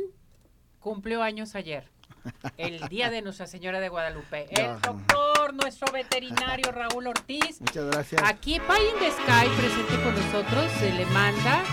cumplió 0.80 1.24
años 1.24 1.56
ayer. 1.56 1.90
El 2.58 2.88
día 2.90 3.10
de 3.10 3.22
Nuestra 3.22 3.48
Señora 3.48 3.80
de 3.80 3.90
Guadalupe. 3.90 4.48
El 4.52 4.80
doctor, 4.82 5.54
nuestro 5.54 5.92
veterinario 5.92 6.72
Raúl 6.72 7.08
Ortiz. 7.08 7.62
Muchas 7.62 7.86
gracias. 7.86 8.22
Aquí 8.24 8.60
Pay 8.60 8.84
in 8.84 9.12
Sky 9.12 9.50
presente 9.58 10.04
con 10.04 10.16
nosotros. 10.16 10.72
Se 10.80 10.92
le 10.92 11.06
manda 11.08 11.64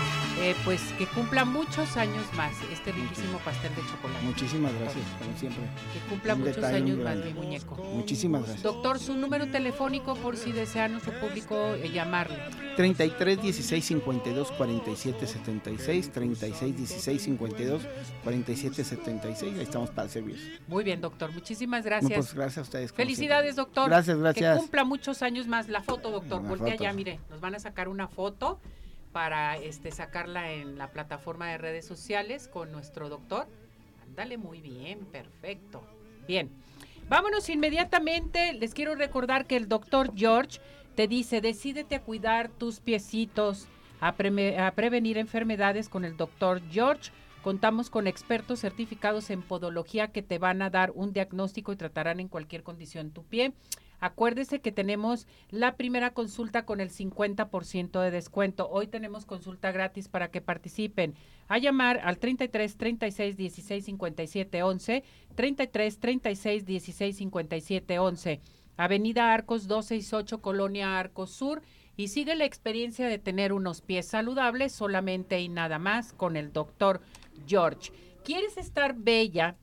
eh, 0.41 0.55
pues 0.63 0.81
que 0.97 1.05
cumpla 1.05 1.43
muchos 1.43 1.97
años 1.97 2.23
más 2.35 2.53
este 2.71 2.93
riquísimo 2.93 3.39
pastel 3.39 3.75
de 3.75 3.81
chocolate. 3.81 4.23
Muchísimas 4.23 4.73
gracias, 4.79 5.05
como 5.19 5.37
siempre. 5.37 5.63
Que 5.93 5.99
cumpla 6.09 6.35
muchos 6.35 6.63
años 6.63 6.97
más, 6.97 7.17
mi 7.17 7.33
muñeco. 7.33 7.75
Muchísimas 7.75 8.43
gracias. 8.43 8.63
Doctor, 8.63 8.99
su 8.99 9.15
número 9.15 9.47
telefónico 9.47 10.15
por 10.15 10.37
si 10.37 10.53
desea 10.53 10.87
nuestro 10.87 11.19
público 11.19 11.73
eh, 11.75 11.91
llamarle. 11.91 12.37
33 12.77 13.41
16 13.41 13.85
52 13.85 14.51
47 14.53 15.27
76, 15.27 16.11
36 16.11 16.77
16 16.77 17.21
52 17.21 17.81
47 18.23 18.83
76. 18.85 19.53
Ahí 19.55 19.61
estamos 19.61 19.89
para 19.89 20.07
servir. 20.07 20.61
Muy 20.67 20.85
bien, 20.85 21.01
doctor. 21.01 21.33
Muchísimas 21.33 21.83
gracias. 21.83 22.13
pues 22.13 22.33
gracias 22.33 22.59
a 22.59 22.61
ustedes. 22.61 22.93
Felicidades, 22.93 23.57
doctor. 23.57 23.89
Gracias, 23.89 24.17
gracias. 24.17 24.55
Que 24.55 24.61
cumpla 24.61 24.85
muchos 24.85 25.21
años 25.21 25.47
más. 25.47 25.67
La 25.67 25.81
foto, 25.81 26.11
doctor. 26.11 26.41
Voltea 26.41 26.75
allá, 26.75 26.93
mire. 26.93 27.19
Nos 27.29 27.41
van 27.41 27.55
a 27.55 27.59
sacar 27.59 27.89
una 27.89 28.07
foto 28.07 28.59
para 29.11 29.57
este, 29.57 29.91
sacarla 29.91 30.51
en 30.51 30.77
la 30.77 30.91
plataforma 30.91 31.47
de 31.49 31.57
redes 31.57 31.85
sociales 31.85 32.47
con 32.47 32.71
nuestro 32.71 33.09
doctor. 33.09 33.47
Ándale 34.03 34.37
muy 34.37 34.61
bien, 34.61 35.05
perfecto. 35.05 35.83
Bien, 36.27 36.49
vámonos 37.07 37.49
inmediatamente. 37.49 38.53
Les 38.53 38.73
quiero 38.73 38.95
recordar 38.95 39.45
que 39.45 39.55
el 39.55 39.67
doctor 39.67 40.13
George 40.15 40.59
te 40.95 41.07
dice, 41.07 41.41
decídete 41.41 41.95
a 41.95 42.01
cuidar 42.01 42.49
tus 42.49 42.79
piecitos, 42.79 43.67
a, 44.01 44.09
a 44.09 44.71
prevenir 44.71 45.17
enfermedades 45.17 45.89
con 45.89 46.05
el 46.05 46.17
doctor 46.17 46.61
George. 46.69 47.11
Contamos 47.43 47.89
con 47.89 48.05
expertos 48.05 48.59
certificados 48.59 49.29
en 49.29 49.41
podología 49.41 50.09
que 50.09 50.21
te 50.21 50.39
van 50.39 50.61
a 50.61 50.69
dar 50.69 50.91
un 50.93 51.13
diagnóstico 51.13 51.71
y 51.71 51.77
tratarán 51.77 52.19
en 52.19 52.27
cualquier 52.27 52.63
condición 52.63 53.11
tu 53.11 53.23
pie. 53.23 53.53
Acuérdese 53.99 54.61
que 54.61 54.71
tenemos 54.71 55.27
la 55.49 55.75
primera 55.75 56.11
consulta 56.11 56.65
con 56.65 56.79
el 56.79 56.89
50% 56.89 58.01
de 58.01 58.11
descuento. 58.11 58.69
Hoy 58.69 58.87
tenemos 58.87 59.25
consulta 59.25 59.71
gratis 59.71 60.07
para 60.07 60.31
que 60.31 60.41
participen. 60.41 61.15
A 61.47 61.57
llamar 61.57 61.99
al 62.03 62.17
33 62.17 62.77
36 62.77 63.37
16 63.37 63.85
57 63.85 64.63
11, 64.63 65.03
33 65.35 65.99
36 65.99 66.65
16 66.65 67.17
57 67.17 67.99
11. 67.99 68.41
Avenida 68.77 69.33
Arcos 69.33 69.67
268, 69.67 70.41
Colonia 70.41 70.97
Arcos 70.99 71.31
Sur. 71.31 71.61
Y 71.97 72.07
sigue 72.07 72.35
la 72.35 72.45
experiencia 72.45 73.09
de 73.09 73.19
tener 73.19 73.51
unos 73.51 73.81
pies 73.81 74.07
saludables 74.07 74.71
solamente 74.71 75.41
y 75.41 75.49
nada 75.49 75.79
más 75.79 76.13
con 76.13 76.37
el 76.37 76.53
doctor 76.53 77.01
George. 77.45 77.91
¿Quieres 78.23 78.55
estar 78.55 78.95
bella? 78.95 79.57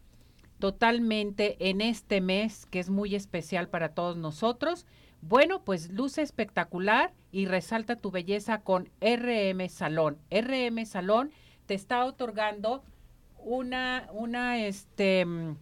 Totalmente 0.58 1.68
en 1.68 1.80
este 1.80 2.20
mes 2.20 2.66
que 2.66 2.78
es 2.78 2.90
muy 2.90 3.14
especial 3.14 3.68
para 3.68 3.90
todos 3.90 4.16
nosotros. 4.16 4.86
Bueno, 5.22 5.62
pues 5.64 5.90
luce 5.90 6.22
espectacular 6.22 7.12
y 7.32 7.46
resalta 7.46 7.96
tu 7.96 8.10
belleza 8.10 8.60
con 8.60 8.88
RM 9.00 9.68
Salón. 9.68 10.18
RM 10.30 10.84
Salón 10.86 11.30
te 11.66 11.74
está 11.74 12.04
otorgando 12.04 12.82
una, 13.38 14.08
una 14.12 14.64
este, 14.64 15.24
mm, 15.24 15.56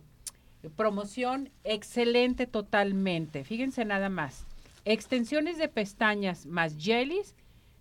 promoción 0.77 1.51
excelente 1.65 2.47
totalmente. 2.47 3.45
Fíjense 3.45 3.85
nada 3.85 4.09
más. 4.09 4.47
Extensiones 4.85 5.57
de 5.57 5.69
pestañas 5.69 6.47
más 6.47 6.77
jellies 6.79 7.35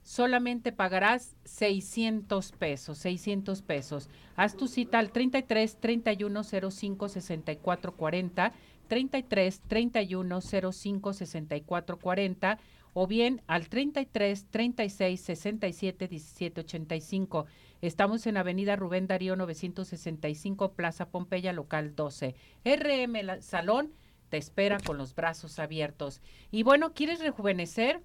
solamente 0.04 0.72
pagarás 0.72 1.36
600 1.46 2.52
pesos, 2.52 2.98
600 3.00 3.62
pesos. 3.62 4.10
Haz 4.36 4.56
tu 4.56 4.68
cita 4.68 5.00
al 5.00 5.12
33 5.12 5.78
31 5.80 6.44
05 6.44 7.10
64 7.10 7.96
40, 7.96 8.54
33 8.88 9.62
31 9.68 10.42
05 10.42 11.14
64 11.14 12.00
40 12.00 12.60
o 12.94 13.08
bien 13.08 13.42
al 13.48 13.70
33 13.70 14.46
36 14.52 15.22
67 15.22 16.08
17 16.08 16.62
85. 16.62 17.46
Estamos 17.82 18.28
en 18.28 18.38
Avenida 18.38 18.76
Rubén 18.76 19.08
Darío 19.08 19.36
965, 19.36 20.74
Plaza 20.74 21.10
Pompeya, 21.10 21.54
local 21.54 21.96
12. 21.96 22.36
RM 22.64 23.42
Salón 23.42 23.92
te 24.30 24.38
espera 24.38 24.78
con 24.80 24.98
los 24.98 25.16
brazos 25.16 25.60
abiertos. 25.60 26.22
Y 26.50 26.64
bueno, 26.64 26.94
¿quieres 26.94 27.20
rejuvenecer? 27.20 28.02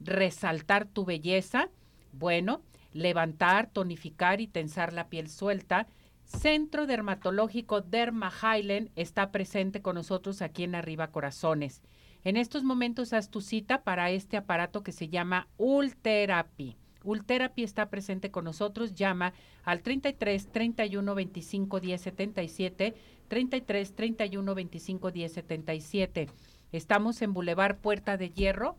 Resaltar 0.00 0.86
tu 0.86 1.04
belleza, 1.04 1.70
bueno, 2.12 2.62
levantar, 2.92 3.70
tonificar 3.70 4.40
y 4.40 4.46
tensar 4.46 4.92
la 4.92 5.08
piel 5.08 5.28
suelta. 5.28 5.86
Centro 6.24 6.86
Dermatológico 6.86 7.80
Derma 7.80 8.30
Highland 8.30 8.90
está 8.96 9.30
presente 9.30 9.80
con 9.80 9.94
nosotros 9.94 10.42
aquí 10.42 10.64
en 10.64 10.74
Arriba 10.74 11.10
Corazones. 11.10 11.82
En 12.24 12.36
estos 12.36 12.64
momentos 12.64 13.12
haz 13.12 13.30
tu 13.30 13.40
cita 13.40 13.82
para 13.82 14.10
este 14.10 14.36
aparato 14.36 14.82
que 14.82 14.92
se 14.92 15.08
llama 15.08 15.48
Ultherapy. 15.56 16.76
Ultherapy 17.04 17.62
está 17.62 17.88
presente 17.88 18.30
con 18.30 18.44
nosotros. 18.44 18.94
Llama 18.94 19.32
al 19.64 19.82
33 19.82 20.48
31 20.48 21.14
25 21.14 21.80
10 21.80 22.00
77, 22.00 22.94
33 23.28 23.94
31 23.94 24.54
25 24.54 25.10
10 25.10 25.32
77. 25.32 26.28
Estamos 26.72 27.22
en 27.22 27.32
Boulevard 27.32 27.78
Puerta 27.78 28.16
de 28.16 28.30
Hierro, 28.30 28.76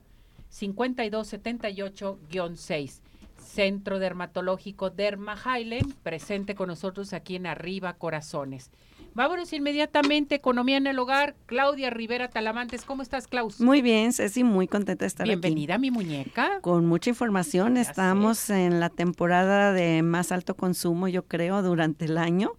5278-6. 0.51 3.01
Centro 3.37 3.99
Dermatológico 3.99 4.89
Derma 4.89 5.35
Highland, 5.35 5.95
presente 6.03 6.55
con 6.55 6.67
nosotros 6.67 7.13
aquí 7.13 7.35
en 7.35 7.47
Arriba 7.47 7.93
Corazones. 7.93 8.69
Vámonos 9.15 9.51
inmediatamente, 9.53 10.35
Economía 10.35 10.77
en 10.77 10.85
el 10.87 10.99
Hogar. 10.99 11.35
Claudia 11.47 11.89
Rivera 11.89 12.29
Talamantes, 12.29 12.85
¿cómo 12.85 13.01
estás, 13.01 13.27
Klaus? 13.27 13.59
Muy 13.59 13.81
bien, 13.81 14.13
Ceci, 14.13 14.43
muy 14.43 14.67
contenta 14.67 15.03
de 15.03 15.07
estar 15.07 15.25
Bienvenida, 15.25 15.75
aquí. 15.75 15.81
mi 15.81 15.91
muñeca. 15.91 16.59
Con 16.61 16.85
mucha 16.85 17.09
información, 17.09 17.77
estamos 17.77 18.49
en 18.51 18.79
la 18.79 18.89
temporada 18.89 19.73
de 19.73 20.03
más 20.03 20.31
alto 20.31 20.55
consumo, 20.55 21.07
yo 21.07 21.25
creo, 21.25 21.63
durante 21.63 22.05
el 22.05 22.17
año. 22.17 22.51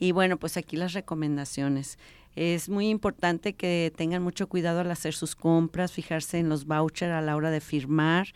Y 0.00 0.10
bueno, 0.10 0.38
pues 0.38 0.56
aquí 0.56 0.76
las 0.76 0.92
recomendaciones. 0.92 1.98
Es 2.34 2.68
muy 2.68 2.88
importante 2.88 3.52
que 3.52 3.92
tengan 3.94 4.22
mucho 4.22 4.48
cuidado 4.48 4.80
al 4.80 4.90
hacer 4.90 5.12
sus 5.14 5.36
compras, 5.36 5.92
fijarse 5.92 6.38
en 6.38 6.48
los 6.48 6.66
vouchers 6.66 7.12
a 7.12 7.20
la 7.20 7.36
hora 7.36 7.50
de 7.50 7.60
firmar, 7.60 8.28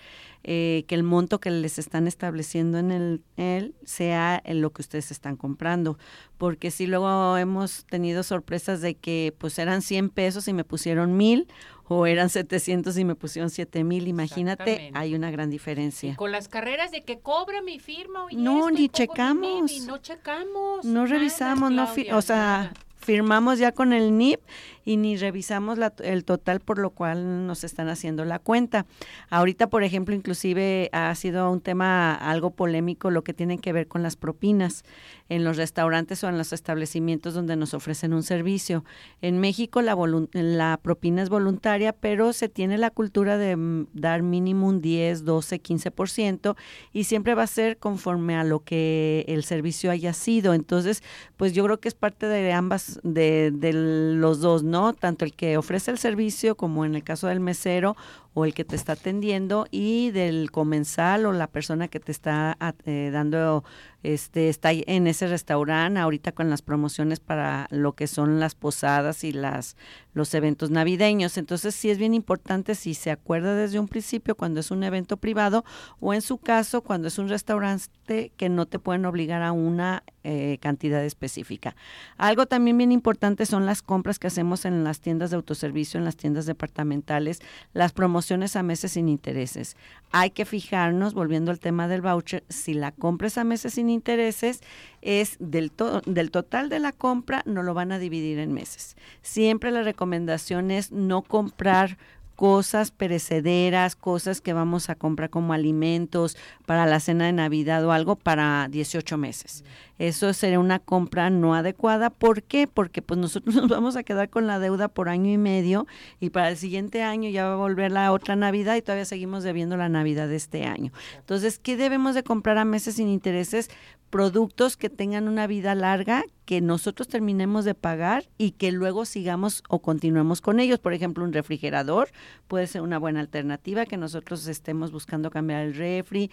eh, 0.44 0.84
que 0.86 0.94
el 0.94 1.03
monto 1.03 1.40
que 1.40 1.51
les 1.51 1.78
están 1.78 2.07
estableciendo 2.07 2.78
en 2.78 2.92
el, 2.92 3.22
él 3.36 3.74
sea 3.84 4.40
en 4.44 4.61
lo 4.61 4.70
que 4.70 4.82
ustedes 4.82 5.11
están 5.11 5.36
comprando. 5.36 5.99
Porque 6.36 6.70
si 6.70 6.86
luego 6.86 7.36
hemos 7.38 7.86
tenido 7.86 8.22
sorpresas 8.22 8.80
de 8.80 8.97
que 8.97 9.34
pues 9.38 9.59
eran 9.59 9.80
100 9.80 10.11
pesos 10.11 10.47
y 10.47 10.53
me 10.53 10.64
pusieron 10.64 11.16
mil 11.16 11.49
o 11.88 12.07
eran 12.07 12.28
700 12.28 12.99
y 12.99 13.05
me 13.05 13.14
pusieron 13.14 13.51
7 13.51 13.84
mil. 13.84 14.09
Imagínate, 14.09 14.90
hay 14.94 15.14
una 15.14 15.30
gran 15.30 15.51
diferencia. 15.51 16.16
con 16.16 16.32
las 16.32 16.49
carreras 16.49 16.90
de 16.90 17.05
que 17.05 17.20
cobra 17.20 17.62
mi 17.62 17.78
firma. 17.78 18.26
no, 18.32 18.70
ni 18.70 18.88
checamos. 18.88 19.86
no 19.86 19.99
checamos. 19.99 20.84
No 20.84 21.07
revisamos, 21.07 21.70
no, 21.70 21.88
o 22.12 22.22
sea, 22.22 22.72
firmamos 22.99 23.59
ya 23.59 23.72
con 23.72 23.92
el 23.92 24.16
NIP 24.16 24.40
y 24.87 24.97
ni 24.97 25.16
revisamos 25.16 25.78
el 26.03 26.24
total 26.24 26.61
por 26.61 26.78
lo 26.78 26.91
cual 26.91 27.47
nos 27.47 27.64
están 27.64 27.89
haciendo 27.89 28.24
la 28.24 28.39
cuenta. 28.39 28.87
Ahorita, 29.28 29.68
por 29.68 29.82
ejemplo, 29.82 30.14
inclusive 30.14 30.89
ha 30.93 31.12
sido 31.16 31.51
un 31.51 31.61
tema 31.61 32.14
algo 32.14 32.51
polémico 32.51 33.11
lo 33.11 33.24
que 33.24 33.34
tiene 33.34 33.59
que 33.59 33.72
ver 33.72 33.89
con 33.89 34.05
las 34.05 34.14
propinas 34.14 34.84
en 35.28 35.43
los 35.43 35.57
restaurantes 35.57 36.22
o 36.22 36.28
en 36.28 36.39
los 36.39 36.53
establecimientos 36.53 37.34
donde 37.34 37.57
nos 37.57 37.74
ofrecen 37.74 38.14
un 38.14 38.22
servicio. 38.22 38.84
En 39.22 39.41
México 39.41 39.82
la, 39.82 39.97
la 40.32 40.78
propina 40.80 41.20
es 41.20 41.30
voluntaria, 41.30 41.93
pero 41.93 42.32
se 42.32 42.49
tiene 42.49 42.78
la 42.78 42.91
cultura 42.91 43.39
de 43.39 43.57
mm, 43.57 43.89
dar 43.93 44.22
mínimo 44.22 44.68
un 44.68 44.80
10, 44.80 45.24
12, 45.24 45.61
15% 45.61 46.55
y 46.93 47.05
siempre 47.05 47.34
va 47.34 47.43
a 47.43 47.49
ser 47.49 47.78
conforme 47.78 48.37
a 48.37 48.45
lo 48.45 48.61
que 48.61 49.24
el 49.26 49.43
servicio 49.43 49.91
haya 49.91 50.12
sido. 50.12 50.55
Entonces, 50.55 51.03
pues 51.37 51.55
yo 51.55 51.64
creo 51.64 51.80
que 51.80 51.89
es 51.89 51.95
parte 51.95 52.28
de 52.28 52.53
ambas, 52.53 53.01
de, 53.03 53.51
de 53.51 53.72
los 53.72 54.39
dos, 54.41 54.62
¿no? 54.62 54.75
Tanto 54.98 55.24
el 55.24 55.32
que 55.32 55.56
ofrece 55.56 55.90
el 55.90 55.98
servicio 55.98 56.54
como 56.54 56.84
en 56.84 56.94
el 56.94 57.02
caso 57.02 57.26
del 57.26 57.40
mesero 57.40 57.96
o 58.39 58.45
el 58.45 58.53
que 58.53 58.66
te 58.66 58.76
está 58.76 58.93
atendiendo 58.93 59.66
y 59.70 60.11
del 60.11 60.51
comensal 60.51 61.24
o 61.24 61.32
la 61.32 61.47
persona 61.47 61.89
que 61.89 62.01
te 62.01 62.12
está 62.12 62.59
eh, 62.84 63.09
dando, 63.11 63.64
este, 64.03 64.51
está 64.51 64.72
en 64.72 65.07
ese 65.07 65.26
restaurante 65.26 65.99
ahorita 65.99 66.32
con 66.32 66.51
las 66.51 66.61
promociones 66.61 67.18
para 67.18 67.66
lo 67.70 67.95
que 67.95 68.07
son 68.07 68.39
las 68.39 68.55
posadas 68.55 69.24
y 69.24 69.32
las 69.32 69.74
los 70.16 70.32
eventos 70.34 70.70
navideños. 70.70 71.37
Entonces 71.37 71.74
sí 71.74 71.91
es 71.91 71.99
bien 71.99 72.14
importante 72.14 72.74
si 72.74 72.95
se 72.95 73.11
acuerda 73.11 73.55
desde 73.55 73.78
un 73.78 73.87
principio 73.87 74.34
cuando 74.34 74.61
es 74.61 74.70
un 74.70 74.82
evento 74.82 75.18
privado 75.18 75.64
o 76.01 76.14
en 76.14 76.22
su 76.22 76.39
caso 76.39 76.82
cuando 76.82 77.09
es 77.09 77.18
un 77.18 77.28
restaurante 77.28 78.32
que 78.37 78.49
no 78.49 78.66
te 78.66 78.78
pueden 78.78 79.05
obligar 79.05 79.43
a 79.43 79.53
una 79.53 80.05
eh, 80.24 80.57
cantidad 80.61 81.05
específica. 81.05 81.76
Algo 82.16 82.47
también 82.47 82.78
bien 82.78 82.93
importante 82.93 83.45
son 83.45 83.66
las 83.66 83.82
compras 83.82 84.18
que 84.18 84.26
hacemos 84.26 84.64
en 84.64 84.84
las 84.84 85.01
tiendas 85.01 85.30
de 85.30 85.37
autoservicio, 85.37 85.99
en 85.99 86.07
las 86.07 86.16
tiendas 86.16 86.47
departamentales, 86.47 87.41
las 87.74 87.93
promociones 87.93 88.25
a 88.30 88.62
meses 88.62 88.92
sin 88.92 89.08
intereses. 89.08 89.76
Hay 90.12 90.30
que 90.30 90.44
fijarnos, 90.44 91.14
volviendo 91.14 91.50
al 91.50 91.60
tema 91.60 91.88
del 91.88 92.02
voucher, 92.02 92.44
si 92.48 92.74
la 92.74 92.92
compra 92.92 93.28
es 93.28 93.38
a 93.38 93.44
meses 93.44 93.74
sin 93.74 93.88
intereses, 93.90 94.60
es 95.02 95.36
del, 95.38 95.72
del 96.06 96.30
total 96.30 96.68
de 96.68 96.78
la 96.78 96.92
compra, 96.92 97.42
no 97.46 97.62
lo 97.62 97.74
van 97.74 97.92
a 97.92 97.98
dividir 97.98 98.38
en 98.38 98.52
meses. 98.52 98.96
Siempre 99.22 99.70
la 99.70 99.82
recomendación 99.82 100.70
es 100.70 100.92
no 100.92 101.22
comprar 101.22 101.98
cosas 102.37 102.91
perecederas, 102.91 103.97
cosas 103.97 104.41
que 104.41 104.53
vamos 104.53 104.91
a 104.91 104.95
comprar 104.95 105.30
como 105.30 105.55
alimentos 105.55 106.37
para 106.66 106.87
la 106.87 107.01
cena 107.01 107.26
de 107.26 107.32
Navidad 107.32 107.84
o 107.84 107.93
algo 107.93 108.16
para 108.16 108.68
18 108.70 109.16
meses. 109.16 109.64
Eso 109.99 110.32
sería 110.34 110.61
una 110.61 110.78
compra 110.78 111.30
no 111.30 111.55
adecuada. 111.55 112.11
¿Por 112.11 112.43
qué? 112.43 112.66
Porque 112.66 113.01
pues 113.01 113.18
nosotros 113.18 113.55
nos 113.57 113.68
vamos 113.68 113.97
a 113.97 114.03
quedar 114.03 114.28
con 114.28 114.47
la 114.47 114.59
deuda 114.59 114.89
por 114.89 115.09
año 115.09 115.32
y 115.32 115.39
medio 115.39 115.87
y 116.20 116.30
para 116.30 116.51
el 116.51 116.57
siguiente 116.57 117.03
año 117.03 117.30
ya 117.30 117.47
va 117.47 117.55
a 117.55 117.57
volver 117.57 117.91
la 117.91 118.12
otra 118.12 118.37
Navidad 118.37 118.76
y 118.76 118.82
todavía 118.82 119.07
seguimos 119.07 119.43
debiendo 119.43 119.76
la 119.76 119.89
Navidad 119.89 120.28
de 120.28 120.37
este 120.37 120.64
año. 120.64 120.93
Entonces, 121.18 121.59
¿qué 121.59 121.76
debemos 121.76 122.14
de 122.14 122.22
comprar 122.22 122.59
a 122.59 122.64
meses 122.64 122.97
sin 122.97 123.09
intereses? 123.09 123.70
Productos 124.16 124.78
que 124.78 124.88
tengan 124.88 125.28
una 125.28 125.46
vida 125.46 125.74
larga, 125.74 126.24
que 126.46 126.62
nosotros 126.62 127.06
terminemos 127.06 127.66
de 127.66 127.74
pagar 127.74 128.24
y 128.38 128.52
que 128.52 128.72
luego 128.72 129.04
sigamos 129.04 129.62
o 129.68 129.82
continuemos 129.82 130.40
con 130.40 130.58
ellos. 130.58 130.78
Por 130.78 130.94
ejemplo, 130.94 131.22
un 131.22 131.34
refrigerador 131.34 132.08
puede 132.48 132.66
ser 132.66 132.80
una 132.80 132.96
buena 132.98 133.20
alternativa, 133.20 133.84
que 133.84 133.98
nosotros 133.98 134.46
estemos 134.46 134.90
buscando 134.90 135.28
cambiar 135.30 135.66
el 135.66 135.74
refri, 135.74 136.30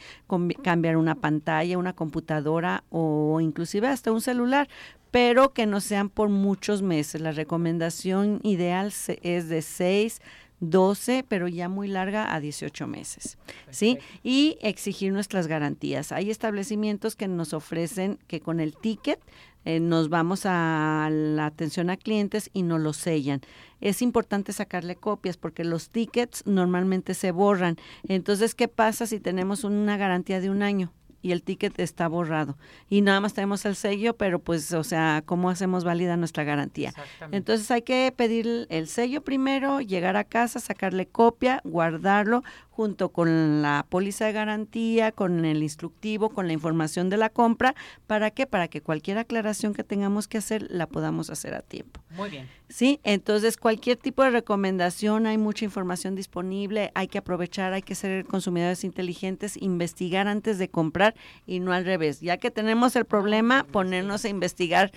cambiar 0.64 0.96
una 0.96 1.16
pantalla, 1.16 1.78
una 1.78 1.92
computadora 1.92 2.86
o 2.90 3.42
inclusive 3.42 3.90
hasta 3.90 4.14
un 4.14 4.22
celular, 4.22 4.70
pero 5.12 5.52
que 5.52 5.66
no 5.66 5.82
sean 5.82 6.08
por 6.08 6.30
muchos 6.30 6.82
meses. 6.82 7.20
La 7.20 7.34
recomendación 7.34 8.40
ideal 8.44 8.94
es 9.24 9.50
de 9.50 9.62
seis 9.62 10.22
12, 10.70 11.26
pero 11.28 11.48
ya 11.48 11.70
muy 11.70 11.88
larga 11.88 12.34
a 12.34 12.40
18 12.40 12.88
meses. 12.88 13.38
¿Sí? 13.70 13.98
Y 14.24 14.58
exigir 14.62 15.12
nuestras 15.12 15.48
garantías. 15.48 16.12
Hay 16.12 16.30
establecimientos 16.30 17.16
que 17.16 17.28
nos 17.28 17.54
ofrecen 17.54 18.20
que 18.28 18.40
con 18.40 18.60
el 18.60 18.76
ticket 18.76 19.20
eh, 19.66 19.80
nos 19.80 20.10
vamos 20.10 20.46
a 20.46 21.10
la 21.12 21.46
atención 21.46 21.90
a 21.90 21.98
clientes 21.98 22.50
y 22.54 22.64
nos 22.64 22.82
lo 22.82 22.94
sellan. 22.94 23.42
Es 23.82 24.02
importante 24.02 24.54
sacarle 24.54 24.96
copias 24.96 25.38
porque 25.38 25.64
los 25.64 25.90
tickets 25.90 26.44
normalmente 26.46 27.14
se 27.14 27.32
borran. 27.32 27.78
Entonces, 28.08 28.56
¿qué 28.56 28.68
pasa 28.68 29.06
si 29.06 29.20
tenemos 29.20 29.64
una 29.64 29.98
garantía 29.98 30.42
de 30.42 30.50
un 30.50 30.64
año? 30.64 30.92
Y 31.24 31.32
el 31.32 31.42
ticket 31.42 31.80
está 31.80 32.08
borrado. 32.08 32.58
Y 32.90 33.02
nada 33.02 33.20
más 33.22 33.34
tenemos 33.34 33.66
el 33.66 33.76
sello, 33.76 34.16
pero 34.16 34.38
pues, 34.38 34.72
o 34.74 34.84
sea, 34.84 35.24
¿cómo 35.26 35.50
hacemos 35.50 35.84
válida 35.84 36.18
nuestra 36.18 36.44
garantía? 36.44 36.94
Entonces 37.32 37.72
hay 37.72 37.82
que 37.82 38.14
pedir 38.16 38.68
el 38.70 38.88
sello 38.88 39.24
primero, 39.24 39.82
llegar 39.82 40.18
a 40.18 40.26
casa, 40.26 40.60
sacarle 40.60 41.08
copia, 41.08 41.62
guardarlo, 41.64 42.44
junto 42.76 43.10
con 43.10 43.62
la 43.62 43.86
póliza 43.88 44.26
de 44.26 44.32
garantía, 44.32 45.12
con 45.12 45.46
el 45.46 45.62
instructivo, 45.62 46.30
con 46.30 46.48
la 46.48 46.54
información 46.54 47.12
de 47.12 47.18
la 47.18 47.30
compra. 47.30 47.76
¿Para 48.08 48.32
qué? 48.32 48.48
Para 48.48 48.68
que 48.68 48.82
cualquier 48.82 49.20
aclaración 49.20 49.74
que 49.74 49.84
tengamos 49.84 50.28
que 50.28 50.40
hacer 50.40 50.66
la 50.72 50.88
podamos 50.88 51.30
hacer 51.30 51.54
a 51.54 51.62
tiempo. 51.62 52.02
Muy 52.18 52.32
bien. 52.32 52.50
Sí, 52.70 53.00
entonces 53.04 53.58
cualquier 53.58 53.98
tipo 53.98 54.24
de 54.24 54.32
recomendación, 54.32 55.28
hay 55.28 55.38
mucha 55.38 55.66
información 55.66 56.16
disponible, 56.16 56.92
hay 56.96 57.08
que 57.08 57.20
aprovechar, 57.20 57.74
hay 57.74 57.84
que 57.84 57.94
ser 57.94 58.26
consumidores 58.26 58.84
inteligentes, 58.84 59.56
investigar 59.62 60.28
antes 60.28 60.58
de 60.58 60.70
comprar 60.70 61.14
y 61.46 61.60
no 61.60 61.74
al 61.74 61.86
revés. 61.86 62.22
Ya 62.22 62.38
que 62.38 62.50
tenemos 62.50 62.96
el 62.96 63.06
problema, 63.06 63.66
ponernos 63.66 64.26
a 64.26 64.30
investigar 64.30 64.92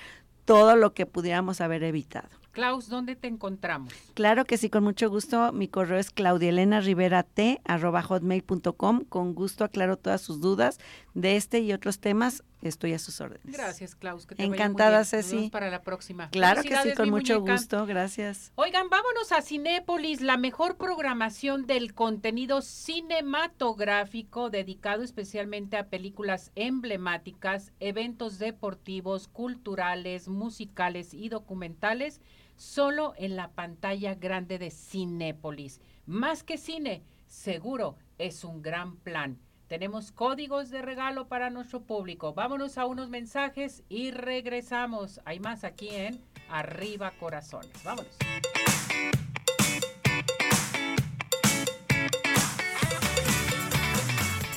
todo 0.46 0.76
lo 0.76 0.94
que 0.94 1.04
pudiéramos 1.04 1.60
haber 1.60 1.82
evitado. 1.82 2.30
Klaus, 2.56 2.88
¿dónde 2.88 3.14
te 3.16 3.28
encontramos? 3.28 3.92
Claro 4.14 4.46
que 4.46 4.56
sí, 4.56 4.70
con 4.70 4.82
mucho 4.82 5.10
gusto. 5.10 5.52
Mi 5.52 5.68
correo 5.68 5.98
es 5.98 6.10
claudielena.rivera.t@hotmail.com. 6.10 9.00
Con 9.10 9.34
gusto 9.34 9.62
aclaro 9.62 9.98
todas 9.98 10.22
sus 10.22 10.40
dudas 10.40 10.78
de 11.12 11.36
este 11.36 11.60
y 11.60 11.74
otros 11.74 11.98
temas. 11.98 12.42
Estoy 12.62 12.94
a 12.94 12.98
sus 12.98 13.20
órdenes. 13.20 13.54
Gracias, 13.54 13.94
Klaus. 13.94 14.26
Que 14.26 14.36
te 14.36 14.42
Encantada, 14.42 15.04
Ceci. 15.04 15.50
Para 15.50 15.68
la 15.68 15.82
próxima. 15.82 16.30
Claro 16.30 16.62
que 16.62 16.74
sí, 16.78 16.94
con 16.94 17.10
mucho 17.10 17.42
gusto. 17.42 17.84
Gracias. 17.84 18.52
Oigan, 18.54 18.88
vámonos 18.88 19.32
a 19.32 19.42
Cinépolis, 19.42 20.22
la 20.22 20.38
mejor 20.38 20.78
programación 20.78 21.66
del 21.66 21.92
contenido 21.92 22.62
cinematográfico 22.62 24.48
dedicado 24.48 25.02
especialmente 25.02 25.76
a 25.76 25.88
películas 25.88 26.52
emblemáticas, 26.54 27.72
eventos 27.80 28.38
deportivos, 28.38 29.28
culturales, 29.28 30.28
musicales 30.28 31.12
y 31.12 31.28
documentales 31.28 32.22
solo 32.56 33.14
en 33.16 33.36
la 33.36 33.52
pantalla 33.52 34.14
grande 34.14 34.58
de 34.58 34.70
Cinépolis. 34.70 35.80
Más 36.06 36.42
que 36.42 36.58
cine, 36.58 37.02
seguro 37.26 37.96
es 38.18 38.44
un 38.44 38.62
gran 38.62 38.96
plan. 38.96 39.38
Tenemos 39.68 40.12
códigos 40.12 40.70
de 40.70 40.80
regalo 40.80 41.26
para 41.26 41.50
nuestro 41.50 41.82
público. 41.82 42.34
Vámonos 42.34 42.78
a 42.78 42.86
unos 42.86 43.10
mensajes 43.10 43.82
y 43.88 44.12
regresamos. 44.12 45.20
Hay 45.24 45.40
más 45.40 45.64
aquí 45.64 45.88
en 45.90 46.20
Arriba 46.48 47.12
Corazones. 47.18 47.72
Vámonos. 47.82 48.16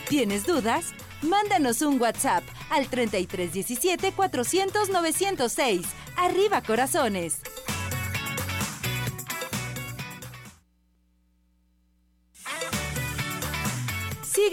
¿Tienes 0.07 0.45
dudas? 0.45 0.93
Mándanos 1.21 1.81
un 1.81 1.99
WhatsApp 1.99 2.43
al 2.69 2.87
3317 2.87 4.11
400 4.11 4.89
906. 4.89 5.87
Arriba 6.17 6.61
Corazones. 6.61 7.41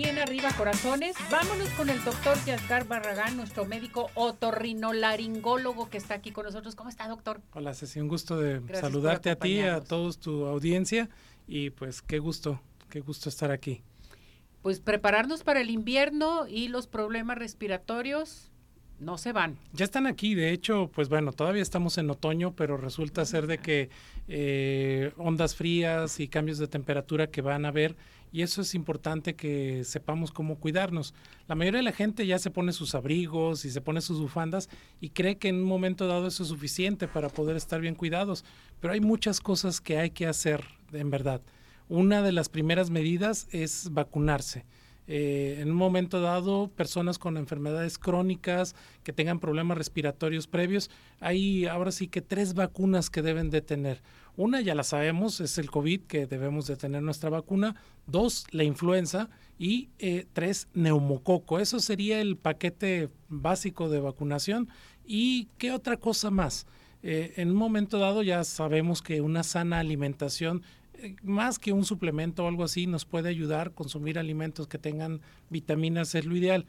Aquí 0.00 0.08
en 0.08 0.18
Arriba 0.18 0.50
Corazones. 0.56 1.14
Vámonos 1.30 1.68
con 1.70 1.90
el 1.90 2.02
doctor 2.04 2.38
Yasgar 2.46 2.86
Barragán, 2.86 3.36
nuestro 3.36 3.66
médico 3.66 4.08
otorrinolaringólogo 4.14 5.90
que 5.90 5.98
está 5.98 6.14
aquí 6.14 6.30
con 6.30 6.46
nosotros. 6.46 6.74
¿Cómo 6.74 6.88
está, 6.88 7.06
doctor? 7.06 7.40
Hola, 7.52 7.74
Ceci, 7.74 8.00
un 8.00 8.08
gusto 8.08 8.38
de 8.38 8.62
saludarte 8.74 9.30
a 9.30 9.36
ti, 9.36 9.60
a 9.60 9.80
todos 9.80 10.18
tu 10.18 10.46
audiencia 10.46 11.10
y 11.46 11.70
pues 11.70 12.00
qué 12.00 12.18
gusto, 12.18 12.62
qué 12.88 13.00
gusto 13.00 13.28
estar 13.28 13.50
aquí. 13.50 13.82
Pues 14.62 14.80
prepararnos 14.80 15.42
para 15.42 15.60
el 15.60 15.68
invierno 15.68 16.46
y 16.48 16.68
los 16.68 16.86
problemas 16.86 17.36
respiratorios 17.36 18.50
no 19.00 19.18
se 19.18 19.32
van. 19.32 19.58
Ya 19.72 19.84
están 19.84 20.06
aquí, 20.06 20.34
de 20.34 20.52
hecho, 20.52 20.90
pues 20.94 21.08
bueno, 21.08 21.32
todavía 21.32 21.62
estamos 21.62 21.98
en 21.98 22.10
otoño, 22.10 22.54
pero 22.54 22.76
resulta 22.76 23.24
ser 23.24 23.46
de 23.46 23.58
que 23.58 23.88
eh, 24.28 25.12
ondas 25.16 25.56
frías 25.56 26.20
y 26.20 26.28
cambios 26.28 26.58
de 26.58 26.68
temperatura 26.68 27.26
que 27.26 27.42
van 27.42 27.64
a 27.64 27.68
haber 27.68 27.96
y 28.32 28.42
eso 28.42 28.62
es 28.62 28.74
importante 28.74 29.34
que 29.34 29.84
sepamos 29.84 30.30
cómo 30.30 30.56
cuidarnos. 30.56 31.14
La 31.48 31.54
mayoría 31.54 31.78
de 31.78 31.84
la 31.84 31.92
gente 31.92 32.26
ya 32.26 32.38
se 32.38 32.50
pone 32.50 32.72
sus 32.72 32.94
abrigos 32.94 33.64
y 33.64 33.70
se 33.70 33.80
pone 33.80 34.00
sus 34.00 34.20
bufandas 34.20 34.68
y 35.00 35.10
cree 35.10 35.38
que 35.38 35.48
en 35.48 35.56
un 35.56 35.64
momento 35.64 36.06
dado 36.06 36.26
eso 36.26 36.42
es 36.42 36.48
suficiente 36.48 37.08
para 37.08 37.28
poder 37.28 37.56
estar 37.56 37.80
bien 37.80 37.94
cuidados, 37.94 38.44
pero 38.80 38.94
hay 38.94 39.00
muchas 39.00 39.40
cosas 39.40 39.80
que 39.80 39.98
hay 39.98 40.10
que 40.10 40.26
hacer 40.26 40.64
en 40.92 41.10
verdad. 41.10 41.40
Una 41.88 42.22
de 42.22 42.32
las 42.32 42.48
primeras 42.48 42.90
medidas 42.90 43.48
es 43.50 43.88
vacunarse. 43.92 44.64
Eh, 45.12 45.58
en 45.60 45.72
un 45.72 45.76
momento 45.76 46.20
dado, 46.20 46.68
personas 46.68 47.18
con 47.18 47.36
enfermedades 47.36 47.98
crónicas 47.98 48.76
que 49.02 49.12
tengan 49.12 49.40
problemas 49.40 49.76
respiratorios 49.76 50.46
previos, 50.46 50.88
hay 51.18 51.66
ahora 51.66 51.90
sí 51.90 52.06
que 52.06 52.22
tres 52.22 52.54
vacunas 52.54 53.10
que 53.10 53.20
deben 53.20 53.50
de 53.50 53.60
tener. 53.60 54.02
Una 54.40 54.62
ya 54.62 54.74
la 54.74 54.84
sabemos, 54.84 55.38
es 55.42 55.58
el 55.58 55.70
COVID, 55.70 56.04
que 56.04 56.26
debemos 56.26 56.66
de 56.66 56.74
tener 56.74 57.02
nuestra 57.02 57.28
vacuna. 57.28 57.76
Dos, 58.06 58.46
la 58.52 58.64
influenza. 58.64 59.28
Y 59.58 59.90
eh, 59.98 60.24
tres, 60.32 60.66
neumococo. 60.72 61.58
Eso 61.58 61.78
sería 61.78 62.22
el 62.22 62.38
paquete 62.38 63.10
básico 63.28 63.90
de 63.90 64.00
vacunación. 64.00 64.70
¿Y 65.04 65.48
qué 65.58 65.72
otra 65.72 65.98
cosa 65.98 66.30
más? 66.30 66.66
Eh, 67.02 67.34
en 67.36 67.50
un 67.50 67.56
momento 67.56 67.98
dado 67.98 68.22
ya 68.22 68.42
sabemos 68.44 69.02
que 69.02 69.20
una 69.20 69.42
sana 69.42 69.78
alimentación 69.78 70.62
más 71.22 71.58
que 71.58 71.72
un 71.72 71.84
suplemento 71.84 72.44
o 72.44 72.48
algo 72.48 72.64
así, 72.64 72.86
nos 72.86 73.04
puede 73.04 73.28
ayudar 73.28 73.72
consumir 73.72 74.18
alimentos 74.18 74.66
que 74.68 74.78
tengan 74.78 75.20
vitaminas, 75.50 76.14
es 76.14 76.24
lo 76.24 76.34
ideal. 76.34 76.64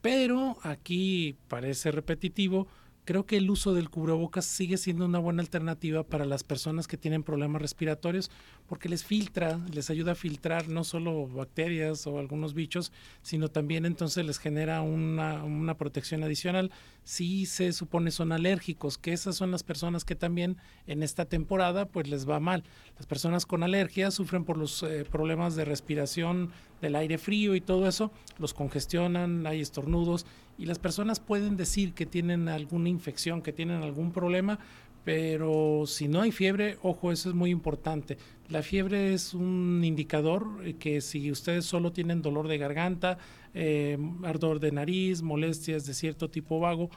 Pero 0.00 0.58
aquí 0.62 1.34
parece 1.48 1.90
repetitivo, 1.90 2.68
creo 3.04 3.26
que 3.26 3.36
el 3.36 3.50
uso 3.50 3.74
del 3.74 3.90
cubrebocas 3.90 4.44
sigue 4.44 4.76
siendo 4.76 5.04
una 5.04 5.18
buena 5.18 5.42
alternativa 5.42 6.02
para 6.02 6.24
las 6.24 6.44
personas 6.44 6.86
que 6.86 6.96
tienen 6.96 7.22
problemas 7.22 7.62
respiratorios 7.62 8.30
porque 8.68 8.88
les 8.88 9.04
filtra, 9.04 9.58
les 9.72 9.90
ayuda 9.90 10.12
a 10.12 10.14
filtrar 10.14 10.68
no 10.68 10.84
solo 10.84 11.26
bacterias 11.26 12.06
o 12.06 12.18
algunos 12.18 12.54
bichos, 12.54 12.92
sino 13.22 13.48
también 13.48 13.84
entonces 13.86 14.24
les 14.24 14.38
genera 14.38 14.82
una, 14.82 15.42
una 15.44 15.76
protección 15.76 16.22
adicional 16.22 16.70
si 17.10 17.44
se 17.44 17.72
supone 17.72 18.12
son 18.12 18.30
alérgicos, 18.30 18.96
que 18.96 19.12
esas 19.12 19.34
son 19.34 19.50
las 19.50 19.64
personas 19.64 20.04
que 20.04 20.14
también 20.14 20.58
en 20.86 21.02
esta 21.02 21.24
temporada 21.24 21.86
pues 21.86 22.06
les 22.06 22.28
va 22.28 22.38
mal. 22.38 22.62
Las 22.98 23.06
personas 23.08 23.46
con 23.46 23.64
alergias 23.64 24.14
sufren 24.14 24.44
por 24.44 24.56
los 24.56 24.84
eh, 24.84 25.04
problemas 25.10 25.56
de 25.56 25.64
respiración 25.64 26.52
del 26.80 26.94
aire 26.94 27.18
frío 27.18 27.56
y 27.56 27.60
todo 27.60 27.88
eso, 27.88 28.12
los 28.38 28.54
congestionan, 28.54 29.44
hay 29.44 29.60
estornudos 29.60 30.24
y 30.56 30.66
las 30.66 30.78
personas 30.78 31.18
pueden 31.18 31.56
decir 31.56 31.94
que 31.94 32.06
tienen 32.06 32.48
alguna 32.48 32.88
infección, 32.88 33.42
que 33.42 33.52
tienen 33.52 33.82
algún 33.82 34.12
problema, 34.12 34.60
pero 35.04 35.84
si 35.86 36.08
no 36.08 36.20
hay 36.20 36.32
fiebre, 36.32 36.76
ojo, 36.82 37.12
eso 37.12 37.28
es 37.30 37.34
muy 37.34 37.50
importante. 37.50 38.18
La 38.48 38.62
fiebre 38.62 39.14
es 39.14 39.32
un 39.32 39.82
indicador 39.84 40.74
que 40.78 41.00
si 41.00 41.30
ustedes 41.30 41.64
solo 41.64 41.92
tienen 41.92 42.22
dolor 42.22 42.48
de 42.48 42.58
garganta, 42.58 43.18
eh, 43.54 43.96
ardor 44.24 44.60
de 44.60 44.72
nariz, 44.72 45.22
molestias 45.22 45.86
de 45.86 45.94
cierto 45.94 46.28
tipo 46.28 46.60
vago, 46.60 46.90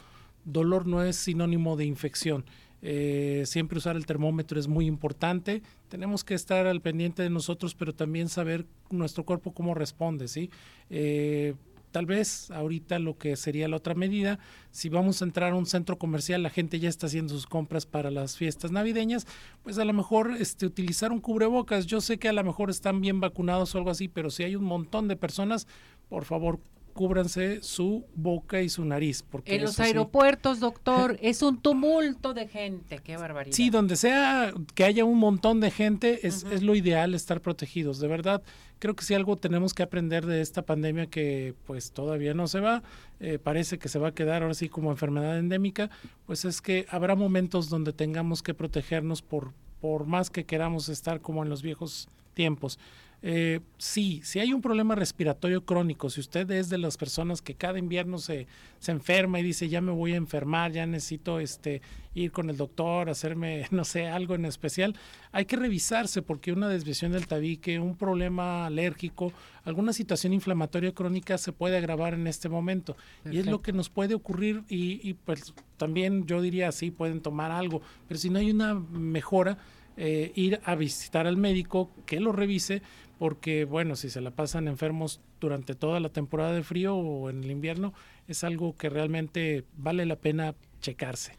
dolor 0.45 0.87
no 0.87 1.03
es 1.03 1.15
sinónimo 1.15 1.77
de 1.77 1.85
infección. 1.85 2.45
Eh, 2.85 3.43
siempre 3.45 3.77
usar 3.77 3.95
el 3.95 4.05
termómetro 4.05 4.59
es 4.59 4.67
muy 4.67 4.87
importante. 4.87 5.61
Tenemos 5.87 6.25
que 6.25 6.33
estar 6.33 6.67
al 6.67 6.81
pendiente 6.81 7.23
de 7.23 7.29
nosotros, 7.29 7.75
pero 7.75 7.95
también 7.95 8.27
saber 8.27 8.65
nuestro 8.89 9.23
cuerpo 9.23 9.53
cómo 9.53 9.73
responde, 9.73 10.27
¿sí? 10.27 10.49
Eh, 10.89 11.53
Tal 11.93 12.07
vez 12.07 12.49
ahorita 12.49 12.97
lo 12.97 13.19
que 13.19 13.35
sería 13.35 13.67
la 13.67 13.77
otra 13.77 13.93
medida, 13.93 14.39
si 14.71 14.89
vamos 14.89 15.21
a 15.21 15.25
entrar 15.25 15.51
a 15.51 15.55
un 15.55 15.67
centro 15.67 15.99
comercial, 15.99 16.41
la 16.41 16.49
gente 16.49 16.79
ya 16.79 16.89
está 16.89 17.05
haciendo 17.05 17.35
sus 17.35 17.45
compras 17.45 17.85
para 17.85 18.09
las 18.09 18.35
fiestas 18.35 18.71
navideñas, 18.71 19.27
pues 19.61 19.77
a 19.77 19.85
lo 19.85 19.93
mejor 19.93 20.35
este, 20.39 20.65
utilizar 20.65 21.11
un 21.11 21.21
cubrebocas. 21.21 21.85
Yo 21.85 22.01
sé 22.01 22.17
que 22.17 22.29
a 22.29 22.33
lo 22.33 22.43
mejor 22.43 22.71
están 22.71 22.99
bien 22.99 23.19
vacunados 23.19 23.75
o 23.75 23.77
algo 23.77 23.91
así, 23.91 24.07
pero 24.07 24.31
si 24.31 24.41
hay 24.41 24.55
un 24.55 24.63
montón 24.63 25.07
de 25.07 25.15
personas, 25.15 25.67
por 26.09 26.25
favor, 26.25 26.59
cúbranse 26.93 27.61
su 27.61 28.05
boca 28.15 28.61
y 28.61 28.69
su 28.69 28.85
nariz. 28.85 29.23
Porque 29.23 29.55
en 29.55 29.63
los 29.63 29.79
aeropuertos, 29.79 30.59
doctor, 30.59 31.17
es 31.21 31.41
un 31.41 31.61
tumulto 31.61 32.33
de 32.33 32.47
gente, 32.47 32.99
qué 33.03 33.17
barbaridad. 33.17 33.55
Sí, 33.55 33.69
donde 33.69 33.95
sea 33.95 34.53
que 34.75 34.83
haya 34.85 35.03
un 35.03 35.17
montón 35.17 35.59
de 35.59 35.71
gente, 35.71 36.27
es, 36.27 36.43
es 36.43 36.63
lo 36.63 36.75
ideal 36.75 37.13
estar 37.13 37.41
protegidos. 37.41 37.99
De 37.99 38.07
verdad, 38.07 38.43
creo 38.79 38.95
que 38.95 39.05
si 39.05 39.13
algo 39.13 39.37
tenemos 39.37 39.73
que 39.73 39.81
aprender 39.81 40.25
de 40.25 40.41
esta 40.41 40.61
pandemia 40.61 41.07
que 41.07 41.55
pues 41.65 41.91
todavía 41.91 42.33
no 42.33 42.47
se 42.47 42.59
va, 42.59 42.83
eh, 43.19 43.39
parece 43.39 43.79
que 43.79 43.87
se 43.89 43.97
va 43.97 44.09
a 44.09 44.13
quedar 44.13 44.41
ahora 44.41 44.53
sí 44.53 44.69
como 44.69 44.91
enfermedad 44.91 45.39
endémica, 45.39 45.89
pues 46.25 46.45
es 46.45 46.61
que 46.61 46.85
habrá 46.89 47.15
momentos 47.15 47.69
donde 47.69 47.93
tengamos 47.93 48.43
que 48.43 48.53
protegernos 48.53 49.21
por, 49.21 49.53
por 49.79 50.05
más 50.05 50.29
que 50.29 50.45
queramos 50.45 50.89
estar 50.89 51.21
como 51.21 51.43
en 51.43 51.49
los 51.49 51.61
viejos 51.61 52.09
tiempos. 52.33 52.77
Eh, 53.25 53.61
sí, 53.77 54.19
si 54.25 54.39
hay 54.39 54.51
un 54.51 54.61
problema 54.61 54.95
respiratorio 54.95 55.63
crónico, 55.63 56.09
si 56.09 56.19
usted 56.19 56.51
es 56.51 56.67
de 56.67 56.77
las 56.77 56.97
personas 56.97 57.41
que 57.41 57.55
cada 57.55 57.79
invierno 57.79 58.17
se, 58.17 58.47
se 58.79 58.91
enferma 58.91 59.39
y 59.39 59.43
dice 59.43 59.69
ya 59.69 59.79
me 59.79 59.93
voy 59.93 60.11
a 60.11 60.17
enfermar, 60.17 60.73
ya 60.73 60.85
necesito 60.85 61.39
este, 61.39 61.81
ir 62.15 62.33
con 62.33 62.49
el 62.49 62.57
doctor, 62.57 63.09
hacerme, 63.09 63.65
no 63.71 63.85
sé, 63.85 64.07
algo 64.07 64.35
en 64.35 64.43
especial, 64.43 64.97
hay 65.31 65.45
que 65.45 65.55
revisarse 65.55 66.21
porque 66.21 66.51
una 66.51 66.67
desviación 66.67 67.13
del 67.13 67.25
tabique, 67.25 67.79
un 67.79 67.95
problema 67.95 68.65
alérgico, 68.65 69.31
alguna 69.63 69.93
situación 69.93 70.33
inflamatoria 70.33 70.91
crónica 70.91 71.37
se 71.37 71.53
puede 71.53 71.77
agravar 71.77 72.15
en 72.15 72.27
este 72.27 72.49
momento. 72.49 72.97
Y 73.31 73.37
es 73.37 73.45
lo 73.45 73.61
que 73.61 73.71
nos 73.71 73.89
puede 73.89 74.15
ocurrir 74.15 74.63
y, 74.67 74.99
y 75.01 75.13
pues 75.13 75.53
también 75.77 76.25
yo 76.25 76.41
diría, 76.41 76.73
sí, 76.73 76.91
pueden 76.91 77.21
tomar 77.21 77.51
algo, 77.51 77.81
pero 78.05 78.19
si 78.19 78.29
no 78.29 78.39
hay 78.39 78.51
una 78.51 78.73
mejora, 78.73 79.57
eh, 79.95 80.31
ir 80.33 80.59
a 80.65 80.73
visitar 80.73 81.27
al 81.27 81.37
médico 81.37 81.91
que 82.07 82.19
lo 82.19 82.31
revise, 82.31 82.81
porque 83.19 83.65
bueno, 83.65 83.95
si 83.95 84.09
se 84.09 84.21
la 84.21 84.31
pasan 84.31 84.67
enfermos 84.67 85.21
durante 85.39 85.75
toda 85.75 85.99
la 85.99 86.09
temporada 86.09 86.53
de 86.53 86.63
frío 86.63 86.95
o 86.95 87.29
en 87.29 87.43
el 87.43 87.51
invierno, 87.51 87.93
es 88.27 88.43
algo 88.43 88.75
que 88.75 88.89
realmente 88.89 89.63
vale 89.77 90.05
la 90.05 90.15
pena 90.15 90.55
checarse. 90.81 91.37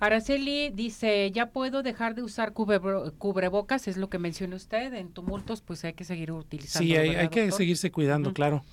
Araceli 0.00 0.70
dice, 0.70 1.30
ya 1.30 1.50
puedo 1.50 1.84
dejar 1.84 2.16
de 2.16 2.24
usar 2.24 2.54
cubrebocas, 2.54 3.86
es 3.86 3.96
lo 3.96 4.10
que 4.10 4.18
menciona 4.18 4.56
usted, 4.56 4.92
en 4.94 5.10
tumultos 5.10 5.62
pues 5.62 5.84
hay 5.84 5.92
que 5.92 6.02
seguir 6.02 6.32
utilizando. 6.32 6.84
Sí, 6.84 6.96
hay, 6.96 7.28
que 7.28 7.52
seguirse 7.52 7.92
cuidando, 7.92 8.32
claro. 8.32 8.64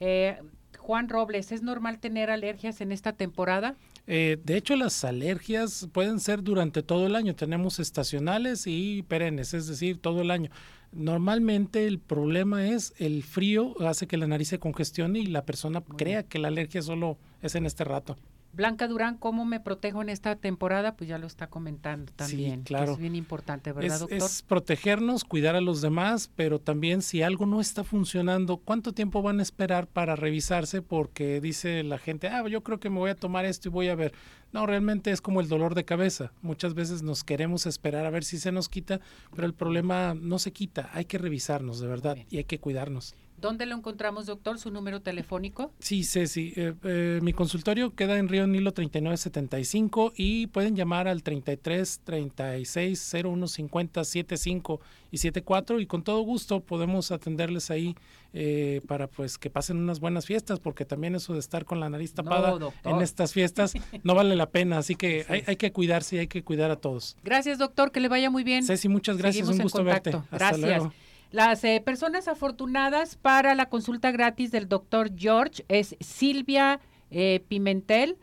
Eh, 0.00 0.38
Juan 0.86 1.08
Robles, 1.08 1.50
¿es 1.50 1.64
normal 1.64 1.98
tener 1.98 2.30
alergias 2.30 2.80
en 2.80 2.92
esta 2.92 3.12
temporada? 3.12 3.74
Eh, 4.06 4.38
de 4.44 4.56
hecho, 4.56 4.76
las 4.76 5.02
alergias 5.02 5.88
pueden 5.92 6.20
ser 6.20 6.44
durante 6.44 6.84
todo 6.84 7.08
el 7.08 7.16
año. 7.16 7.34
Tenemos 7.34 7.80
estacionales 7.80 8.68
y 8.68 9.02
perennes, 9.02 9.52
es 9.52 9.66
decir, 9.66 9.98
todo 9.98 10.22
el 10.22 10.30
año. 10.30 10.48
Normalmente 10.92 11.88
el 11.88 11.98
problema 11.98 12.68
es 12.68 12.94
el 12.98 13.24
frío 13.24 13.74
hace 13.80 14.06
que 14.06 14.16
la 14.16 14.28
nariz 14.28 14.46
se 14.46 14.60
congestione 14.60 15.18
y 15.18 15.26
la 15.26 15.44
persona 15.44 15.80
crea 15.80 16.22
que 16.22 16.38
la 16.38 16.48
alergia 16.48 16.82
solo 16.82 17.18
es 17.42 17.56
en 17.56 17.66
este 17.66 17.82
rato. 17.82 18.16
Blanca 18.56 18.88
Durán, 18.88 19.18
¿cómo 19.18 19.44
me 19.44 19.60
protejo 19.60 20.00
en 20.00 20.08
esta 20.08 20.34
temporada? 20.36 20.96
Pues 20.96 21.10
ya 21.10 21.18
lo 21.18 21.26
está 21.26 21.48
comentando 21.48 22.10
también. 22.16 22.60
Sí, 22.60 22.64
claro. 22.64 22.92
es 22.92 22.98
bien 22.98 23.14
importante, 23.14 23.70
¿verdad, 23.70 24.00
doctor? 24.00 24.16
Es 24.16 24.40
protegernos, 24.40 25.24
cuidar 25.24 25.56
a 25.56 25.60
los 25.60 25.82
demás, 25.82 26.30
pero 26.34 26.58
también 26.58 27.02
si 27.02 27.20
algo 27.22 27.44
no 27.44 27.60
está 27.60 27.84
funcionando, 27.84 28.56
¿cuánto 28.56 28.92
tiempo 28.92 29.20
van 29.20 29.40
a 29.40 29.42
esperar 29.42 29.86
para 29.86 30.16
revisarse? 30.16 30.80
Porque 30.80 31.42
dice 31.42 31.82
la 31.82 31.98
gente, 31.98 32.28
ah, 32.28 32.48
yo 32.48 32.62
creo 32.62 32.80
que 32.80 32.88
me 32.88 32.98
voy 32.98 33.10
a 33.10 33.14
tomar 33.14 33.44
esto 33.44 33.68
y 33.68 33.72
voy 33.72 33.88
a 33.88 33.94
ver. 33.94 34.14
No, 34.52 34.64
realmente 34.64 35.10
es 35.10 35.20
como 35.20 35.42
el 35.42 35.48
dolor 35.48 35.74
de 35.74 35.84
cabeza. 35.84 36.32
Muchas 36.40 36.72
veces 36.72 37.02
nos 37.02 37.24
queremos 37.24 37.66
esperar 37.66 38.06
a 38.06 38.10
ver 38.10 38.24
si 38.24 38.38
se 38.38 38.52
nos 38.52 38.70
quita, 38.70 39.00
pero 39.34 39.46
el 39.46 39.52
problema 39.52 40.14
no 40.14 40.38
se 40.38 40.52
quita. 40.52 40.88
Hay 40.94 41.04
que 41.04 41.18
revisarnos, 41.18 41.78
de 41.78 41.88
verdad, 41.88 42.16
y 42.30 42.38
hay 42.38 42.44
que 42.44 42.58
cuidarnos. 42.58 43.14
¿Dónde 43.38 43.66
lo 43.66 43.76
encontramos, 43.76 44.26
doctor? 44.26 44.58
¿Su 44.58 44.70
número 44.70 45.02
telefónico? 45.02 45.72
Sí, 45.78 46.04
Ceci. 46.04 46.52
Eh, 46.56 46.74
eh, 46.84 47.20
mi 47.22 47.32
consultorio 47.32 47.94
queda 47.94 48.18
en 48.18 48.28
Río 48.28 48.46
Nilo 48.46 48.72
3975 48.72 50.12
y 50.16 50.46
pueden 50.46 50.74
llamar 50.74 51.06
al 51.06 51.22
33 51.22 52.00
36 52.04 53.14
01 53.24 53.46
50 53.46 54.04
75 54.04 54.80
y 55.10 55.18
74 55.18 55.80
y 55.80 55.86
con 55.86 56.02
todo 56.02 56.20
gusto 56.20 56.60
podemos 56.60 57.12
atenderles 57.12 57.70
ahí 57.70 57.94
eh, 58.32 58.80
para 58.86 59.06
pues 59.06 59.38
que 59.38 59.50
pasen 59.50 59.76
unas 59.76 60.00
buenas 60.00 60.26
fiestas 60.26 60.58
porque 60.58 60.84
también 60.84 61.14
eso 61.14 61.34
de 61.34 61.40
estar 61.40 61.64
con 61.64 61.78
la 61.80 61.88
nariz 61.88 62.14
tapada 62.14 62.58
en 62.84 63.00
estas 63.00 63.32
fiestas 63.32 63.74
no 64.02 64.14
vale 64.14 64.34
la 64.34 64.50
pena. 64.50 64.78
Así 64.78 64.94
que 64.94 65.26
hay, 65.28 65.42
hay, 65.46 65.56
que 65.56 65.72
cuidarse 65.72 66.16
y 66.16 66.18
hay 66.20 66.26
que 66.26 66.42
cuidar 66.42 66.70
a 66.70 66.76
todos. 66.76 67.16
Gracias, 67.22 67.58
doctor. 67.58 67.92
Que 67.92 68.00
le 68.00 68.08
vaya 68.08 68.30
muy 68.30 68.44
bien. 68.44 68.64
Ceci, 68.64 68.88
muchas 68.88 69.18
gracias. 69.18 69.48
Un 69.48 69.58
gusto 69.58 69.84
verte. 69.84 70.10
Hasta 70.10 70.36
gracias. 70.36 70.60
Luego. 70.60 70.92
Las 71.36 71.62
eh, 71.64 71.82
personas 71.84 72.28
afortunadas 72.28 73.16
para 73.16 73.54
la 73.54 73.68
consulta 73.68 74.10
gratis 74.10 74.50
del 74.50 74.70
doctor 74.70 75.10
George 75.14 75.66
es 75.68 75.94
Silvia 76.00 76.80
eh, 77.10 77.44
Pimentel 77.46 78.16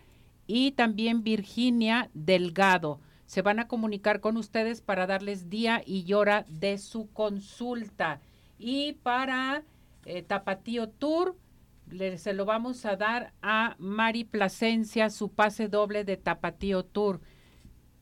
y 0.48 0.72
también 0.72 1.24
Virginia 1.24 2.10
Delgado. 2.16 3.00
Se 3.28 3.44
van 3.44 3.60
a 3.60 3.68
comunicar 3.68 4.20
con 4.20 4.36
ustedes 4.36 4.82
para 4.82 5.06
darles 5.06 5.52
día 5.52 5.84
y 5.86 6.12
hora 6.14 6.48
de 6.50 6.80
su 6.80 7.08
consulta. 7.14 8.20
Y 8.58 8.94
para 8.94 9.62
eh, 10.06 10.24
Tapatío 10.24 10.90
Tour, 10.90 11.38
se 12.18 12.34
lo 12.34 12.46
vamos 12.46 12.84
a 12.84 12.96
dar 12.96 13.32
a 13.44 13.76
Mari 13.78 14.24
Plasencia, 14.24 15.12
su 15.12 15.30
pase 15.30 15.68
doble 15.68 16.04
de 16.04 16.18
Tapatío 16.18 16.84
Tour. 16.84 17.22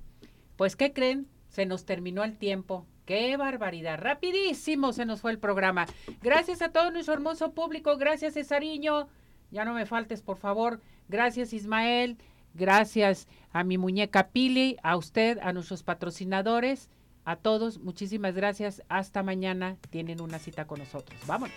Pues, 0.56 0.76
¿qué 0.76 0.92
creen? 0.92 1.26
Se 1.48 1.66
nos 1.66 1.84
terminó 1.84 2.24
el 2.24 2.38
tiempo. 2.38 2.86
¡Qué 3.04 3.36
barbaridad! 3.36 4.00
Rapidísimo 4.00 4.92
se 4.92 5.06
nos 5.06 5.20
fue 5.20 5.30
el 5.30 5.38
programa. 5.38 5.86
Gracias 6.22 6.60
a 6.60 6.70
todo 6.70 6.90
nuestro 6.90 7.14
hermoso 7.14 7.52
público. 7.52 7.96
Gracias, 7.96 8.34
Cesariño. 8.34 9.08
Ya 9.50 9.64
no 9.64 9.74
me 9.74 9.86
faltes, 9.86 10.22
por 10.22 10.38
favor. 10.38 10.80
Gracias, 11.08 11.52
Ismael. 11.52 12.18
Gracias 12.56 13.28
a 13.52 13.64
mi 13.64 13.78
muñeca 13.78 14.28
Pili, 14.28 14.76
a 14.82 14.96
usted, 14.96 15.38
a 15.42 15.52
nuestros 15.52 15.82
patrocinadores. 15.82 16.88
A 17.24 17.36
todos, 17.36 17.80
muchísimas 17.80 18.34
gracias. 18.34 18.82
Hasta 18.88 19.22
mañana. 19.22 19.76
Tienen 19.90 20.20
una 20.20 20.38
cita 20.38 20.66
con 20.66 20.78
nosotros. 20.78 21.20
Vámonos. 21.26 21.56